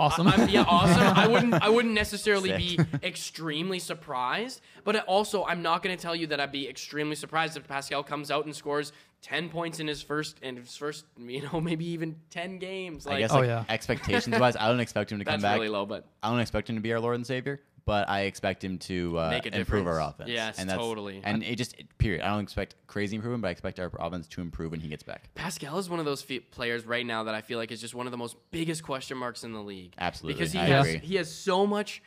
[0.00, 0.28] Awesome.
[0.28, 1.02] I'm, yeah, awesome.
[1.16, 1.54] I wouldn't.
[1.54, 6.26] I wouldn't necessarily be extremely surprised, but it also, I'm not going to tell you
[6.28, 8.92] that I'd be extremely surprised if Pascal comes out and scores
[9.22, 13.04] ten points in his first and his first, you know, maybe even ten games.
[13.04, 13.64] Like I guess Oh, yeah.
[13.68, 15.56] expectations wise, I don't expect him to come that's back.
[15.56, 18.22] really low, but I don't expect him to be our Lord and Savior, but I
[18.22, 20.30] expect him to uh, Make a improve our offense.
[20.30, 21.20] Yes, and that's, totally.
[21.24, 22.22] And it just period.
[22.22, 25.02] I don't expect crazy improvement, but I expect our offense to improve when he gets
[25.02, 25.34] back.
[25.34, 27.94] Pascal is one of those fe- players right now that I feel like is just
[27.94, 29.94] one of the most biggest question marks in the league.
[29.98, 30.38] Absolutely.
[30.38, 30.98] because he I has agree.
[31.06, 32.02] he has so much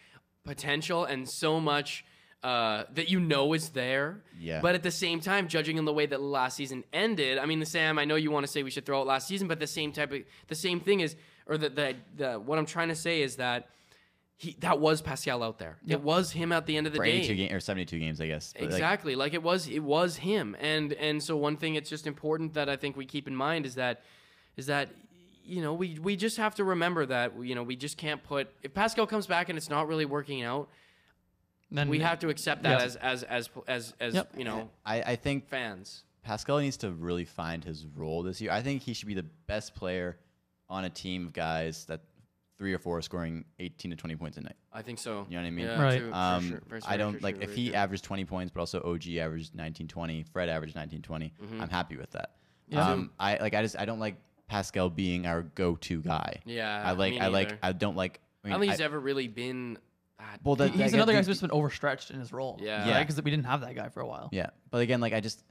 [0.46, 2.06] potential and so much
[2.44, 4.22] uh, that you know is there.
[4.38, 4.60] Yeah.
[4.62, 7.60] But at the same time, judging in the way that last season ended, I mean,
[7.60, 9.60] the Sam, I know you want to say we should throw out last season, but
[9.60, 11.16] the same type of the same thing is,
[11.48, 13.70] or the the, the what I'm trying to say is that.
[14.44, 15.78] He, that was Pascal out there.
[15.88, 17.20] It was him at the end of the For day.
[17.20, 18.52] 82 game, or 72 games, I guess.
[18.52, 19.16] But, like, Exactly.
[19.16, 20.58] Like, it was it was him.
[20.60, 23.66] And and so one thing it's just important that I think we keep in mind
[23.66, 24.02] is that
[24.58, 24.90] is that
[25.46, 28.50] you know, we we just have to remember that you know, we just can't put
[28.64, 30.68] if Pascal comes back and it's not really working out,
[31.72, 34.34] then we have to accept that as as as as as Yep.
[34.38, 36.04] you know, I, I think fans.
[36.22, 38.52] Pascal needs to really find his role this year.
[38.52, 40.18] I think he should be the best player
[40.70, 42.02] on a team of guys that
[42.58, 44.56] three or four scoring 18 to 20 points a night.
[44.72, 45.26] I think so.
[45.30, 45.66] You know what I mean?
[45.66, 45.98] Yeah, Right.
[46.00, 47.76] true, for Um, sure, for I don't for like sure, if very he true.
[47.78, 51.34] averaged 20 points, but also OG averaged 19, 20, Fred averaged 19, 20.
[51.42, 51.62] Mm-hmm.
[51.62, 52.32] I'm happy with that.
[52.68, 52.88] Yeah.
[52.90, 53.54] Um, I like.
[53.54, 53.78] I just.
[53.78, 54.16] I don't like
[54.48, 56.42] Pascal being our go-to guy.
[56.46, 57.20] Yeah, I like.
[57.20, 57.58] I like.
[57.62, 58.22] I don't like.
[58.44, 59.78] I I don't think he's I- ever really been
[60.18, 62.32] that well, that, He- that he's another guy the- who's just been overstretched in his
[62.32, 62.58] role.
[62.62, 62.88] Yeah.
[62.88, 63.00] Yeah.
[63.04, 64.30] Because we didn't have that guy for a while.
[64.32, 65.44] Yeah, but again, like I just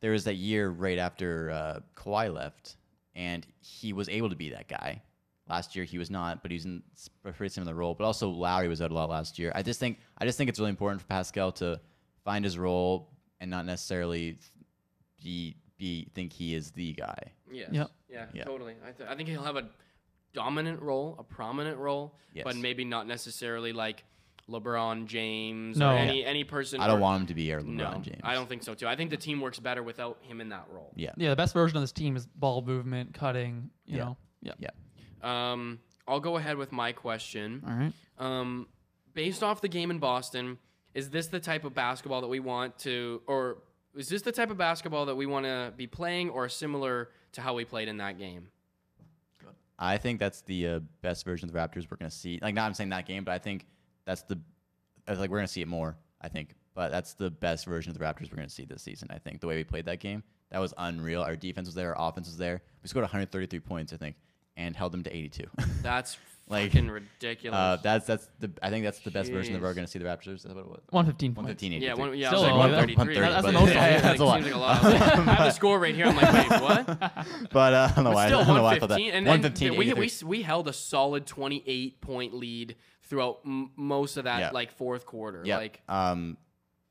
[0.00, 2.76] there was that year right after uh, Kawhi left,
[3.14, 5.02] and he was able to be that guy,
[5.48, 7.94] last year he was not, but he's in s- a pretty similar role.
[7.94, 9.52] But also Lowry was out a lot last year.
[9.54, 11.80] I just think I just think it's really important for Pascal to
[12.24, 14.38] find his role and not necessarily
[15.22, 17.18] be be think he is the guy.
[17.50, 17.68] Yes.
[17.72, 17.90] Yep.
[18.08, 18.44] Yeah, Yeah.
[18.44, 18.74] totally.
[18.86, 19.68] I, th- I think he'll have a
[20.32, 22.44] dominant role, a prominent role, yes.
[22.44, 24.04] but maybe not necessarily like
[24.48, 25.90] LeBron James No.
[25.90, 26.00] or Yeah.
[26.00, 26.80] any any person.
[26.80, 28.20] I don't or- want him to be our LeBron no, James.
[28.22, 28.86] I don't think so too.
[28.88, 30.92] I think the team works better without him in that role.
[30.96, 31.10] Yeah.
[31.16, 33.70] Yeah, the best version of this team is ball movement, cutting.
[33.84, 34.04] You Yeah.
[34.04, 34.16] know.
[34.42, 34.52] Yeah.
[34.58, 34.70] Yeah.
[35.26, 37.62] Um, I'll go ahead with my question.
[37.66, 37.92] All right.
[38.18, 38.68] Um,
[39.14, 40.58] based off the game in Boston,
[40.94, 43.58] is this the type of basketball that we want to, or
[43.96, 47.40] is this the type of basketball that we want to be playing, or similar to
[47.40, 48.48] how we played in that game?
[49.78, 52.38] I think that's the uh, best version of the Raptors we're going to see.
[52.40, 53.66] Like, not I'm saying that game, but I think
[54.06, 54.38] that's the
[55.08, 55.96] like we're going to see it more.
[56.20, 58.82] I think, but that's the best version of the Raptors we're going to see this
[58.82, 59.08] season.
[59.10, 61.22] I think the way we played that game, that was unreal.
[61.22, 62.62] Our defense was there, our offense was there.
[62.82, 64.16] We scored 133 points, I think,
[64.56, 65.44] and held them to 82.
[65.82, 66.16] That's
[66.48, 67.56] Like, fucking ridiculous.
[67.56, 69.98] uh, that's that's the I think that's the best version that we're going to see
[69.98, 70.36] the Raptors.
[70.36, 70.80] Is that what it was?
[70.90, 71.62] 115 points.
[71.62, 72.00] 115, yeah, 83.
[72.08, 72.96] one, yeah, Still I a like 133.
[72.96, 74.02] 130, That's the but- most yeah, yeah, get.
[74.02, 74.34] that's a lot.
[74.42, 74.84] Seems like a lot.
[74.84, 76.06] I, was like, I have the score right here.
[76.06, 76.86] I'm like, wait, what?
[77.52, 78.26] But uh, I don't know But why.
[78.26, 79.00] still, I don't know why I thought that.
[79.00, 79.14] 115.
[79.14, 79.68] And, 115.
[79.68, 80.26] and we, 83.
[80.28, 84.50] we, we held a solid 28 point lead throughout m- most of that Yeah.
[84.52, 85.42] like fourth quarter.
[85.44, 85.56] Yeah.
[85.58, 86.36] Like, um,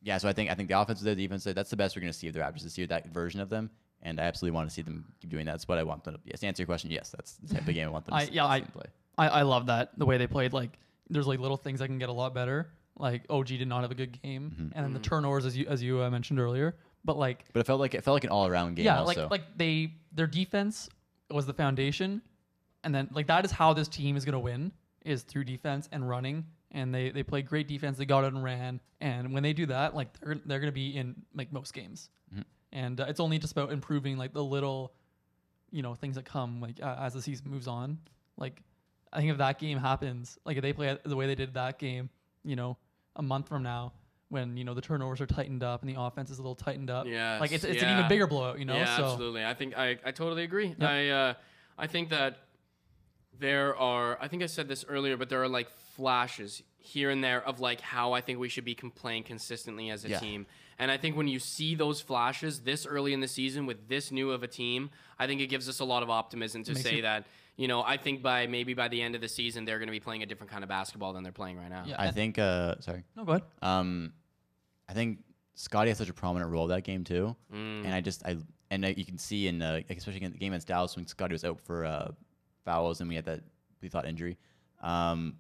[0.04, 0.18] yeah.
[0.18, 1.46] So I think I think the offense is the defense.
[1.46, 2.88] That's the best we're going to see of the Raptors this year.
[2.88, 3.72] That version of them,
[4.06, 5.52] and I absolutely want to see them keep doing that.
[5.54, 6.20] That's what I want them to.
[6.24, 6.40] Yes.
[6.40, 8.14] To answer your question, yes, that's the type of game I want them.
[8.16, 8.86] I- to yeah, see I- them play.
[9.18, 10.52] I, I love that the way they played.
[10.54, 10.78] Like,
[11.10, 12.70] there's like little things that can get a lot better.
[12.98, 14.68] Like OG did not have a good game, Mm-hmm.
[14.78, 16.76] and then the turnovers, as you as you uh, mentioned earlier.
[17.04, 18.86] But like, But it felt like it felt like an all around game.
[18.86, 19.22] yeah, also.
[19.24, 20.90] like like they their defense
[21.30, 22.22] was the foundation,
[22.84, 24.72] and then like that is how this team is gonna win
[25.04, 26.46] is through defense and running.
[26.72, 27.98] And they they played great defense.
[27.98, 28.82] They got it and ran.
[29.00, 32.10] And when they do that, like they're they're gonna be in like most games.
[32.34, 32.42] Mm-hmm.
[32.76, 34.94] And uh, it's only just about improving like the little,
[35.72, 38.00] you know, things that come like uh, as the season moves on.
[38.38, 38.62] Like
[39.14, 41.80] I think if that game happens, like if they play the way they did that
[41.80, 42.10] game,
[42.44, 42.76] you know,
[43.16, 43.94] a month from now,
[44.28, 46.90] when you know the turnovers are tightened up and the offense is a little tightened
[46.90, 48.76] up, Yes, like it's it's an even bigger blowout, you know.
[48.76, 49.46] yeah, so absolutely.
[49.46, 50.76] I think I, I totally agree.
[50.78, 50.82] Yep.
[50.82, 51.34] I uh,
[51.78, 52.40] I think that
[53.40, 54.18] there are.
[54.22, 57.60] I think I said this earlier, but there are like flashes here and there of
[57.60, 60.20] like how I think we should be playing consistently as a Yeah.
[60.20, 60.46] team.
[60.78, 64.12] And I think when you see those flashes this early in the season with this
[64.12, 66.84] new of a team, I think it gives us a lot of optimism to Makes
[66.84, 67.26] say you- that
[67.58, 69.92] you know I think by maybe by the end of the season they're going to
[69.94, 71.84] be playing a different kind of basketball than they're playing right now.
[71.88, 71.96] Yeah.
[71.98, 72.38] I think.
[72.38, 73.04] Uh, sorry.
[73.16, 73.44] no, go ahead.
[73.62, 74.12] Um,
[74.90, 75.20] I think
[75.54, 77.86] Scottie has such a prominent role that game too, Mm.
[77.86, 78.36] and I just I
[78.70, 81.34] and uh, you can see in uh, especially in the game against Dallas when Scottie
[81.34, 82.12] was out for uh,
[82.66, 83.40] fouls and we had that
[83.82, 84.38] we thought injury.
[84.82, 85.38] Um,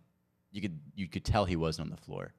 [0.51, 2.31] you could you could tell he wasn't on the floor.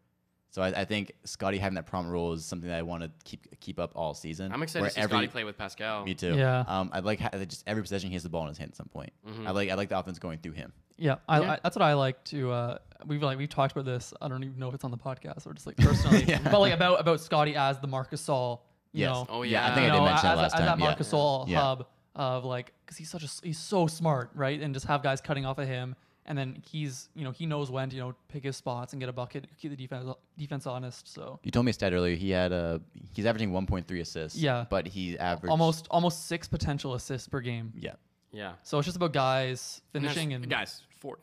[0.56, 3.10] So I, I think Scottie having that prominent rule is something that I want to
[3.24, 4.50] keep keep up all season.
[4.52, 6.02] I'm excited where to see every- Scottie play with Pascal.
[6.06, 6.34] Me too.
[6.34, 6.64] Yeah.
[6.66, 8.76] Um, I like how, just every possession he has the ball in his hand at
[8.78, 9.12] some point.
[9.28, 9.46] Mm-hmm.
[9.46, 10.72] I like I like the offense going through him.
[10.96, 11.52] Yeah, I, Yeah.
[11.52, 12.50] I, that's what I like to.
[12.52, 14.14] Uh, we've like we've talked about this.
[14.22, 16.38] I don't even know if it's on the podcast or just like personally, Yeah.
[16.42, 18.60] but like about about Scottie as the Marc Gasol.
[18.92, 19.10] You Yes.
[19.14, 19.70] know, Oh, yeah.
[19.70, 20.66] I think you I did know, mention as, that last as time.
[20.66, 20.84] that yeah.
[20.86, 21.60] Marc Gasol Yeah.
[21.60, 24.58] hub of like because he's such a he's so smart, right?
[24.58, 25.96] And just have guys cutting off of him,
[26.26, 29.00] and then he's you know he knows when to you know pick his spots and
[29.00, 30.06] get a bucket, keep the defense
[30.36, 31.12] defense honest.
[31.12, 32.14] So You told me a stat earlier.
[32.16, 32.80] He had a
[33.14, 34.38] he's averaging 1.3 assists.
[34.38, 34.66] Yeah.
[34.68, 37.72] but he averaged almost almost six potential assists per game.
[37.76, 37.94] Yeah.
[38.32, 38.52] Yeah.
[38.62, 41.18] So it's just about guys finishing and guys, four,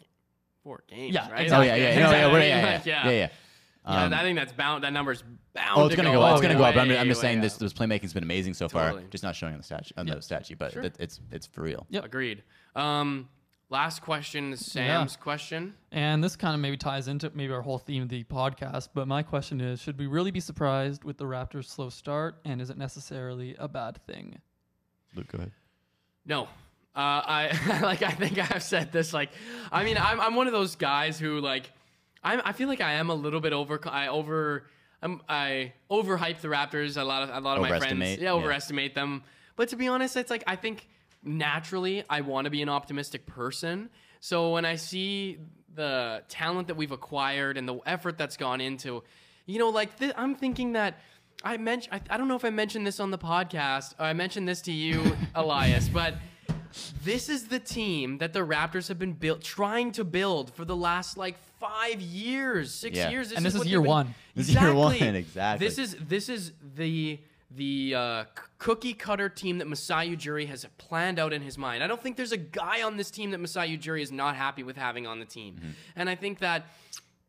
[0.63, 1.13] four games.
[1.13, 1.41] Yeah, right?
[1.43, 1.69] exactly.
[1.69, 2.21] Oh yeah, yeah, Exactly.
[2.21, 3.29] no, yeah, I yeah, yeah, yeah, yeah, yeah.
[3.85, 4.85] Yeah, Um, I think that's bound.
[4.85, 5.21] That number's
[5.53, 5.71] bound.
[5.75, 6.25] oh, it's to gonna go, go.
[6.25, 6.33] up.
[6.35, 6.77] It's gonna go up.
[6.77, 9.01] I'm, I'm just saying this this playmaking's been amazing so far.
[9.09, 10.15] Just not showing on the stat on Yeah.
[10.15, 10.83] the stat sheet, but Sure.
[10.83, 11.85] it, it's it's for real.
[11.89, 12.05] Yep.
[12.05, 12.43] Agreed.
[12.77, 13.27] Um,
[13.73, 15.73] last question is Sam's question.
[15.91, 18.89] And this kind of maybe ties into maybe our whole theme of the podcast.
[18.93, 22.35] But my question is should we really be surprised with the Raptors' slow start?
[22.45, 24.39] And is it necessarily a bad thing?
[25.15, 25.51] Luke, go ahead.
[26.25, 26.43] No.
[26.95, 28.03] Uh, I like.
[28.03, 29.11] I think I've said this.
[29.13, 29.31] Like,
[29.71, 31.71] I mean, I'm I'm one of those guys who like,
[32.23, 33.79] I'm I feel like I am a little bit over.
[33.89, 34.67] I over.
[35.01, 36.95] I'm, I overhype the Raptors.
[36.95, 38.33] A lot of a lot of my friends, Overestimate, yeah, yeah.
[38.33, 39.23] overestimate them.
[39.55, 40.87] But to be honest, it's like I think
[41.23, 43.89] naturally I want to be an optimistic person.
[44.19, 45.37] So when I see
[45.75, 49.03] the talent that we've acquired and the effort that's gone into,
[49.45, 50.99] you know, like th- I'm thinking that
[51.43, 51.95] I mentioned.
[52.09, 53.95] I, I don't know if I mentioned this on the podcast.
[53.99, 55.03] Or I mentioned this to you,
[55.35, 56.15] Elias, but
[57.03, 60.75] this is the team that the Raptors have been built trying to build for the
[60.75, 63.09] last like five years, six Yeah.
[63.09, 63.31] years.
[63.31, 64.15] And this is what year they've been- one.
[64.35, 64.99] This is year Exactly.
[65.07, 65.67] one, exactly.
[65.67, 67.19] This is this is the
[67.55, 68.23] the uh,
[68.57, 71.83] cookie cutter team that Masai Ujiri has planned out in his mind.
[71.83, 74.63] I don't think there's a guy on this team that Masai Ujiri is not happy
[74.63, 75.55] with having on the team.
[75.55, 75.69] Mm-hmm.
[75.95, 76.65] And I think that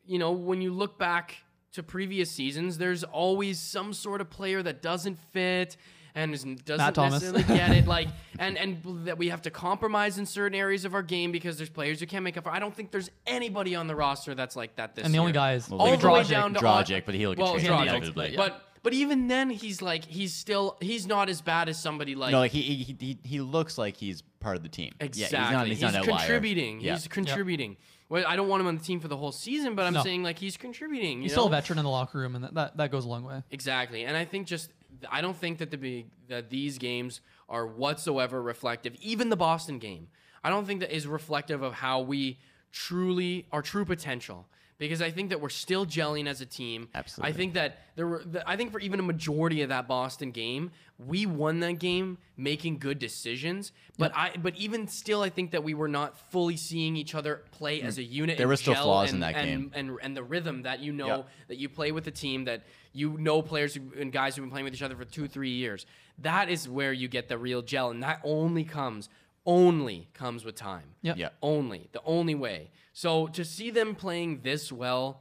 [0.07, 1.37] you know when you look back
[1.73, 5.77] to previous seasons, there's always some sort of player that doesn't fit.
[6.15, 7.87] and is, doesn't necessarily get it.
[7.95, 8.07] Like,
[8.39, 11.69] and and that we have to compromise in certain areas of our game because there's
[11.71, 12.51] players who can't make up for.
[12.51, 15.33] I don't think there's anybody on the roster that's like that this And the only
[15.33, 16.29] guy is Well, all like the way Dragic.
[16.29, 18.31] down to Dragic, but he'll get well, traded Dragic, inevitably.
[18.31, 18.37] yeah.
[18.37, 22.32] But but even then, he's like he's still he's not as bad as somebody like
[22.32, 24.93] no, like he, he he he looks like he's part of the team.
[25.01, 25.39] Exactly.
[25.39, 25.93] Yeah, he's not.
[25.94, 26.81] He's, not contributing.
[26.81, 26.93] Yeah.
[26.93, 27.78] He's contributing.
[28.11, 30.02] Well, I don't want him on the team for the whole season, but I'm No.
[30.02, 31.19] saying like he's contributing.
[31.19, 31.44] You He's know?
[31.44, 33.43] still a veteran in the locker room, and that, that, that goes a long way.
[33.51, 34.05] Exactly.
[34.05, 34.70] And I think just
[35.11, 38.94] I don't think that the big that these games are whatsoever reflective.
[38.97, 40.09] Even the Boston game,
[40.44, 42.39] I don't think that is reflective of how we
[42.70, 44.47] truly our true potential.
[44.79, 46.89] Because I think that we're still gelling as a team.
[46.95, 47.33] Absolutely.
[47.33, 48.25] I think that there were.
[48.25, 52.19] The, I think for even a majority of that Boston game, we won that game
[52.37, 53.71] making good decisions.
[53.99, 54.33] But I.
[54.37, 57.85] But even still, I think that we were not fully seeing each other play mm.
[57.85, 58.37] as a unit.
[58.37, 59.71] There were still flaws in that and- game.
[59.75, 61.23] and and the rhythm that you know Yeah.
[61.49, 64.65] that you play with a team that you know players and guys who've been playing
[64.65, 65.85] with each other for two three years
[66.19, 69.09] that is where you get the real gel and that only comes
[69.47, 71.16] only comes with time Yep.
[71.19, 71.29] Yeah.
[71.43, 75.21] only the only way so to see them playing this well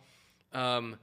[0.53, 0.97] um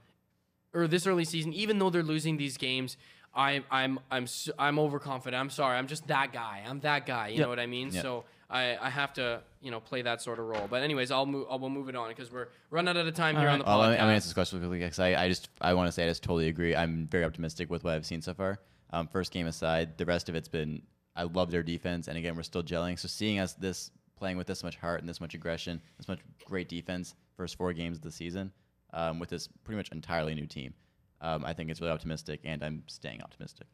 [0.73, 2.97] or this early season even though they're losing these games
[3.33, 5.39] I, I'm I'm s- I'm overconfident.
[5.39, 5.77] I'm sorry.
[5.77, 6.63] I'm just that guy.
[6.67, 7.29] I'm that guy.
[7.29, 7.43] You Yep.
[7.43, 7.89] know what I mean?
[7.89, 8.01] Yep.
[8.03, 10.67] So I, I have to you know play that sort of role.
[10.69, 11.47] But anyways, I'll move.
[11.49, 13.63] I'll we'll move it on because we're running out of time here All on the
[13.63, 13.71] right.
[13.71, 13.81] Oh, podcast.
[13.83, 15.93] let me, let me answer this question quickly because I, I just I want to
[15.93, 16.75] say I just totally agree.
[16.75, 18.59] I'm very optimistic with what I've seen so far.
[18.91, 20.81] Um, first game aside, the rest of it's been
[21.15, 22.97] I love their defense, and again we're still gelling.
[22.97, 26.19] So seeing us this playing with this much heart and this much aggression, this much
[26.45, 28.51] great defense, first four games of the season,
[28.93, 30.73] um, with this pretty much entirely new team,
[31.21, 33.67] um, I think it's really optimistic, and I'm staying optimistic.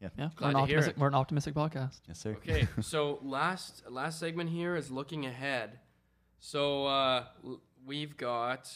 [0.00, 2.00] Yeah, Glad we're an, optimistic, we're an optimistic podcast.
[2.06, 2.30] Yes, sir.
[2.30, 5.80] Okay, so last last segment here is looking ahead.
[6.38, 8.72] So uh, l- we've got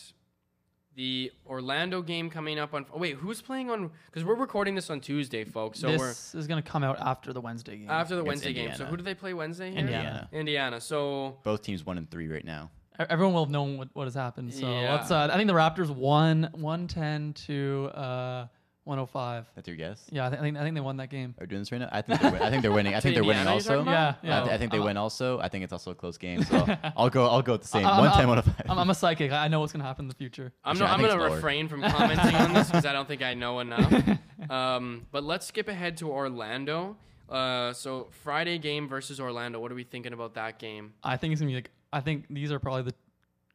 [0.95, 2.87] the Orlando game coming up on.
[2.93, 3.91] Oh wait, who's playing on?
[4.07, 5.81] Because we're recording this on Tuesday, folks.
[5.81, 7.91] So we're this is going to come out after the Wednesday game.
[7.91, 8.75] after the Against Wednesday game.
[8.77, 9.71] So who do they play Wednesday?
[9.71, 9.81] Here?
[9.81, 10.29] Indiana.
[10.33, 10.81] Indiana.
[10.81, 12.71] So Both teams one and three right now.
[12.99, 14.53] Everyone will have known what, what has happened.
[14.53, 14.95] So Yeah.
[14.95, 15.11] let's.
[15.11, 18.47] Uh, I think the Raptors won 110 to uh,
[18.85, 19.47] 105.
[19.55, 20.05] That's your guess?
[20.11, 21.35] Yeah, I, th- I think I think they won that game.
[21.39, 21.89] Are we doing this right now?
[21.93, 22.95] I think they're, win- I think they're winning.
[22.95, 23.85] I think they're winning also.
[23.85, 24.39] Yeah, yeah.
[24.39, 25.39] I, th- I think they Uh, win also.
[25.39, 26.43] I think it's also a close game.
[26.43, 27.27] So I'll, I'll go.
[27.27, 27.87] I'll go with the same.
[27.87, 28.63] I'm- One I'm- ten, one oh five.
[28.69, 29.31] I'm, I'm a psychic.
[29.33, 30.53] I I know what's going to happen in the future.
[30.65, 33.35] I'm, no, I I'm gonna refrain from commenting on this because I don't think I
[33.35, 34.19] know enough.
[34.51, 36.97] Um, but let's skip ahead to Orlando.
[37.29, 39.61] Uh, so Friday game versus Orlando.
[39.61, 40.93] What are we thinking about that game?
[41.05, 41.71] I think it's gonna be like.
[41.93, 42.95] I think these are probably the,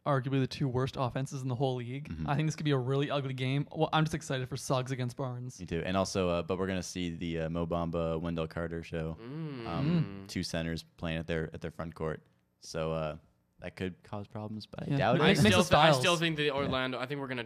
[0.08, 2.10] arguably the two worst offenses in the whole league.
[2.10, 2.30] Mm-hmm.
[2.30, 3.68] I think this could be a really ugly game.
[3.72, 5.60] Well, I'm just excited for Suggs against Barnes.
[5.60, 5.84] Me too.
[5.86, 9.18] And also, uh, but we're gonna see the uh, Mo Bamba Wendell Carter show.
[9.22, 9.68] Mm.
[9.68, 12.22] Um, Two centers playing at their at their front court.
[12.62, 13.16] So uh,
[13.60, 14.98] that could cause problems, but I Yeah.
[14.98, 15.44] doubt I Mix- it.
[15.44, 16.98] mix still, th- I still think the Orlando.
[17.00, 17.46] I think we're gonna.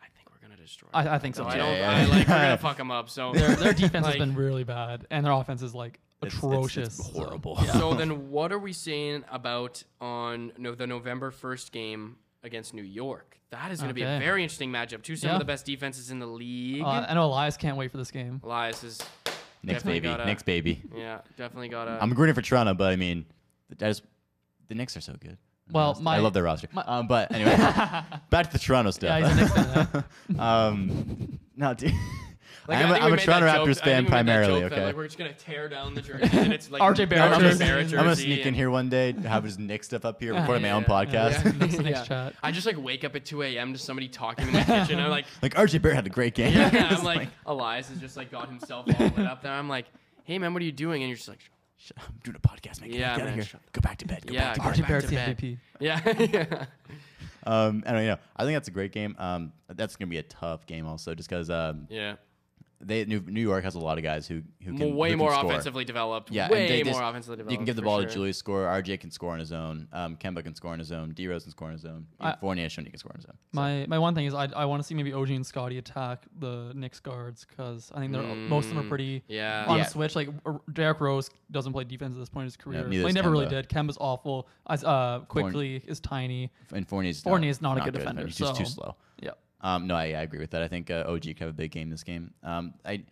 [0.00, 0.88] I think we're gonna destroy.
[0.92, 1.14] I.
[1.14, 1.42] I think so.
[1.44, 1.58] So I too.
[1.58, 1.74] don't.
[1.76, 2.06] Yeah, I, yeah.
[2.08, 3.08] like we're gonna fuck them up.
[3.10, 6.34] So Their, their defense Like- has been really bad, and their offense is like It's-
[6.38, 6.98] it's- atrocious.
[6.98, 7.58] it's horrible.
[7.64, 7.72] yeah.
[7.72, 12.82] So then, what are we saying about on no, the November first game against New
[12.82, 13.38] York?
[13.50, 14.24] That is going to be a Okay.
[14.24, 15.02] very interesting matchup.
[15.02, 15.34] Two some Yeah.
[15.34, 16.82] of the best defenses in the league.
[16.82, 18.40] Uh, I know Elias can't wait for this game.
[18.42, 18.98] Elias is
[19.62, 20.82] Knicks definitely baby, gotta- Knicks baby.
[20.96, 21.98] yeah, definitely got a.
[22.02, 23.26] I'm rooting for Toronto, but I mean,
[23.78, 24.00] that is,
[24.68, 25.36] the Knicks are so good.
[25.70, 26.68] Well, I love their roster.
[26.72, 27.54] my- um, but anyway,
[28.30, 29.20] back to the Toronto stuff.
[29.20, 30.04] Yeah, he's a Knicks fan.
[30.34, 30.66] yeah.
[30.66, 31.92] um, no, dude.
[32.72, 33.94] Like, I'm, I a, think I'm a made Toronto that joke- Raptors fan think we
[33.94, 34.60] made that primarily.
[34.60, 34.86] joke that, Okay.
[34.86, 37.58] like we're just gonna tear down the jersey, and it's like RJ Barrett RJ jersey.
[37.64, 40.62] Barrett I'm gonna sneak in here one day, have his Knicks stuff up here, recording
[40.62, 40.88] my own Yeah.
[40.88, 41.44] podcast.
[41.44, 41.52] Yeah.
[41.58, 42.30] Knicks- Knicks Yeah.
[42.42, 43.72] I just like wake up at 2 a.m.
[43.72, 44.98] to somebody talking in my kitchen.
[44.98, 46.52] I'm like, Like RJ Barrett had a great game.
[46.54, 49.52] yeah, It's I'm like, Elias has just like got himself all lit up there.
[49.52, 49.86] I'm like,
[50.24, 51.02] hey man, what are you doing?
[51.02, 51.40] And you're just like,
[51.76, 52.90] "Shut up, I'm doing a podcast, man.
[52.90, 53.46] Get Yeah, out of man, here.
[53.72, 54.26] Go back to bed.
[54.26, 54.74] Go Yeah, back to go bed.
[54.74, 55.38] RJ back to bed.
[55.38, 55.58] MVP.
[55.80, 56.64] yeah, yeah.
[57.44, 59.16] Um, and you know, I think that's a great game.
[59.18, 62.14] Um, that's gonna be a tough game also, just because um, yeah.
[62.84, 65.18] They New, New York has a lot of guys who who can way who can
[65.18, 65.44] more score.
[65.50, 66.30] offensively developed.
[66.30, 67.52] Yeah, way they more offensively developed.
[67.52, 68.08] You can give the ball sure.
[68.08, 68.64] to Julius score.
[68.64, 69.86] RJ can score on his own.
[69.92, 71.10] Um, Kemba can score on his own.
[71.12, 72.06] D Rose can score on his own.
[72.20, 73.34] I- Fournier has shown he can score on his own.
[73.34, 75.78] So- My my one thing is I I want to see maybe OG and Scottie
[75.78, 79.64] attack the Knicks guards because I think they're most of them are Mm, pretty Yeah.
[79.68, 79.84] on Yeah.
[79.84, 80.16] a switch.
[80.16, 82.78] Like R- Derrick Rose doesn't play defense at this point in his career.
[82.78, 83.50] neither well, he does never really Kemba.
[83.50, 83.68] did.
[83.68, 84.48] Kemba's awful.
[84.68, 86.50] As uh, quickly is tiny.
[86.72, 88.96] and Fournier's Fournier's not a good defender, He's just too slow.
[89.20, 89.30] Yeah.
[89.62, 90.62] Um, no, I, I agree with that.
[90.62, 92.32] I think uh, OG could have a big game this game.
[92.42, 93.04] Um, I,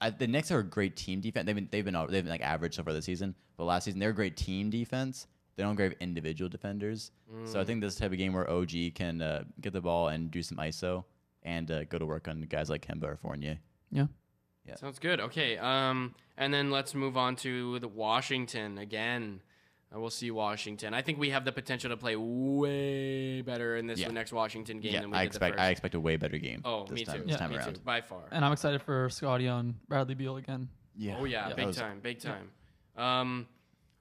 [0.00, 1.46] I, the Knicks are a great team defense.
[1.46, 4.00] They've been they've been they've been like average so far this season, but last season
[4.00, 5.26] they're a great team defense.
[5.56, 7.10] They don't have individual defenders.
[7.44, 10.30] So I think this type of game where OG can uh, get the ball and
[10.30, 11.04] do some ISO
[11.42, 13.58] and uh, go to work on guys like Kemba or Fournier.
[13.90, 14.06] Yeah.
[14.76, 15.20] Sounds good.
[15.20, 15.58] Okay.
[15.58, 19.42] Um, and then let's move on to the Washington again.
[19.94, 20.94] Uh, we'll see Washington.
[20.94, 24.08] I think we have the potential to play way better in this Yeah.
[24.08, 26.38] next Washington game Yeah, than we I did expect the I expect a way better
[26.38, 26.62] game.
[26.64, 27.22] Oh, this me time, too.
[27.22, 27.36] This Yeah.
[27.38, 27.74] time me around.
[27.74, 27.80] too.
[27.80, 28.22] By far.
[28.30, 30.68] And I'm excited for Scottie on Bradley Beal again.
[30.96, 31.16] Yeah.
[31.18, 31.54] Oh yeah, Yeah.
[31.54, 32.50] big was- time, big time.
[32.96, 33.48] Um,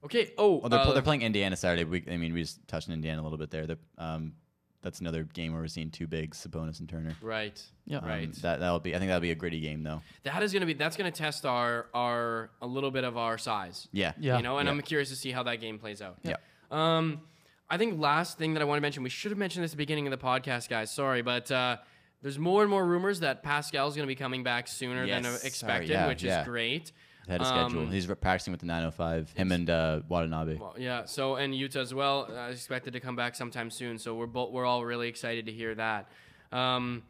[0.03, 0.31] okay.
[0.37, 1.85] Oh, Well, they're, uh, pl- they're playing Indiana Saturday.
[1.85, 3.65] We, I mean, we just touched on Indiana a little bit there.
[3.65, 4.33] They're, Um,
[4.81, 7.15] that's another game where we're seeing two bigs, Sabonis and Turner.
[7.21, 7.61] right.
[7.85, 7.97] Yeah.
[7.97, 8.33] Um, Right.
[8.41, 8.95] That that'll be.
[8.95, 10.01] I think that'll be a gritty game though.
[10.23, 10.73] That is gonna be.
[10.73, 13.87] That's gonna test our our a little bit of our size.
[13.91, 14.13] Yeah.
[14.19, 14.37] Yeah.
[14.37, 14.71] You know, and Yeah.
[14.73, 16.17] I'm curious to see how that game plays out.
[16.23, 16.35] Yeah.
[16.71, 17.21] Um,
[17.69, 19.77] I think last thing that I want to mention, we should have mentioned this at
[19.77, 20.91] the beginning of the podcast, guys.
[20.91, 21.77] Sorry, but uh,
[22.21, 25.25] there's more and more rumors that Pascal's going to be coming back sooner than Yes.
[25.25, 26.41] uh, Sorry, expected, yeah, which yeah.
[26.41, 26.91] is great.
[27.29, 27.81] Of schedule.
[27.81, 29.33] Um, He's practicing with the 905.
[29.33, 30.55] Him and uh, Watanabe.
[30.55, 31.05] Well, yeah.
[31.05, 33.97] So and Yuta as well uh, is expected to come back sometime soon.
[33.97, 36.09] So we're both we're all really excited to hear that.
[36.51, 37.03] Um,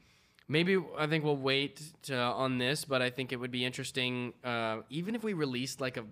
[0.47, 4.33] maybe I think we'll wait to, on this, but I think it would be interesting,
[4.43, 6.03] uh, even if we released like a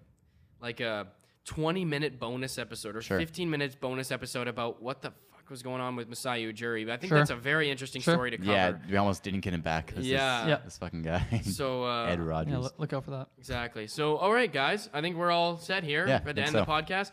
[0.62, 1.08] like a
[1.48, 3.18] 20 minute bonus episode or Sure.
[3.18, 6.86] 15 minutes bonus episode about what the fuck was going on with Masai Ujiri.
[6.86, 7.18] But I think Sure.
[7.18, 8.14] that's a very interesting Sure.
[8.14, 8.52] story to cover.
[8.52, 9.94] yeah, we almost didn't get him back.
[9.96, 10.42] This Yeah.
[10.44, 10.58] Is, Yeah.
[10.64, 11.42] This fucking guy.
[11.44, 12.52] So uh, Ed Rogers.
[12.52, 13.30] Yeah, look, look out for that.
[13.40, 13.88] Exactly.
[13.88, 16.56] So, all right, guys, I think we're all set here Yeah, at the think end
[16.56, 17.12] of the podcast.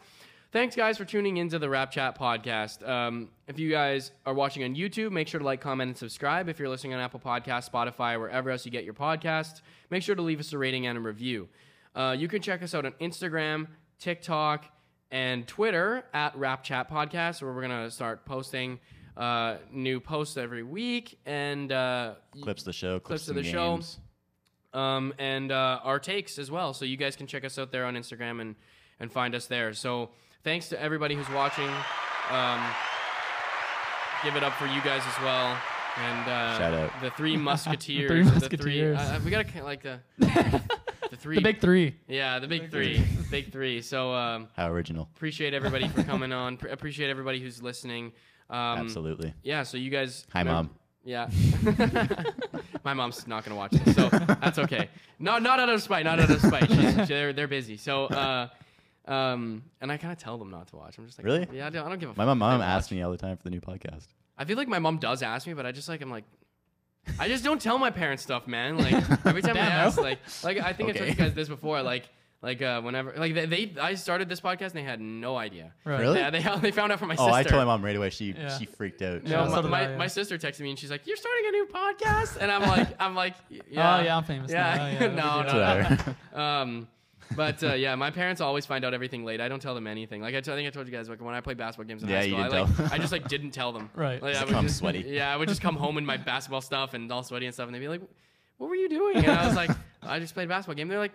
[0.51, 2.86] Thanks, guys, for tuning into the Rap Chat podcast.
[2.89, 6.48] Um, if you guys are watching on YouTube, make sure to like, comment, and subscribe.
[6.48, 10.15] If you're listening on Apple Podcasts, Spotify, wherever else you get your podcasts, make sure
[10.15, 11.48] to leave us a rating and a review.
[11.97, 13.66] Uh, you can check us out on Instagram,
[13.99, 14.66] TikTok,
[15.11, 18.81] and Twitter at Rap Chat Podcast, where we're gonna start posting
[19.16, 22.99] uh, new posts every week and uh, clips of the show.
[22.99, 23.81] clips Clips, of the show.
[24.73, 26.75] um, and uh, our takes as well.
[26.75, 28.57] So you guys can check us out there on Instagram and
[29.01, 29.73] and find us there.
[29.73, 30.11] So
[30.43, 31.69] thanks to everybody who's watching.
[32.31, 32.61] Um,
[34.25, 35.57] give it up for you guys as well.
[35.97, 37.01] And uh, Shout out.
[37.01, 38.11] the three musketeers.
[38.11, 38.99] Three the Musketeers.
[38.99, 40.61] uh, we gotta like the the
[41.24, 41.36] three.
[41.36, 41.96] The big three.
[42.06, 43.02] yeah, the big three.
[43.30, 43.80] big three.
[43.80, 45.09] So um, How original.
[45.16, 46.59] appreciate everybody for coming on.
[46.59, 48.12] Pre- appreciate everybody who's listening.
[48.51, 49.32] Um, Absolutely.
[49.42, 49.62] Yeah.
[49.62, 50.26] So you guys.
[50.34, 50.68] Hi, Mom.
[51.02, 51.30] Yeah.
[52.84, 54.90] My mom's not gonna watch this, so that's okay.
[55.18, 56.70] Not not out of spite, not out of spite.
[56.70, 57.78] She's, they're they're busy.
[57.78, 58.48] So uh,
[59.10, 60.98] um, and I kind of tell them not to watch.
[60.98, 61.46] I'm just like, Really?
[61.52, 62.12] Yeah, I don't, I don't give a.
[62.12, 64.09] My fuck mom, if mom asks me all the time for the new podcast.
[64.36, 66.24] I feel like my mom does ask me, but I just like I'm like.
[67.18, 68.76] I just don't tell my parents stuff, man.
[68.85, 68.94] Like
[69.26, 70.02] every time I ask, no.
[70.02, 71.82] like, like I think I told you guys this before.
[71.82, 72.09] Like,
[72.43, 75.72] like uh, whenever, like they, they, I started this podcast and they had no idea.
[75.85, 76.01] Right.
[76.01, 76.18] Really?
[76.18, 77.31] Yeah, they they found out from my Oh, sister.
[77.32, 78.10] Oh, I told my mom right away.
[78.10, 78.56] She Yeah.
[78.59, 79.22] she freaked out.
[79.24, 79.97] No, my, my, I, yeah.
[79.97, 82.89] my sister texted me and she's like, "You're starting a new podcast," and I'm like,
[83.01, 84.51] "I'm like, yeah, Oh yeah, I'm famous.
[84.51, 84.76] yeah,
[85.14, 85.39] Now.
[85.39, 85.59] Oh, yeah,
[85.89, 85.97] no, no,
[86.35, 86.89] no." Um,
[87.36, 89.40] but uh, yeah, my parents always find out everything late.
[89.40, 90.20] I don't tell them anything.
[90.22, 92.02] Like I, t- I think I told you guys, like when I play basketball games
[92.02, 92.94] in Yeah, high you school, I didn't like, tell.
[92.94, 93.90] I just like didn't tell them.
[93.96, 94.22] Right.
[94.22, 95.05] Like, Just I would come just, sweaty.
[95.06, 97.66] Yeah, I would just come home in my basketball stuff and all sweaty and stuff,
[97.66, 98.02] and they'd be like,
[98.59, 99.70] "What were you doing?" And I was like,
[100.02, 101.12] "I just played a basketball game." They're like,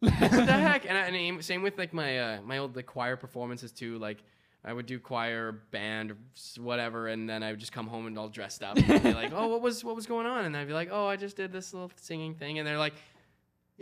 [0.00, 3.16] "What the heck?" And, I, and same with like my uh, my old like choir
[3.16, 3.98] performances too.
[3.98, 4.18] Like
[4.64, 8.16] I would do choir, band, s- whatever, and then I would just come home and
[8.18, 8.76] all dressed up.
[8.76, 10.88] And they'd be like, "Oh, what was what was going on?" And I'd be like,
[10.92, 12.94] "Oh, I just did this little singing thing," and they're like.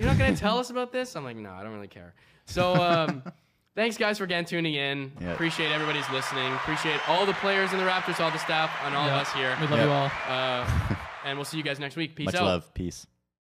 [0.00, 1.14] You're not gonna tell us about this?
[1.14, 2.14] I'm like, no, I don't really care.
[2.46, 3.22] So, um,
[3.74, 5.12] thanks guys for again tuning in.
[5.20, 5.32] Yeah.
[5.32, 6.50] Appreciate everybody's listening.
[6.54, 9.16] Appreciate all the players in the Raptors, all the staff, and all Yeah.
[9.16, 9.54] of us here.
[9.60, 9.84] We love Yeah.
[9.84, 10.10] you all.
[10.26, 10.96] Uh,
[11.26, 12.16] and we'll see you guys next week.
[12.16, 12.32] Peace out.
[12.32, 12.46] Much out.
[12.46, 12.72] love.
[12.72, 13.06] Peace.